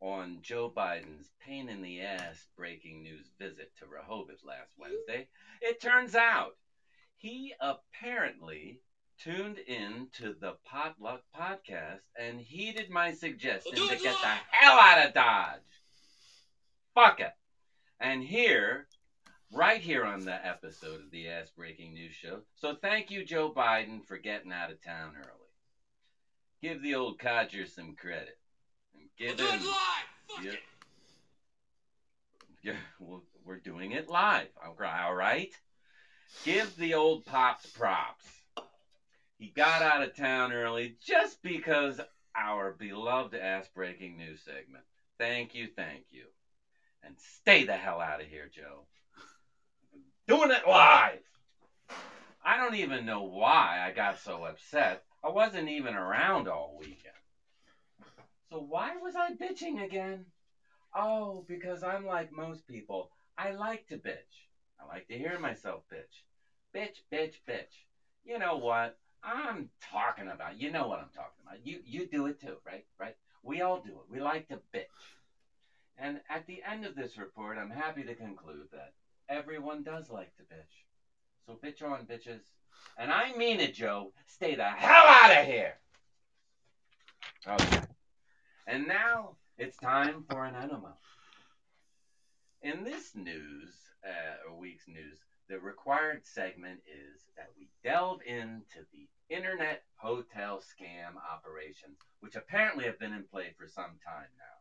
[0.00, 5.28] on Joe Biden's pain in the ass breaking news visit to Rehoboth last Wednesday.
[5.60, 6.56] It turns out
[7.16, 8.80] he apparently
[9.18, 15.06] tuned in to the Potluck podcast and heeded my suggestion to get the hell out
[15.06, 15.60] of Dodge.
[16.94, 17.32] Fuck it.
[18.00, 18.86] And here,
[19.52, 22.40] right here on the episode of the Ass Breaking News Show.
[22.56, 25.38] So thank you, Joe Biden, for getting out of town early.
[26.62, 28.36] Give the old codger some credit.
[28.94, 29.60] And give him.
[30.42, 30.52] Yeah.
[32.62, 34.48] Yeah, well, we're doing it live.
[34.62, 35.52] All right?
[36.44, 38.26] Give the old pops props.
[39.38, 42.00] He got out of town early just because
[42.36, 44.84] our beloved ass breaking news segment.
[45.18, 46.24] Thank you, thank you.
[47.04, 48.86] And stay the hell out of here, Joe.
[50.28, 51.20] Doing it live.
[52.44, 55.00] I don't even know why I got so upset.
[55.24, 57.14] I wasn't even around all weekend.
[58.50, 60.26] So why was I bitching again?
[60.94, 63.08] Oh, because I'm like most people.
[63.38, 64.44] I like to bitch.
[64.78, 66.20] I like to hear myself bitch.
[66.76, 67.86] Bitch, bitch, bitch.
[68.22, 68.94] You know what?
[69.24, 70.58] I'm talking about.
[70.58, 71.64] You know what I'm talking about.
[71.64, 72.84] You you do it too, right?
[73.00, 73.14] Right?
[73.42, 74.10] We all do it.
[74.10, 74.82] We like to bitch.
[75.96, 78.90] And at the end of this report, I'm happy to conclude that
[79.28, 80.84] everyone does like to bitch.
[81.46, 82.40] So bitch on, bitches.
[82.98, 84.12] And I mean it, Joe.
[84.26, 85.74] Stay the hell out of here.
[87.46, 87.80] Okay.
[88.66, 90.94] And now it's time for an enema.
[92.62, 93.70] In this news,
[94.04, 95.18] uh, or week's news,
[95.48, 102.84] the required segment is that we delve into the internet hotel scam operations, which apparently
[102.84, 104.58] have been in play for some time now.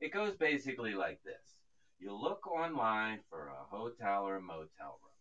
[0.00, 1.63] It goes basically like this
[1.98, 5.14] you look online for a hotel or a motel room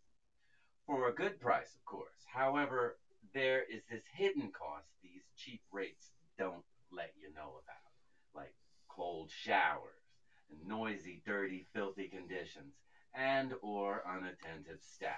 [0.85, 2.25] for a good price, of course.
[2.25, 2.97] However,
[3.33, 8.53] there is this hidden cost these cheap rates don't let you know about, like
[8.89, 10.03] cold showers
[10.49, 12.73] and noisy, dirty, filthy conditions
[13.15, 15.13] and or unattentive staff.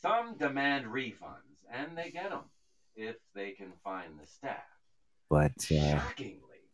[0.00, 2.44] Some demand refunds, and they get them
[2.94, 4.56] if they can find the staff.
[5.30, 6.70] But uh, Shockingly,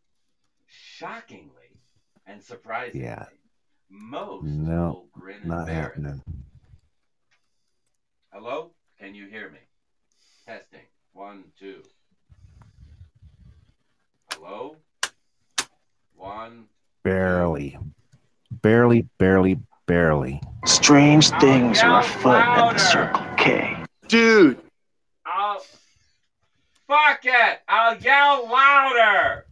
[0.67, 1.79] shockingly,
[2.25, 3.25] and surprisingly, yeah,
[3.95, 6.21] most no, will grin not bear happening.
[8.31, 8.71] Hello?
[8.99, 9.59] Can you hear me?
[10.45, 10.81] Testing.
[11.13, 11.81] One, two.
[14.33, 14.75] Hello?
[16.15, 16.65] One.
[17.03, 17.77] Barely,
[18.61, 20.41] barely, barely, barely.
[20.65, 23.77] Strange things are afoot at the Circle K.
[24.07, 24.59] Dude!
[25.25, 25.63] I'll.
[26.87, 27.61] Fuck it!
[27.67, 29.44] I'll yell louder!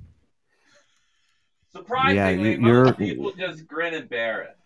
[1.76, 4.58] Surprisingly, you- most you're- people just grin and bear it.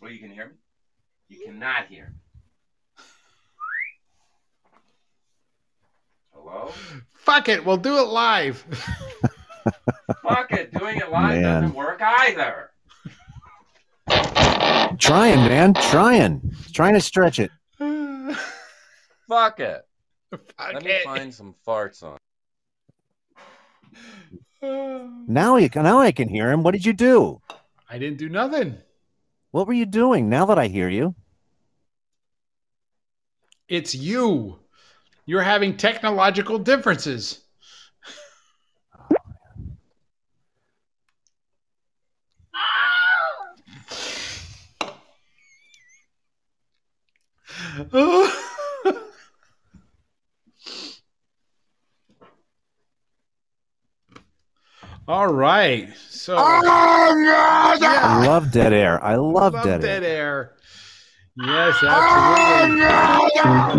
[0.00, 0.54] Well, you can hear me?
[1.28, 3.04] You cannot hear me.
[6.32, 6.72] Hello?
[7.14, 8.56] Fuck it, we'll do it live.
[10.22, 11.62] Fuck it, doing it live Man.
[11.62, 12.70] doesn't work either.
[14.98, 17.50] Trying, man, trying, trying to stretch it.
[19.28, 19.86] Fuck it.
[20.58, 22.16] Let me find some farts on.
[24.60, 26.62] Now you can, now I can hear him.
[26.62, 27.40] What did you do?
[27.88, 28.76] I didn't do nothing.
[29.50, 30.28] What were you doing?
[30.28, 31.14] Now that I hear you,
[33.68, 34.58] It's you.
[35.26, 37.44] You're having technological differences.
[55.08, 55.88] All right.
[56.10, 59.02] So oh, I love dead air.
[59.02, 60.10] I love, Love dead, dead air.
[60.12, 60.54] air.
[61.46, 62.86] Yes, absolutely.
[62.90, 63.78] Oh,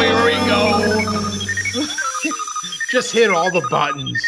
[0.00, 2.32] Here we go.
[2.90, 4.24] Just hit all the buttons.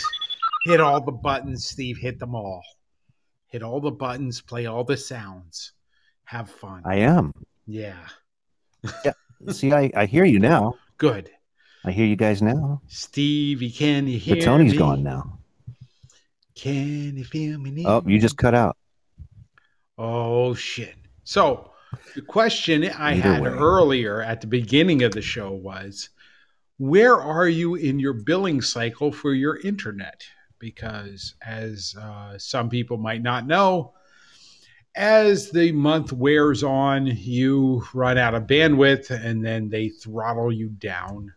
[0.65, 1.97] Hit all the buttons, Steve.
[1.97, 2.63] Hit them all.
[3.47, 4.43] Hit all the buttons.
[4.43, 5.73] Play all the sounds.
[6.25, 6.83] Have fun.
[6.85, 7.33] I am.
[7.67, 7.97] Yeah.
[9.07, 9.13] Yeah.
[9.49, 10.75] See, I, I hear you now.
[10.99, 11.31] Good.
[11.85, 12.81] I hear you guys now.
[12.87, 14.41] Stevie, can you hear me?
[14.41, 14.79] But Tony's me?
[14.79, 15.39] gone now.
[16.55, 17.85] Can you feel me?
[17.87, 18.77] Oh, you just cut out.
[19.99, 20.95] Oh shit.
[21.25, 21.71] So
[22.15, 23.49] The question I Either had way.
[23.51, 26.09] earlier at the beginning of the show was
[26.79, 30.23] where are you in your billing cycle for your internet?
[30.59, 33.93] Because as uh, some people might not know,
[34.95, 40.69] as the month wears on, you run out of bandwidth and then they throttle you
[40.69, 41.33] down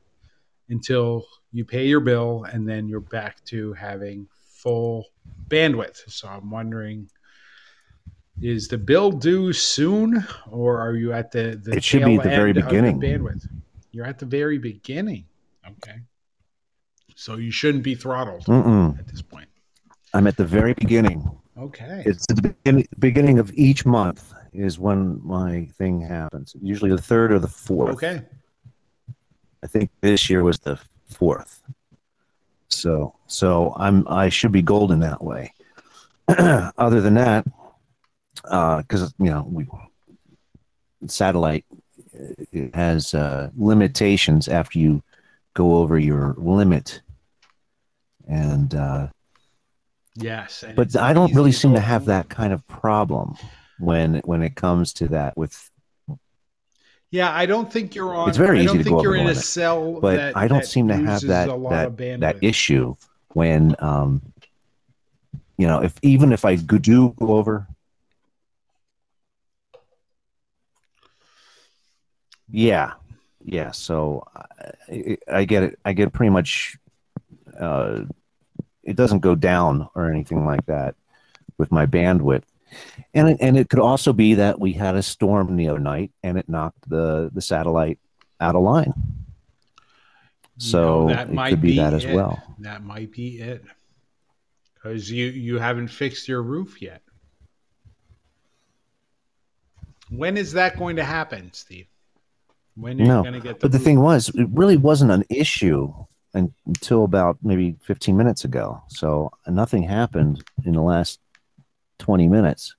[0.69, 5.05] until you pay your bill and then you're back to having full
[5.47, 5.97] bandwidth.
[6.11, 7.09] So I'm wondering
[8.41, 12.23] is the bill due soon or are you at the, the It should be at
[12.23, 12.99] the very beginning.
[12.99, 13.47] bandwidth?
[13.91, 15.25] You're at the very beginning.
[15.65, 15.99] Okay.
[17.15, 18.99] So you shouldn't be throttled Mm-mm.
[18.99, 19.47] at this point.
[20.13, 21.29] I'm at the very beginning.
[21.57, 22.03] Okay.
[22.05, 26.55] It's the begin- beginning of each month is when my thing happens.
[26.61, 27.93] Usually the third or the fourth.
[27.93, 28.21] Okay.
[29.63, 31.61] I think this year was the fourth.
[32.69, 35.53] So so I'm I should be golden that way.
[36.27, 37.45] Other than that,
[38.43, 39.67] because you know we
[41.07, 41.65] satellite
[42.13, 45.03] uh, it has uh, limitations after you
[45.53, 47.01] go over your limit,
[48.27, 49.07] and uh,
[50.15, 50.63] Yes.
[50.63, 53.35] and but I don't really seem to have that kind of problem
[53.79, 55.69] when when it comes to that with
[57.15, 58.27] Yeah, I don't think you're on.
[58.27, 60.17] it's very easy I easy don't to think go over you're in a cell, but
[60.17, 62.95] that, I don't seem to have that that that issue
[63.33, 64.21] when um
[65.57, 67.67] you know if even if I go- do go over
[72.49, 72.93] yeah
[73.43, 74.23] yeah so
[74.89, 76.77] I, I get it I get pretty much
[77.57, 78.01] uh
[78.83, 80.95] it doesn't go down or anything like that
[81.57, 82.43] with my bandwidth
[83.13, 86.11] and it, and it could also be that we had a storm the other night
[86.23, 87.99] and it knocked the the satellite
[88.39, 88.93] out of line
[90.57, 92.13] so that it might could be, that as it.
[92.13, 93.63] well That might be it.
[94.73, 97.01] Because you you haven't fixed your roof yet.
[100.09, 101.87] When is that going to happen, Steve?
[102.75, 104.77] When are you no going to get the but the roof- thing was it really
[104.77, 105.93] wasn't an issue
[106.33, 111.21] until about maybe 15 minutes ago so nothing happened in the last
[111.99, 112.75] 20 minutes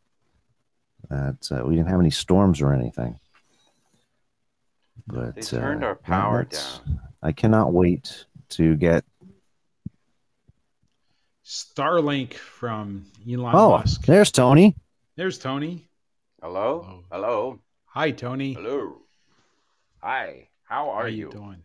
[1.09, 3.19] that uh, we didn't have any storms or anything
[5.07, 6.81] but They turned uh, our power that's-
[7.23, 9.05] i cannot wait to get
[11.45, 14.05] Starlink from Elon oh Musk.
[14.07, 14.75] there's tony
[15.17, 15.89] There's Tony.
[16.43, 17.05] Hello?
[17.11, 17.59] Hello?
[17.87, 18.53] Hi, Tony.
[18.53, 18.99] Hello.
[20.03, 20.49] Hi.
[20.65, 21.27] How are How you?
[21.27, 21.63] you doing?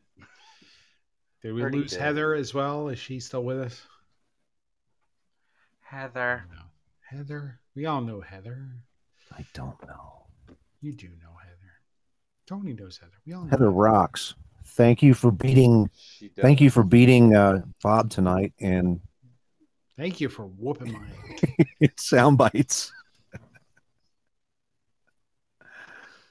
[1.42, 2.00] Did we lose good.
[2.00, 2.88] Heather as well?
[2.88, 3.82] Is she still with us?
[5.82, 6.46] Heather.
[7.12, 7.60] Heather?
[7.76, 8.68] We all know Heather.
[9.38, 10.28] i don't know
[10.82, 11.74] You do know Heather.
[12.48, 13.20] Tony knows Heather.
[13.26, 14.34] We all know heather rocks
[14.66, 15.90] thank you for beating
[16.40, 19.02] thank you for beating uh, bob tonight and
[19.98, 21.90] Thank you for whooping my.
[21.98, 22.92] sound bites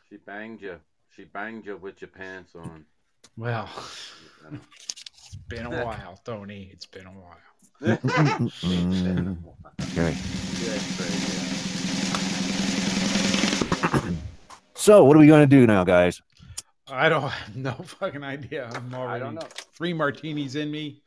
[0.09, 0.81] She banged you.
[1.15, 2.85] She banged you with your pants on.
[3.37, 3.69] Well,
[4.53, 6.69] it's been a while, Tony.
[6.73, 7.37] It's been a while.
[7.83, 9.37] Mm,
[9.93, 10.17] okay
[14.75, 16.21] So, what are we going to do now, guys?
[16.91, 18.71] I don't have no fucking idea.
[18.75, 19.47] I'm already don't know.
[19.75, 21.03] three martinis in me.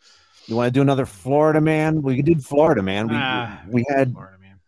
[0.45, 2.01] You want to do another Florida man?
[2.01, 3.07] We did Florida man.
[3.07, 4.59] We Ah, we had Florida man.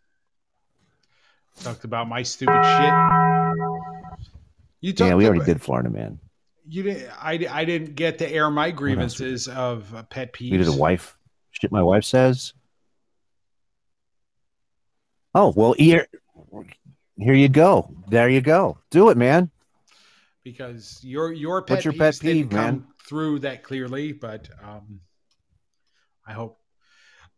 [1.61, 2.93] Talked about my stupid shit.
[4.81, 6.19] You talked yeah, we already about- did Florida man.
[6.67, 7.11] You didn't.
[7.21, 10.49] I, I didn't get to air my grievances of uh, pet peeves.
[10.51, 11.14] We did a wife
[11.59, 11.71] shit.
[11.71, 12.53] My wife says.
[15.33, 16.07] Oh well, here,
[17.17, 17.93] here you go.
[18.07, 18.77] There you go.
[18.89, 19.51] Do it, man.
[20.43, 22.73] because your your pet What's your pet peeves didn't peeve, man?
[22.73, 25.01] come through that clearly, but um,
[26.25, 26.59] I hope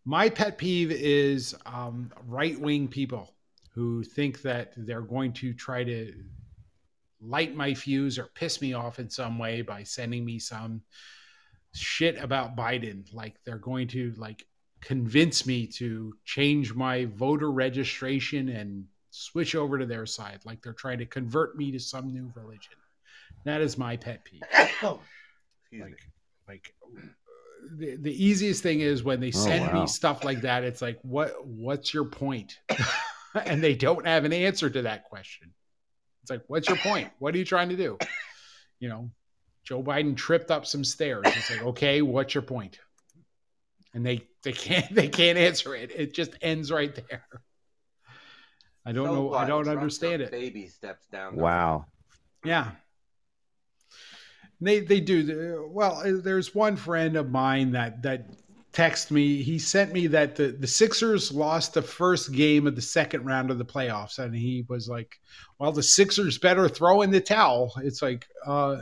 [0.06, 3.34] my pet peeve is um, right wing people
[3.74, 6.14] who think that they're going to try to
[7.20, 10.82] light my fuse or piss me off in some way by sending me some
[11.74, 13.12] shit about Biden.
[13.14, 14.46] Like they're going to like
[14.82, 20.40] convince me to change my voter registration and switch over to their side.
[20.46, 22.74] Like they're trying to convert me to some new religion.
[23.46, 24.42] That is my pet peeve.
[24.84, 26.00] like,
[26.48, 27.02] like uh,
[27.78, 29.82] the, the easiest thing is when they Oh, send wow.
[29.82, 30.64] me stuff like that.
[30.64, 31.46] It's like, what?
[31.46, 32.60] What's your point?
[33.46, 35.54] and they don't have an answer to that question.
[36.22, 37.10] It's like, what's your point?
[37.20, 37.98] What are you trying to do?
[38.80, 39.12] You know,
[39.68, 41.26] Joe Biden tripped up some stairs.
[41.26, 42.80] It's like, okay, what's your point?
[43.94, 45.92] And they they can't they can't answer it.
[45.94, 47.26] It just ends right there.
[48.86, 49.34] I don't So know.
[49.34, 50.32] I don't Trump understand it.
[50.32, 51.36] Baby steps down.
[51.36, 51.86] the Wow.
[52.46, 52.72] Yeah.
[54.62, 55.70] They they do.
[55.70, 58.30] Well, uh, there's one friend of mine that that
[58.72, 59.44] text me.
[59.44, 63.52] He sent me that the, the Sixers lost the first game of the second round
[63.52, 64.18] of the playoffs.
[64.18, 65.20] And he was like,
[65.60, 67.74] well, the Sixers better throw in the towel.
[67.84, 68.78] It's like, uh,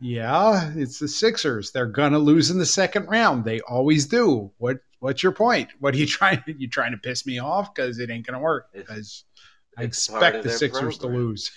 [0.00, 1.70] yeah, it's the Sixers.
[1.72, 3.44] They're gonna lose in the second round.
[3.44, 4.50] They always do.
[4.58, 5.68] What What's your point?
[5.80, 6.42] What are you trying?
[6.46, 7.74] To, You trying to piss me off?
[7.74, 8.68] Because it ain't gonna work.
[8.72, 9.24] Because
[9.78, 11.12] I expect the Sixers program.
[11.20, 11.50] to lose.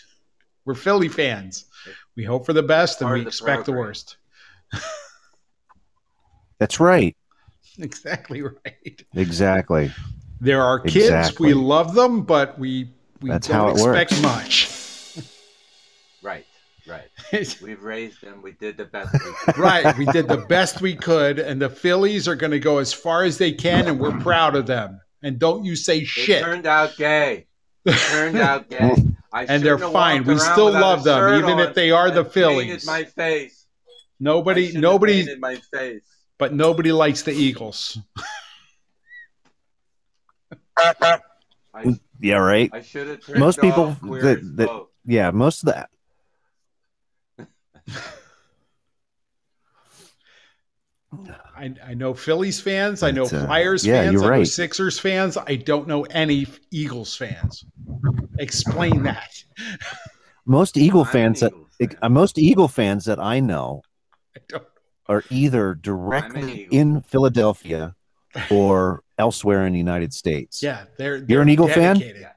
[0.65, 1.65] We're Philly fans.
[2.15, 4.17] We hope for the best and we the expect the worst.
[6.59, 7.15] That's right.
[7.77, 9.05] Exactly right.
[9.15, 9.91] Exactly.
[10.41, 10.95] There are kids.
[10.97, 11.47] Exactly.
[11.47, 12.91] We love them, but we
[13.21, 14.21] we That's don't how it expect works.
[14.21, 14.78] much.
[16.89, 17.59] Right, right.
[17.61, 18.41] We've raised them.
[18.41, 19.57] We did the best we could.
[19.57, 19.97] right.
[19.97, 23.23] We did the best we could, and the Phillies are going to go as far
[23.23, 24.99] as they can, and we're proud of them.
[25.21, 26.43] And don't you say They shit.
[26.43, 27.45] turned out gay.
[27.83, 28.95] They turned out gay.
[29.33, 30.23] I And they're fine.
[30.23, 32.85] We still love them, even if they are the Phillies.
[32.85, 33.65] my face.
[33.87, 33.91] I
[34.21, 36.03] Nobody, have nobody, my face.
[36.37, 37.97] but nobody likes the Eagles.
[40.77, 41.19] I,
[42.19, 42.69] Yeah, right.
[42.73, 45.89] I should have turned Most people that, that yeah, most of that.
[51.55, 53.01] I, I know Phillies fans.
[53.03, 54.13] I know But, uh, Flyers yeah, fans.
[54.13, 54.47] you're I know right.
[54.47, 55.37] Sixers fans.
[55.37, 57.65] I don't know any Eagles fans.
[58.37, 59.31] Explain that.
[60.45, 61.97] Most Eagle I'm fans that fan.
[62.01, 63.81] uh, most Eagle fans that I know
[64.47, 64.63] don't
[65.07, 67.95] are either directly in Philadelphia
[68.51, 70.61] or elsewhere in the United States.
[70.61, 71.95] Yeah, they're, You're they're an Eagle fan?
[71.97, 72.27] dedicated.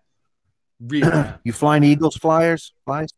[0.81, 1.25] Really?
[1.45, 2.73] You flying Eagles flyers?
[2.87, 3.11] Flies?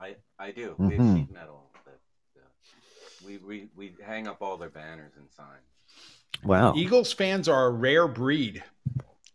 [0.00, 0.76] I, I do.
[0.78, 1.16] We have Mhm.
[1.26, 1.70] sheet metal.
[1.84, 1.98] That,
[2.40, 5.48] uh, we, we, we hang up all their banners and signs.
[6.42, 6.74] Wow.
[6.74, 8.62] Eagles fans are a rare breed,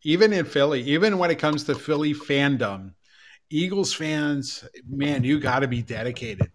[0.03, 0.81] even in Philly.
[0.81, 2.93] Even when it comes to Philly fandom,
[3.49, 6.51] Eagles fans, man, you got to be dedicated.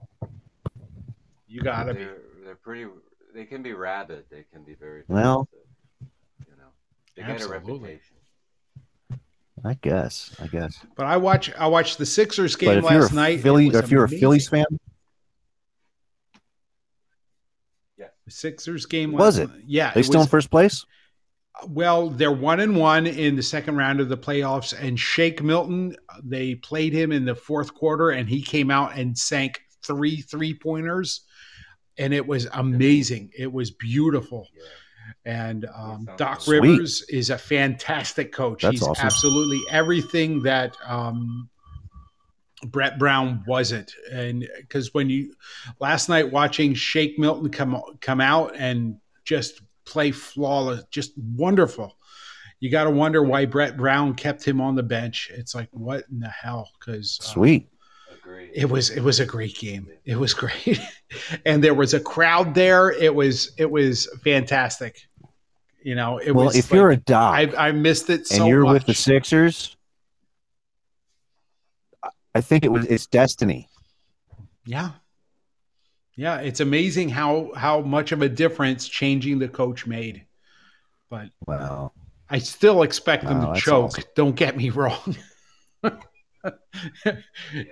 [1.48, 2.04] You got to be.
[2.04, 2.86] They're, they're pretty.
[3.34, 4.24] They can be rabid.
[4.30, 5.02] They can be very.
[5.08, 5.48] Well-
[6.00, 6.68] you know,
[7.16, 8.00] they get a reputation.
[9.64, 10.36] I guess.
[10.40, 10.84] I guess.
[10.96, 11.52] But I watch.
[11.58, 13.40] I watched the Sixers game last night.
[13.40, 14.08] Philly, if you're a.
[14.08, 14.64] Phillies fan,
[17.98, 19.50] the Sixers game was last it?
[19.54, 20.84] night- Yeah, They it still was- in first place?
[21.66, 25.96] Well, they're one and one in the second round of the playoffs, and Shake Milton,
[26.22, 30.52] they played him in the fourth quarter, and he came out and sank three three
[30.52, 31.22] pointers,
[31.96, 33.30] and it was amazing.
[33.38, 34.46] It was beautiful.
[35.24, 36.60] And um, Doc Sweet.
[36.60, 38.60] Rivers is a fantastic coach.
[38.62, 39.06] That's He's awesome.
[39.06, 41.48] absolutely everything that um,
[42.64, 43.92] Brett Brown wasn't.
[44.10, 45.34] And because when you
[45.80, 51.96] last night watching Shake Milton come come out and just play flawless, just wonderful.
[52.60, 55.30] You got to wonder why Brett Brown kept him on the bench.
[55.34, 56.70] It's like what in the hell?
[56.78, 57.68] Because uh, Sweet.
[58.54, 59.88] it was it was a great game.
[60.06, 60.80] It was great,
[61.44, 62.90] and there was a crowd there.
[62.92, 65.02] It was it was fantastic.
[65.82, 66.56] You know, it well, was.
[66.56, 68.72] if you're a like- doc I I missed it and you're much.
[68.72, 69.75] with the Sixers,
[72.36, 73.68] I think it was it's destiny.
[74.66, 74.90] Yeah.
[76.16, 80.26] Yeah, it's amazing how how much of a difference changing the coach made.
[81.08, 81.92] But Wow.
[82.28, 83.84] I still expect them Wow, to choke.
[83.86, 84.04] awesome.
[84.14, 85.16] Don't get me wrong.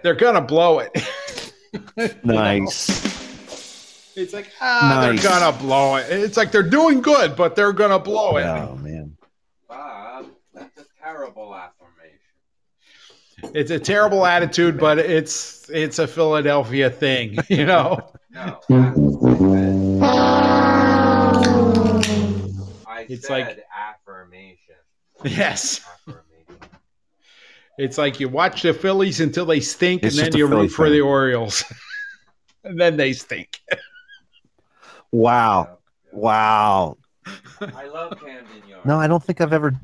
[0.02, 0.90] They're gonna blow it.
[2.22, 3.02] Nice.
[4.16, 5.20] It's like ah, Nice.
[5.20, 6.06] they're gonna blow it.
[6.08, 8.44] It's like they're doing good, but they're gonna blow it.
[8.46, 9.16] Oh man.
[9.68, 11.73] Bob, that's a terrible affirmation.
[13.52, 17.98] It's a terrible attitude, but it's it's a Philadelphia thing, you know.
[18.32, 18.60] No.
[22.86, 24.58] I It's said like- affirmation.
[25.24, 25.80] Yes.
[27.78, 30.84] It's like you watch the Phillies until they stink, It's and then you root for
[30.86, 30.92] fan.
[30.92, 31.64] the Orioles,
[32.64, 33.60] and then they stink.
[35.10, 35.78] Wow.
[36.12, 36.98] Wow.
[37.60, 38.84] I love Camden Yards.
[38.86, 39.74] No, I don't think I've ever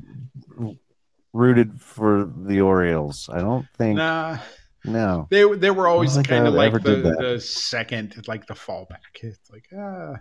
[1.33, 3.29] rooted for the Orioles.
[3.31, 3.97] I don't think.
[3.97, 4.37] Nah,
[4.85, 5.27] No.
[5.29, 8.97] they they were always kind of I like the, the second, like the fallback.
[9.21, 10.15] It's like ah,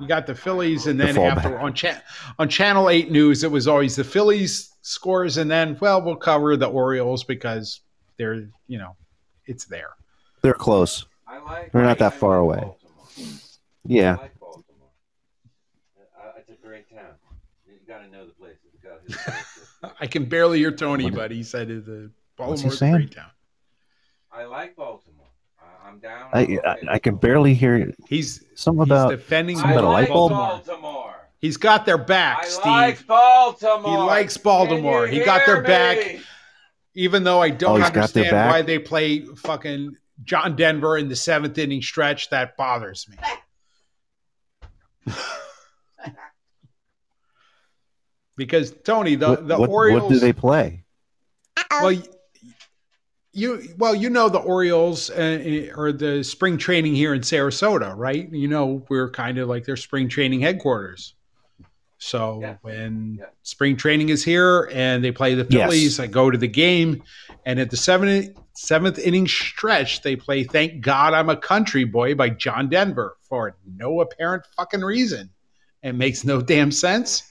[0.00, 2.02] you got the Phillies, and The then after on cha-
[2.38, 6.56] on Channel Eight News, it was always the Phillies scores, and then well, we'll cover
[6.56, 7.80] the Orioles because
[8.16, 8.96] they're you know
[9.46, 9.90] it's there.
[10.42, 11.04] They're close.
[11.26, 11.72] I like.
[11.72, 12.76] They're not that I far like away.
[13.16, 13.32] Baltimore.
[13.84, 14.14] Yeah.
[14.18, 14.88] I like Baltimore.
[16.18, 17.14] Uh, it's a great town.
[17.66, 18.56] You got to know the place.
[18.72, 19.42] It's got history.
[20.00, 23.30] I can barely hear Tony, but he said it, the Baltimore's a great town.
[24.32, 25.26] I like Baltimore.
[25.58, 26.30] I, I'm down.
[26.32, 30.08] I, I I can barely hear He's something he's about defending something about a light
[30.08, 30.32] bulb.
[30.32, 31.14] Baltimore.
[31.38, 32.64] He's got their back, I Steve.
[32.66, 33.90] like Baltimore.
[33.90, 35.04] He likes Baltimore.
[35.06, 36.20] Can you He got hear their back.
[36.94, 41.08] Even though I Oh, don't he's got understand why they play fucking John Denver in
[41.08, 43.16] the seventh inning stretch, that bothers me.
[48.36, 50.02] because Tony, the what, the what, Orioles.
[50.02, 50.84] what do they play?
[51.70, 52.02] Well,
[53.32, 58.32] you well, you know the Orioles uh, or the spring training here in Sarasota, right?
[58.32, 61.14] You know we're kind of like their spring training headquarters.
[61.98, 65.68] So when spring training is here and they play the Yes.
[65.68, 67.02] Phillies, I go to the game,
[67.44, 72.14] and at the seventh seventh inning stretch, they play "Thank God I'm a Country Boy"
[72.14, 75.30] by John Denver for no apparent fucking reason.
[75.82, 77.22] It makes no damn sense.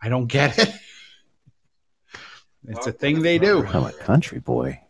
[0.00, 0.74] I don't get it.
[2.68, 3.66] It's a thing they do.
[3.66, 4.80] I'm a country boy.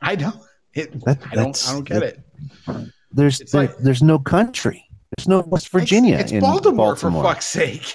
[0.00, 0.36] I don't.
[0.74, 1.64] It, That- I don't.
[1.68, 2.16] I don't get that-
[2.78, 2.92] it.
[3.12, 4.86] There's there- like- there's no country.
[5.16, 7.22] There's no West Virginia It's in Baltimore, Baltimore.
[7.24, 7.92] for fuck's sake.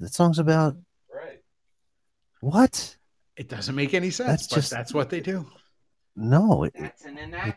[0.00, 0.76] The song's about
[1.14, 1.40] Right.
[2.40, 2.96] what?
[3.36, 5.46] It doesn't make any sense, That's but just- that's what they do.
[6.16, 6.92] No, it, it-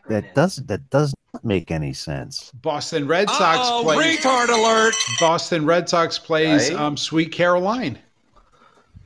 [0.08, 2.50] that does that does not make any sense.
[2.54, 4.18] Boston Red Sox Uh-oh, plays.
[4.18, 4.94] retard alert!
[5.18, 6.78] Boston Red Sox plays Right?
[6.78, 7.98] um, "Sweet Caroline"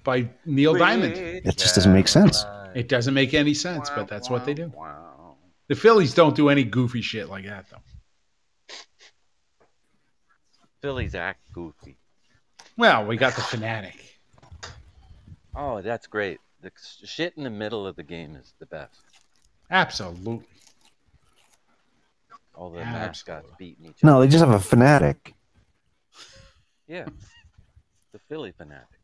[0.05, 1.15] by Neil Diamond.
[1.17, 2.45] It just doesn't make sense.
[2.75, 4.73] It doesn't make any sense, but that's what they do.
[5.69, 7.79] The Phillies don't do any goofy shit like that, though.
[10.83, 11.97] Phillies act goofy.
[12.77, 14.19] Well, we got the fanatic.
[15.57, 16.41] Oh, that's great.
[16.61, 16.71] The
[17.05, 19.01] shit in the middle of the game is the best.
[19.71, 20.45] Absolutely.
[22.55, 23.07] All the Absolutely.
[23.07, 24.13] mascots beating each other.
[24.13, 25.35] No, they just have a fanatic.
[26.87, 27.07] Yeah.
[28.13, 29.04] The Phillie Phanatic.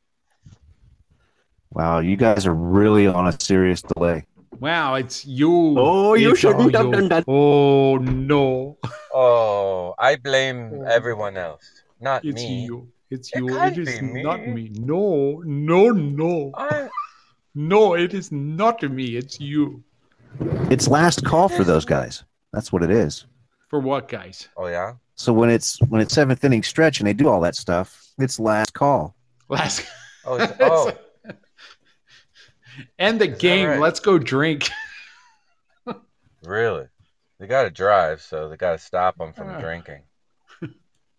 [1.72, 4.26] Wow, you guys are really on a serious delay.
[4.58, 5.74] Wow, it's you.
[5.78, 7.24] Oh, you It's shouldn't all have done that.
[7.28, 8.76] Oh no.
[9.14, 10.82] Oh, I blame oh.
[10.84, 12.64] everyone else, not It's me.
[12.64, 12.88] you.
[13.10, 13.46] It's It you.
[13.48, 14.22] can't It is be me.
[14.22, 14.70] not me.
[14.74, 16.50] No, no, no.
[16.56, 16.88] I-
[17.54, 19.16] No, it is not me.
[19.16, 19.82] It's you.
[20.70, 22.22] It's last call for those guys.
[22.52, 23.26] That's what it is.
[23.68, 24.48] For what, guys?
[24.56, 24.94] Oh yeah.
[25.16, 28.38] So when it's when it's seventh inning stretch and they do all that stuff, it's
[28.38, 29.16] last call.
[29.48, 29.84] Last.
[30.24, 30.92] Oh, oh,
[32.98, 33.68] End the game.
[33.68, 33.80] right?
[33.80, 34.68] Let's go drink.
[36.44, 36.86] really?
[37.38, 39.60] They got to drive, so they got to stop them from Ah.
[39.60, 40.02] drinking.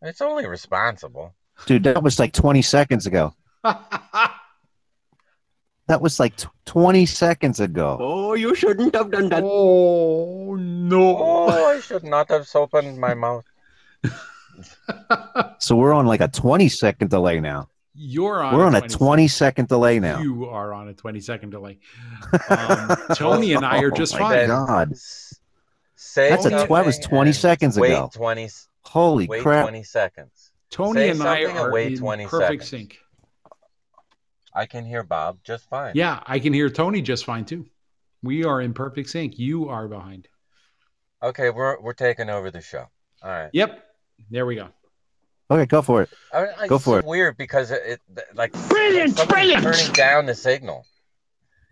[0.04, 1.36] It's only responsible.
[1.68, 3.34] Dude, that was like 20 seconds ago.
[5.88, 7.98] That was like tw 20 seconds ago.
[8.00, 9.44] Oh, you shouldn't have done that.
[9.46, 11.18] Oh no.
[11.18, 13.44] Oh, I should not have opened my mouth.
[15.60, 17.68] So we're on like a 20 second delay now.
[18.04, 18.56] You're on.
[18.56, 20.20] We're on a 20 20 second delay now.
[20.22, 21.78] You are on a 20 second delay.
[22.50, 24.48] Um, Tony and I are just oh fine.
[24.50, 24.94] my God.
[25.96, 28.10] Say That's a tw- that was 20 and seconds wait ago.
[28.14, 29.66] 20 s- Holy wait crap.
[29.66, 30.52] 20 seconds.
[30.72, 32.70] Tony Say and I something and are wait in 20 perfect seconds.
[32.70, 32.98] sync.
[34.54, 35.94] I can hear Bob just fine.
[35.96, 37.68] Yeah, I can hear Tony just fine too.
[38.24, 39.38] We are in perfect sync.
[39.38, 40.28] You are behind.
[41.22, 42.88] Okay, we're we're taking over the show.
[43.24, 43.50] All right.
[43.54, 43.84] Yep.
[44.32, 44.70] There we go.
[45.52, 46.10] Okay, go for it.
[46.34, 47.06] I, I, Go for so it.
[47.06, 48.00] Weird because it, it
[48.34, 49.64] like Brilliant, somebody's brilliant.
[49.64, 50.86] turning down the signal.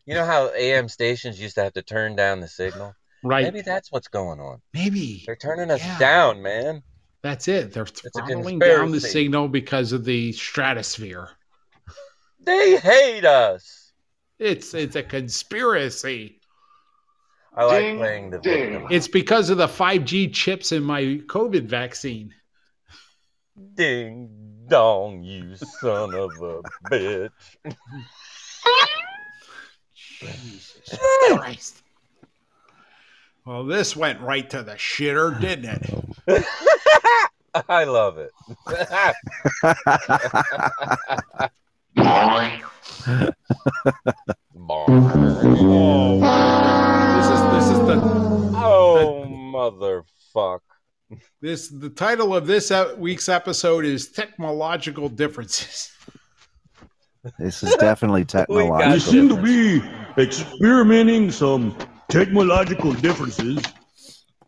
[0.05, 2.93] You know how AM stations used to have to turn down the signal.
[3.23, 3.43] Right.
[3.45, 4.61] Maybe that's what's going on.
[4.73, 5.23] Maybe.
[5.25, 5.97] They're turning us Yeah.
[5.99, 6.83] down, man.
[7.21, 7.71] That's it.
[7.73, 11.29] They're a throttling down the signal because of the stratosphere.
[12.41, 13.91] They hate us.
[14.39, 16.39] It's it's a conspiracy.
[17.53, 18.87] I like playing the victim.
[18.89, 22.33] It's because of the 5G chips in my COVID vaccine.
[23.75, 24.29] Ding
[24.67, 27.31] dong, you son of a bitch.
[29.93, 30.97] Jesus
[31.29, 31.83] Christ.
[33.45, 35.93] Well, this went right to the shitter, didn't
[36.27, 36.45] it?
[37.69, 38.31] I love it.
[45.01, 46.19] Oh,
[47.15, 47.95] this is this is the
[48.55, 50.59] oh motherfuck.
[51.41, 55.91] This the title of this week's episode is technological differences.
[57.37, 58.75] This is definitely technological.
[58.75, 59.11] We technological.
[59.11, 61.75] seem to be experimenting some
[62.09, 63.63] technological differences.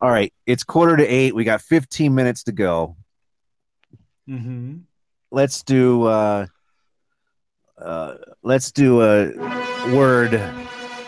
[0.02, 1.36] All right, it's quarter to eight.
[1.36, 2.96] We got 15 minutes to go.
[4.30, 4.78] Mm-hmm.
[5.32, 6.48] Let's do uh
[7.78, 9.32] uh let's do a
[9.96, 10.36] word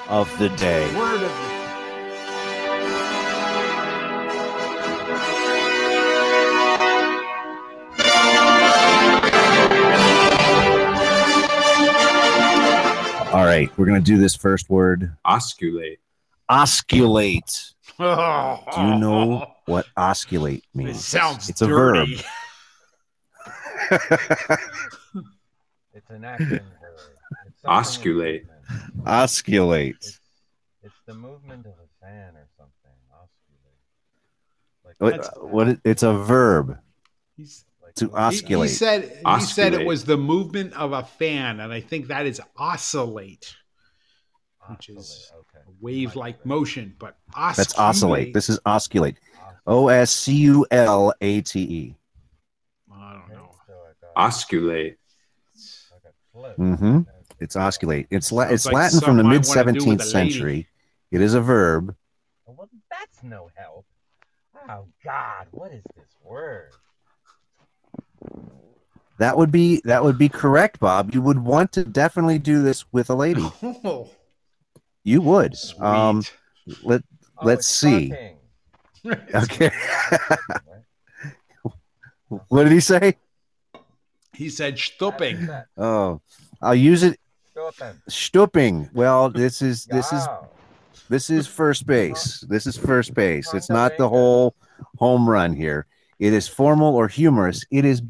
[0.08, 0.94] of the day.
[0.96, 1.53] Word of
[13.34, 15.12] All right, we're gonna do this first word.
[15.26, 15.98] Osculate.
[16.50, 17.74] Osculate.
[18.00, 20.98] Oh, Do you know what osculate means?
[20.98, 22.08] It sounds it's a verb.
[25.96, 26.62] It's an action verb.
[27.66, 28.46] Osculate.
[29.04, 30.20] Osculate.
[30.84, 32.92] It's the movement of a fan or something.
[33.14, 33.80] Osculate.
[34.84, 36.78] Like What, what it- it's a verb.
[37.38, 38.64] He's like to He, osculate.
[38.64, 42.26] he said he said it was the movement of a fan, and I think that
[42.26, 43.56] is oscillate,
[44.70, 46.96] which is a wave-like motion.
[46.98, 48.34] But osculate, That's oscillate.
[48.34, 49.16] This is osculate.
[49.66, 51.96] O S C U L A T E.
[54.16, 54.98] Osculate.
[56.36, 57.02] Mm-hmm.
[57.40, 58.08] It's osculate.
[58.10, 60.68] It's la- it's like Latin from the mid wanna do with seventeenth century.
[61.12, 61.96] It is a verb.
[62.46, 63.86] Well, that's no help.
[64.70, 66.72] Oh God, what is this word?
[69.20, 71.14] That would be that would be correct, Bob.
[71.14, 73.46] You would want to definitely do this with a lady.
[73.64, 74.10] Oh,
[75.04, 75.56] You would.
[75.80, 76.24] Um,
[76.84, 77.04] let
[77.38, 78.14] Oh, let's see.
[79.36, 79.70] Okay.
[82.48, 83.18] what did he say?
[84.34, 85.50] he said stupping.
[85.78, 86.22] Oh,
[86.62, 87.20] I'll use it.
[87.52, 88.02] Stupping.
[88.08, 88.90] Stupping.
[88.94, 90.26] Well, this is this is
[91.10, 92.40] this is first base.
[92.50, 93.54] This is first base.
[93.54, 94.56] It's not the whole
[94.98, 95.86] home run here.
[96.24, 97.66] It is formal or humorous.
[97.70, 98.02] It is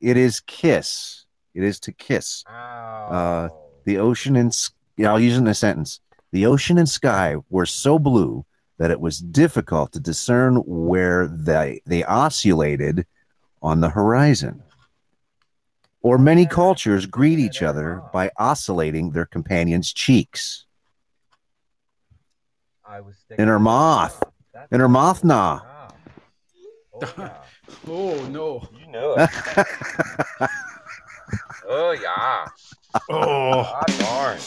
[0.00, 1.26] it is kiss.
[1.52, 2.42] It is to kiss.
[2.48, 3.50] Uh,
[3.84, 4.56] the ocean and
[4.96, 6.00] yeah, I'll use it in a sentence.
[6.32, 8.46] The ocean and sky were so blue
[8.78, 13.04] that it was difficult to discern where they they oscillated
[13.60, 14.62] on the horizon.
[16.00, 20.64] Or many cultures greet each other by oscillating their companions' cheeks.
[22.82, 24.22] I was In her moth.
[24.70, 25.75] In her moth nah.
[27.88, 28.66] Oh no!
[28.78, 29.28] You know it.
[31.68, 32.46] oh yeah.
[33.10, 34.38] Oh, Ah, darn.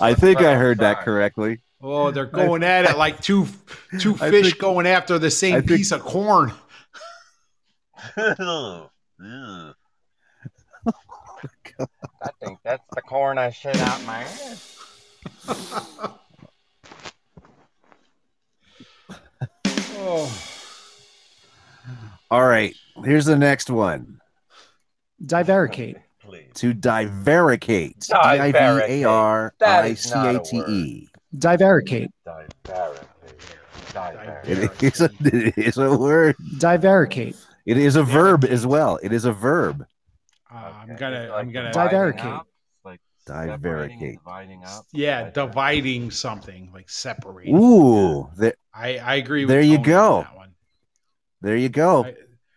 [0.00, 1.60] I think I heard that correctly.
[1.82, 3.46] Oh, they're going at it like two
[4.00, 6.52] two I fish think- going after the same think- piece of corn.
[8.16, 8.88] I
[12.42, 14.78] think that's the corn I shit out my ass.
[20.06, 20.30] Oh,
[22.30, 22.74] All right,
[23.04, 24.20] here's the next one.
[25.24, 25.96] Divaricate.
[26.54, 28.06] To divaricate.
[28.06, 31.08] D I V A R I C A T E.
[31.36, 32.10] Divaricate.
[34.44, 36.36] It is a, it is a word.
[36.56, 37.36] Divaricate.
[37.66, 38.98] It is a verb as well.
[39.02, 39.86] It is a verb.
[40.52, 42.42] Uh, I'm gonna I'm gonna Divaricate.
[43.26, 44.18] Divaricate.
[44.92, 47.56] Yeah, dividing something like separating.
[47.56, 49.46] Ooh, there, I I agree.
[49.46, 50.26] there with you Tony go.
[51.44, 51.50] On that one.
[51.50, 52.06] There you go.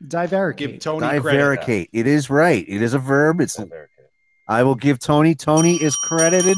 [0.04, 0.58] Divaricate.
[0.58, 1.90] Give Tony credit.
[1.92, 2.64] It is right.
[2.68, 3.42] It is a verb.
[3.42, 3.60] It's.
[4.48, 5.36] I will give Tony.
[5.36, 6.58] Tony is credited.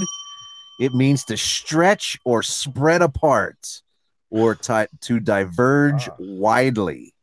[0.80, 3.81] It means to stretch or spread apart,
[4.30, 6.15] or ti- to diverge Ah.
[6.19, 7.14] widely.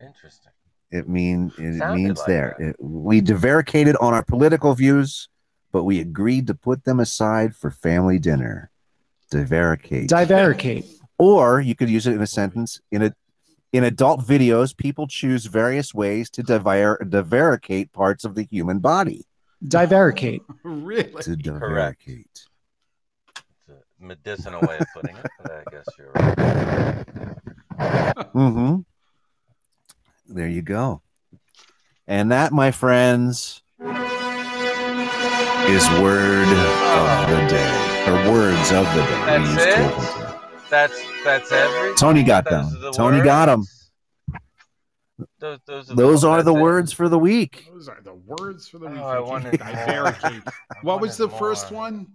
[0.00, 0.52] Interesting.
[0.92, 2.56] It mean it Sounded means like there.
[2.58, 5.28] It- we divaricated on our political views,
[5.72, 8.70] but we agreed to put them aside for family dinner.
[9.32, 10.08] Divaricate.
[10.08, 10.84] Divaricate.
[11.18, 12.80] Or you could use it in a sentence.
[12.90, 13.12] In a
[13.72, 19.24] in adult videos, people choose various ways to divar- divaricate parts of the human body.
[19.64, 20.40] Divaricate.
[20.64, 21.22] really?
[21.22, 22.24] To divaricate.
[22.26, 22.48] It's
[23.68, 26.36] a medicinal way of putting it, but I guess you're right.
[28.34, 28.80] Mm-hmm.
[30.34, 31.02] There you go.
[32.06, 33.88] And that, my friends, is
[36.00, 37.76] word of the day.
[38.06, 39.38] Or words of the day.
[39.38, 40.19] We use That's it.
[40.70, 41.94] That's that's every.
[41.96, 42.80] Tony got those them.
[42.80, 43.64] the Tony got them.
[45.38, 47.66] Those, those are Those the, are the words for the week.
[47.72, 49.00] Those are the words for the Oh, week.
[49.02, 49.68] I wanted more.
[49.68, 50.52] divaricate.
[50.82, 52.06] what was the wanted first one?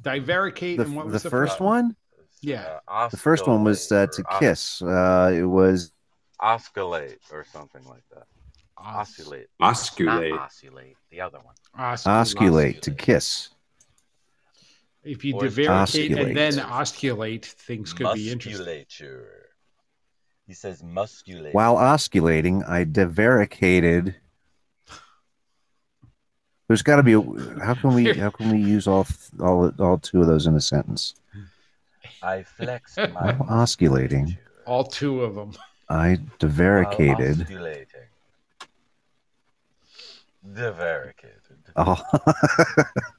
[0.00, 1.96] Divaricate The, and what the was the, first one?
[2.40, 2.78] Yeah.
[2.86, 4.80] Uh, The first one was uh, to or kiss.
[4.80, 5.92] Uh, it was
[6.40, 8.24] oscillate or something like that.
[8.76, 9.48] Oscillate.
[9.60, 10.30] Osculate.
[10.30, 10.96] Not oscillate.
[11.10, 11.54] The other one.
[11.76, 13.48] osculate, to kiss.
[15.08, 18.58] If you Or it's divaricate and then osculate, things could be interesting.
[18.66, 19.48] Musculature.
[20.46, 21.54] He says musculate.
[21.54, 24.14] While osculating, I divaricated.
[26.66, 27.14] There's got to be.
[27.14, 27.22] A,
[27.64, 28.12] how can we?
[28.12, 29.06] How can we use all
[29.40, 31.14] all all two of those in a sentence?
[32.22, 34.36] I flexed my While osculating,
[34.66, 35.52] All two of them.
[35.88, 37.46] I while divaricated.
[37.46, 37.86] osculating.
[40.46, 41.56] Divaricated.
[41.76, 42.02] Oh,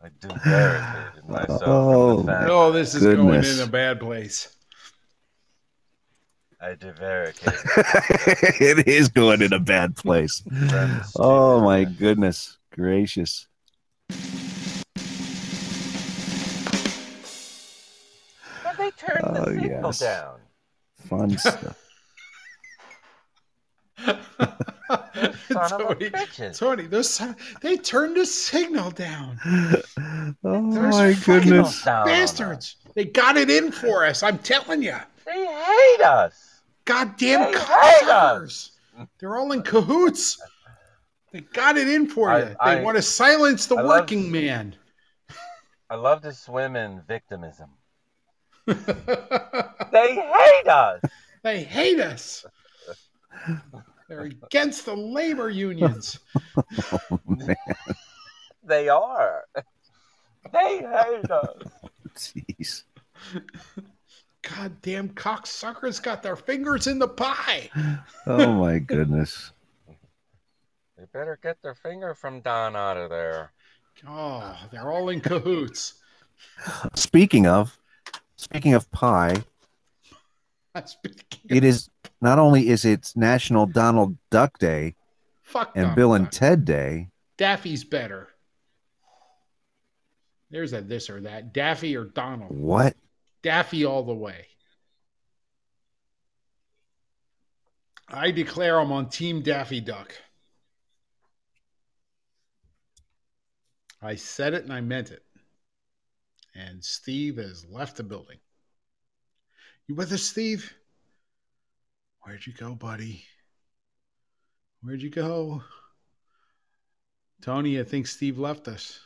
[0.00, 1.62] I divaricated myself.
[1.64, 2.50] Oh, from the family.
[2.50, 3.46] Oh, this is Goodness.
[3.46, 4.54] going in a bad place.
[6.60, 8.60] I divaricated.
[8.60, 10.42] it is going in a bad place.
[11.16, 13.46] Oh my goodness gracious!
[18.64, 19.98] But they turned the Oh, signal yes.
[20.00, 20.40] down.
[21.08, 21.76] Fun stuff.
[25.48, 26.10] Son of Tony.
[26.52, 27.20] Tony, those
[27.60, 29.38] they turned the signal down.
[30.44, 31.82] Oh Those my goodness!
[31.84, 32.76] bastards!
[32.94, 34.22] They got it in for us.
[34.22, 34.96] I'm telling you.
[35.26, 36.60] They hate us.
[36.84, 38.70] Goddamn They hate cocksuckers.
[39.18, 40.40] They're all in cahoots.
[41.32, 42.44] They got it in for I- you.
[42.46, 44.74] They I- want to silence the I love- working man.
[45.90, 47.70] I love to swim in victimism.
[48.66, 48.74] they
[50.14, 51.00] hate us.
[51.42, 52.44] They hate us.
[54.08, 56.18] They're against the labor unions.
[57.10, 57.56] Oh, man.
[58.64, 59.44] They are.
[60.52, 61.56] They hate us.
[61.84, 62.82] Oh, jeez.
[64.42, 67.70] Goddamn cocksuckers got their fingers in the pie.
[68.26, 69.52] Oh my goodness.
[70.96, 73.52] They better get their finger from Don out of there.
[74.08, 75.94] Oh, they're all in cahoots.
[76.96, 77.78] Speaking of,
[78.34, 79.36] speaking of pie,
[81.48, 81.88] it is
[82.20, 84.94] not only is it National Donald Duck Day
[85.42, 87.08] Fuck and Donald Bill and Ted Day.
[87.36, 88.28] Daffy's better.
[90.50, 91.52] There's a this or that.
[91.52, 92.56] Daffy or Donald.
[92.56, 92.96] What?
[93.42, 94.46] Daffy all the way.
[98.08, 100.14] I declare I'm on Team Daffy Duck.
[104.00, 105.22] I said it and I meant it.
[106.54, 108.38] And Steve has left the building.
[109.86, 110.72] You with us, Steve?
[112.28, 113.24] Where'd you go, buddy?
[114.82, 115.62] Where'd you go?
[117.40, 119.00] Tony, I think Steve left us.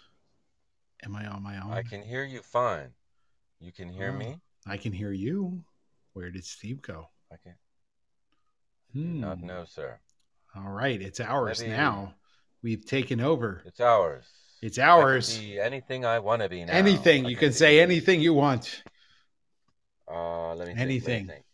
[1.04, 1.70] Am I on my own?
[1.70, 2.88] I can hear you fine.
[3.60, 4.40] You can hear Oh, me?
[4.66, 5.62] I can hear you.
[6.14, 7.10] Where did Steve go?
[7.32, 7.54] I can
[8.92, 9.20] Hmm.
[9.20, 10.00] not know, sir.
[10.56, 12.16] All right, it's ours Maybe- now.
[12.60, 13.62] We've taken over.
[13.64, 14.26] It's ours.
[14.62, 15.38] It's I can ours.
[15.38, 16.72] be anything I want to be now.
[16.72, 18.82] Anything I you can say, anything you want.
[20.08, 21.26] Uh, let me think, let me Anything.
[21.28, 21.44] think.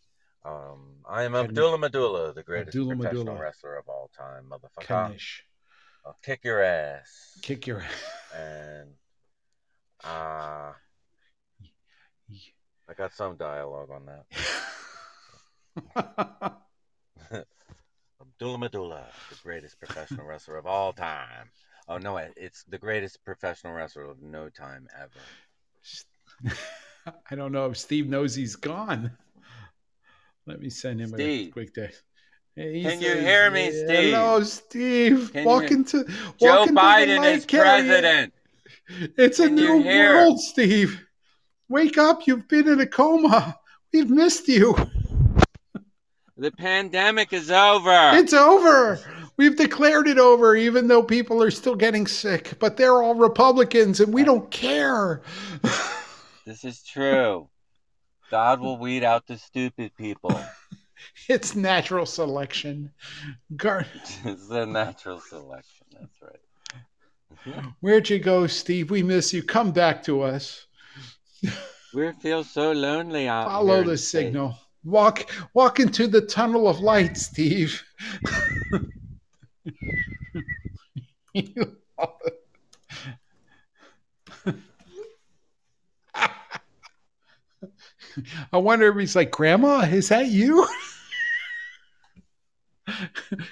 [0.46, 1.34] Um, I am.
[1.34, 4.86] Abdullah Medulla, the greatest Abdullah professional wrestler of all time, motherfucker.
[4.86, 5.40] Kanish.
[6.04, 7.38] I'll kick your ass.
[7.42, 8.36] Kick your ass.
[8.36, 8.90] And
[10.04, 10.72] uh,
[12.88, 14.26] I got some dialogue on that.
[18.20, 21.50] Abdullah Medulla, the greatest professional wrestler of all time.
[21.88, 26.54] Oh no, it's the greatest professional wrestler of no time ever.
[27.30, 29.10] I don't know if Steve knows he's gone.
[30.48, 32.02] Let me send him a quick text.
[32.56, 34.14] He Can you hear me, Steve?
[34.14, 35.30] Hello, Steve.
[35.32, 36.04] Can you walk hear- into
[36.40, 37.84] Joe walk into the Biden is carrier.
[37.84, 38.32] president.
[39.18, 41.04] It's a Can you new world, Steve.
[41.68, 42.26] Wake up!
[42.26, 43.58] You've been in a coma.
[43.92, 44.74] We've missed you.
[46.38, 48.12] The pandemic is over.
[48.14, 48.98] It's over.
[49.36, 52.54] We've declared it over, even though people are still getting sick.
[52.58, 55.20] But they're all Republicans, and we don't care.
[56.46, 57.50] This is true.
[58.30, 60.38] God will weed out the stupid people.
[61.28, 62.90] It's natural selection.
[63.54, 63.86] Gar-
[64.24, 65.86] it's the natural selection.
[65.92, 67.64] That's right.
[67.80, 68.90] Where'd you go, Steve?
[68.90, 69.44] We miss you.
[69.44, 70.66] Come back to us.
[71.94, 74.10] We feel so lonely out Follow the space.
[74.10, 74.58] signal.
[74.84, 77.82] Walk walk into the tunnel of light, Steve.
[88.52, 90.66] I wonder if he's like, Grandma, is that you?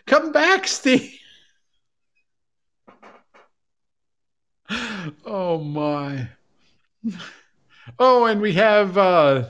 [0.06, 1.12] Come back, Steve.
[5.24, 6.28] Oh my.
[7.98, 9.48] Oh, and we have uh,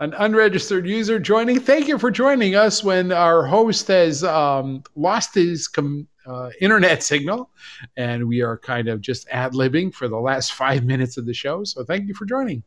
[0.00, 1.60] an unregistered user joining.
[1.60, 7.02] Thank you for joining us when our host has um, lost his com- uh, internet
[7.02, 7.50] signal,
[7.96, 11.34] and we are kind of just ad libbing for the last five minutes of the
[11.34, 11.64] show.
[11.64, 12.62] So thank you for joining.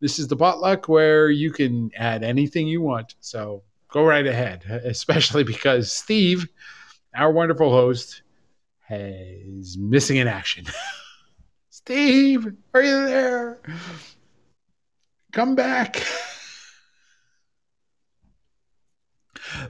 [0.00, 3.14] This is the potluck where you can add anything you want.
[3.20, 6.46] So go right ahead, especially because Steve,
[7.14, 8.22] our wonderful host,
[8.90, 10.66] is missing in action.
[11.70, 13.58] Steve, are you there?
[15.32, 16.02] Come back.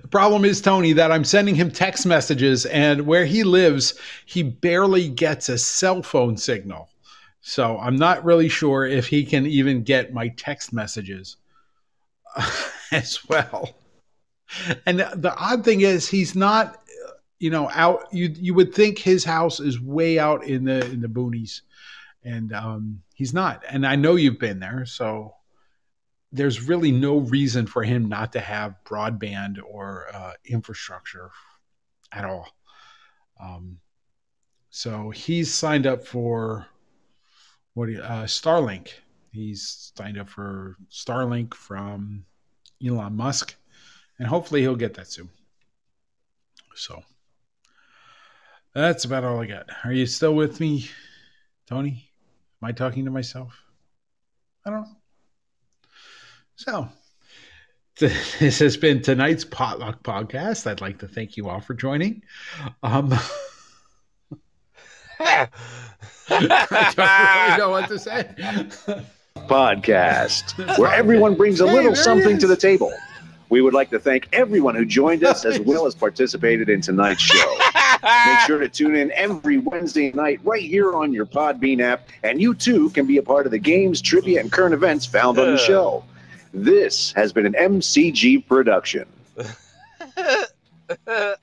[0.01, 3.95] The problem is, Tony, that I'm sending him text messages, and where he lives,
[4.25, 6.89] he barely gets a cell phone signal.
[7.49, 11.37] So I'm not really sure if he can even get my text messages
[12.91, 13.77] as well.
[14.85, 16.83] And the odd thing is, he's not,
[17.39, 18.13] you know, out.
[18.13, 21.61] You you would think his house is way out in the in the boonies,
[22.25, 23.63] and um, he's not.
[23.71, 25.33] And I know you've been there, so
[26.33, 31.31] there's really no reason for him not to have broadband or uh, infrastructure
[32.11, 32.49] at all.
[33.41, 33.79] Um,
[34.71, 36.67] so he's signed up for
[37.77, 38.89] what do you- uh, Starlink.
[39.33, 42.25] He's signed up for Starlink from
[42.83, 43.55] Elon Musk,
[44.19, 45.29] and hopefully he'll get that soon.
[46.75, 47.05] So
[48.73, 49.69] that's about all I got.
[49.85, 50.89] Are you still with me,
[51.67, 52.11] Tony?
[52.63, 53.55] Am I talking to myself?
[54.65, 54.97] I don't know.
[56.55, 56.89] So
[57.99, 60.67] this has been tonight's potluck podcast.
[60.67, 62.23] I'd like to thank you all for joining.
[62.83, 63.13] Um,
[66.29, 69.05] I don't really know what to say.
[69.49, 72.93] podcast, where everyone brings a Hey, little there something to the table.
[73.49, 77.23] We would like to thank everyone who joined us as well as participated in tonight's
[77.23, 77.59] show.
[78.03, 82.41] Make sure to tune in every Wednesday night right here on your Podbean app, and
[82.41, 85.53] you too can be a part of the games, trivia, and current events found on
[85.53, 86.05] the show.
[86.53, 89.07] This has been an MCG production.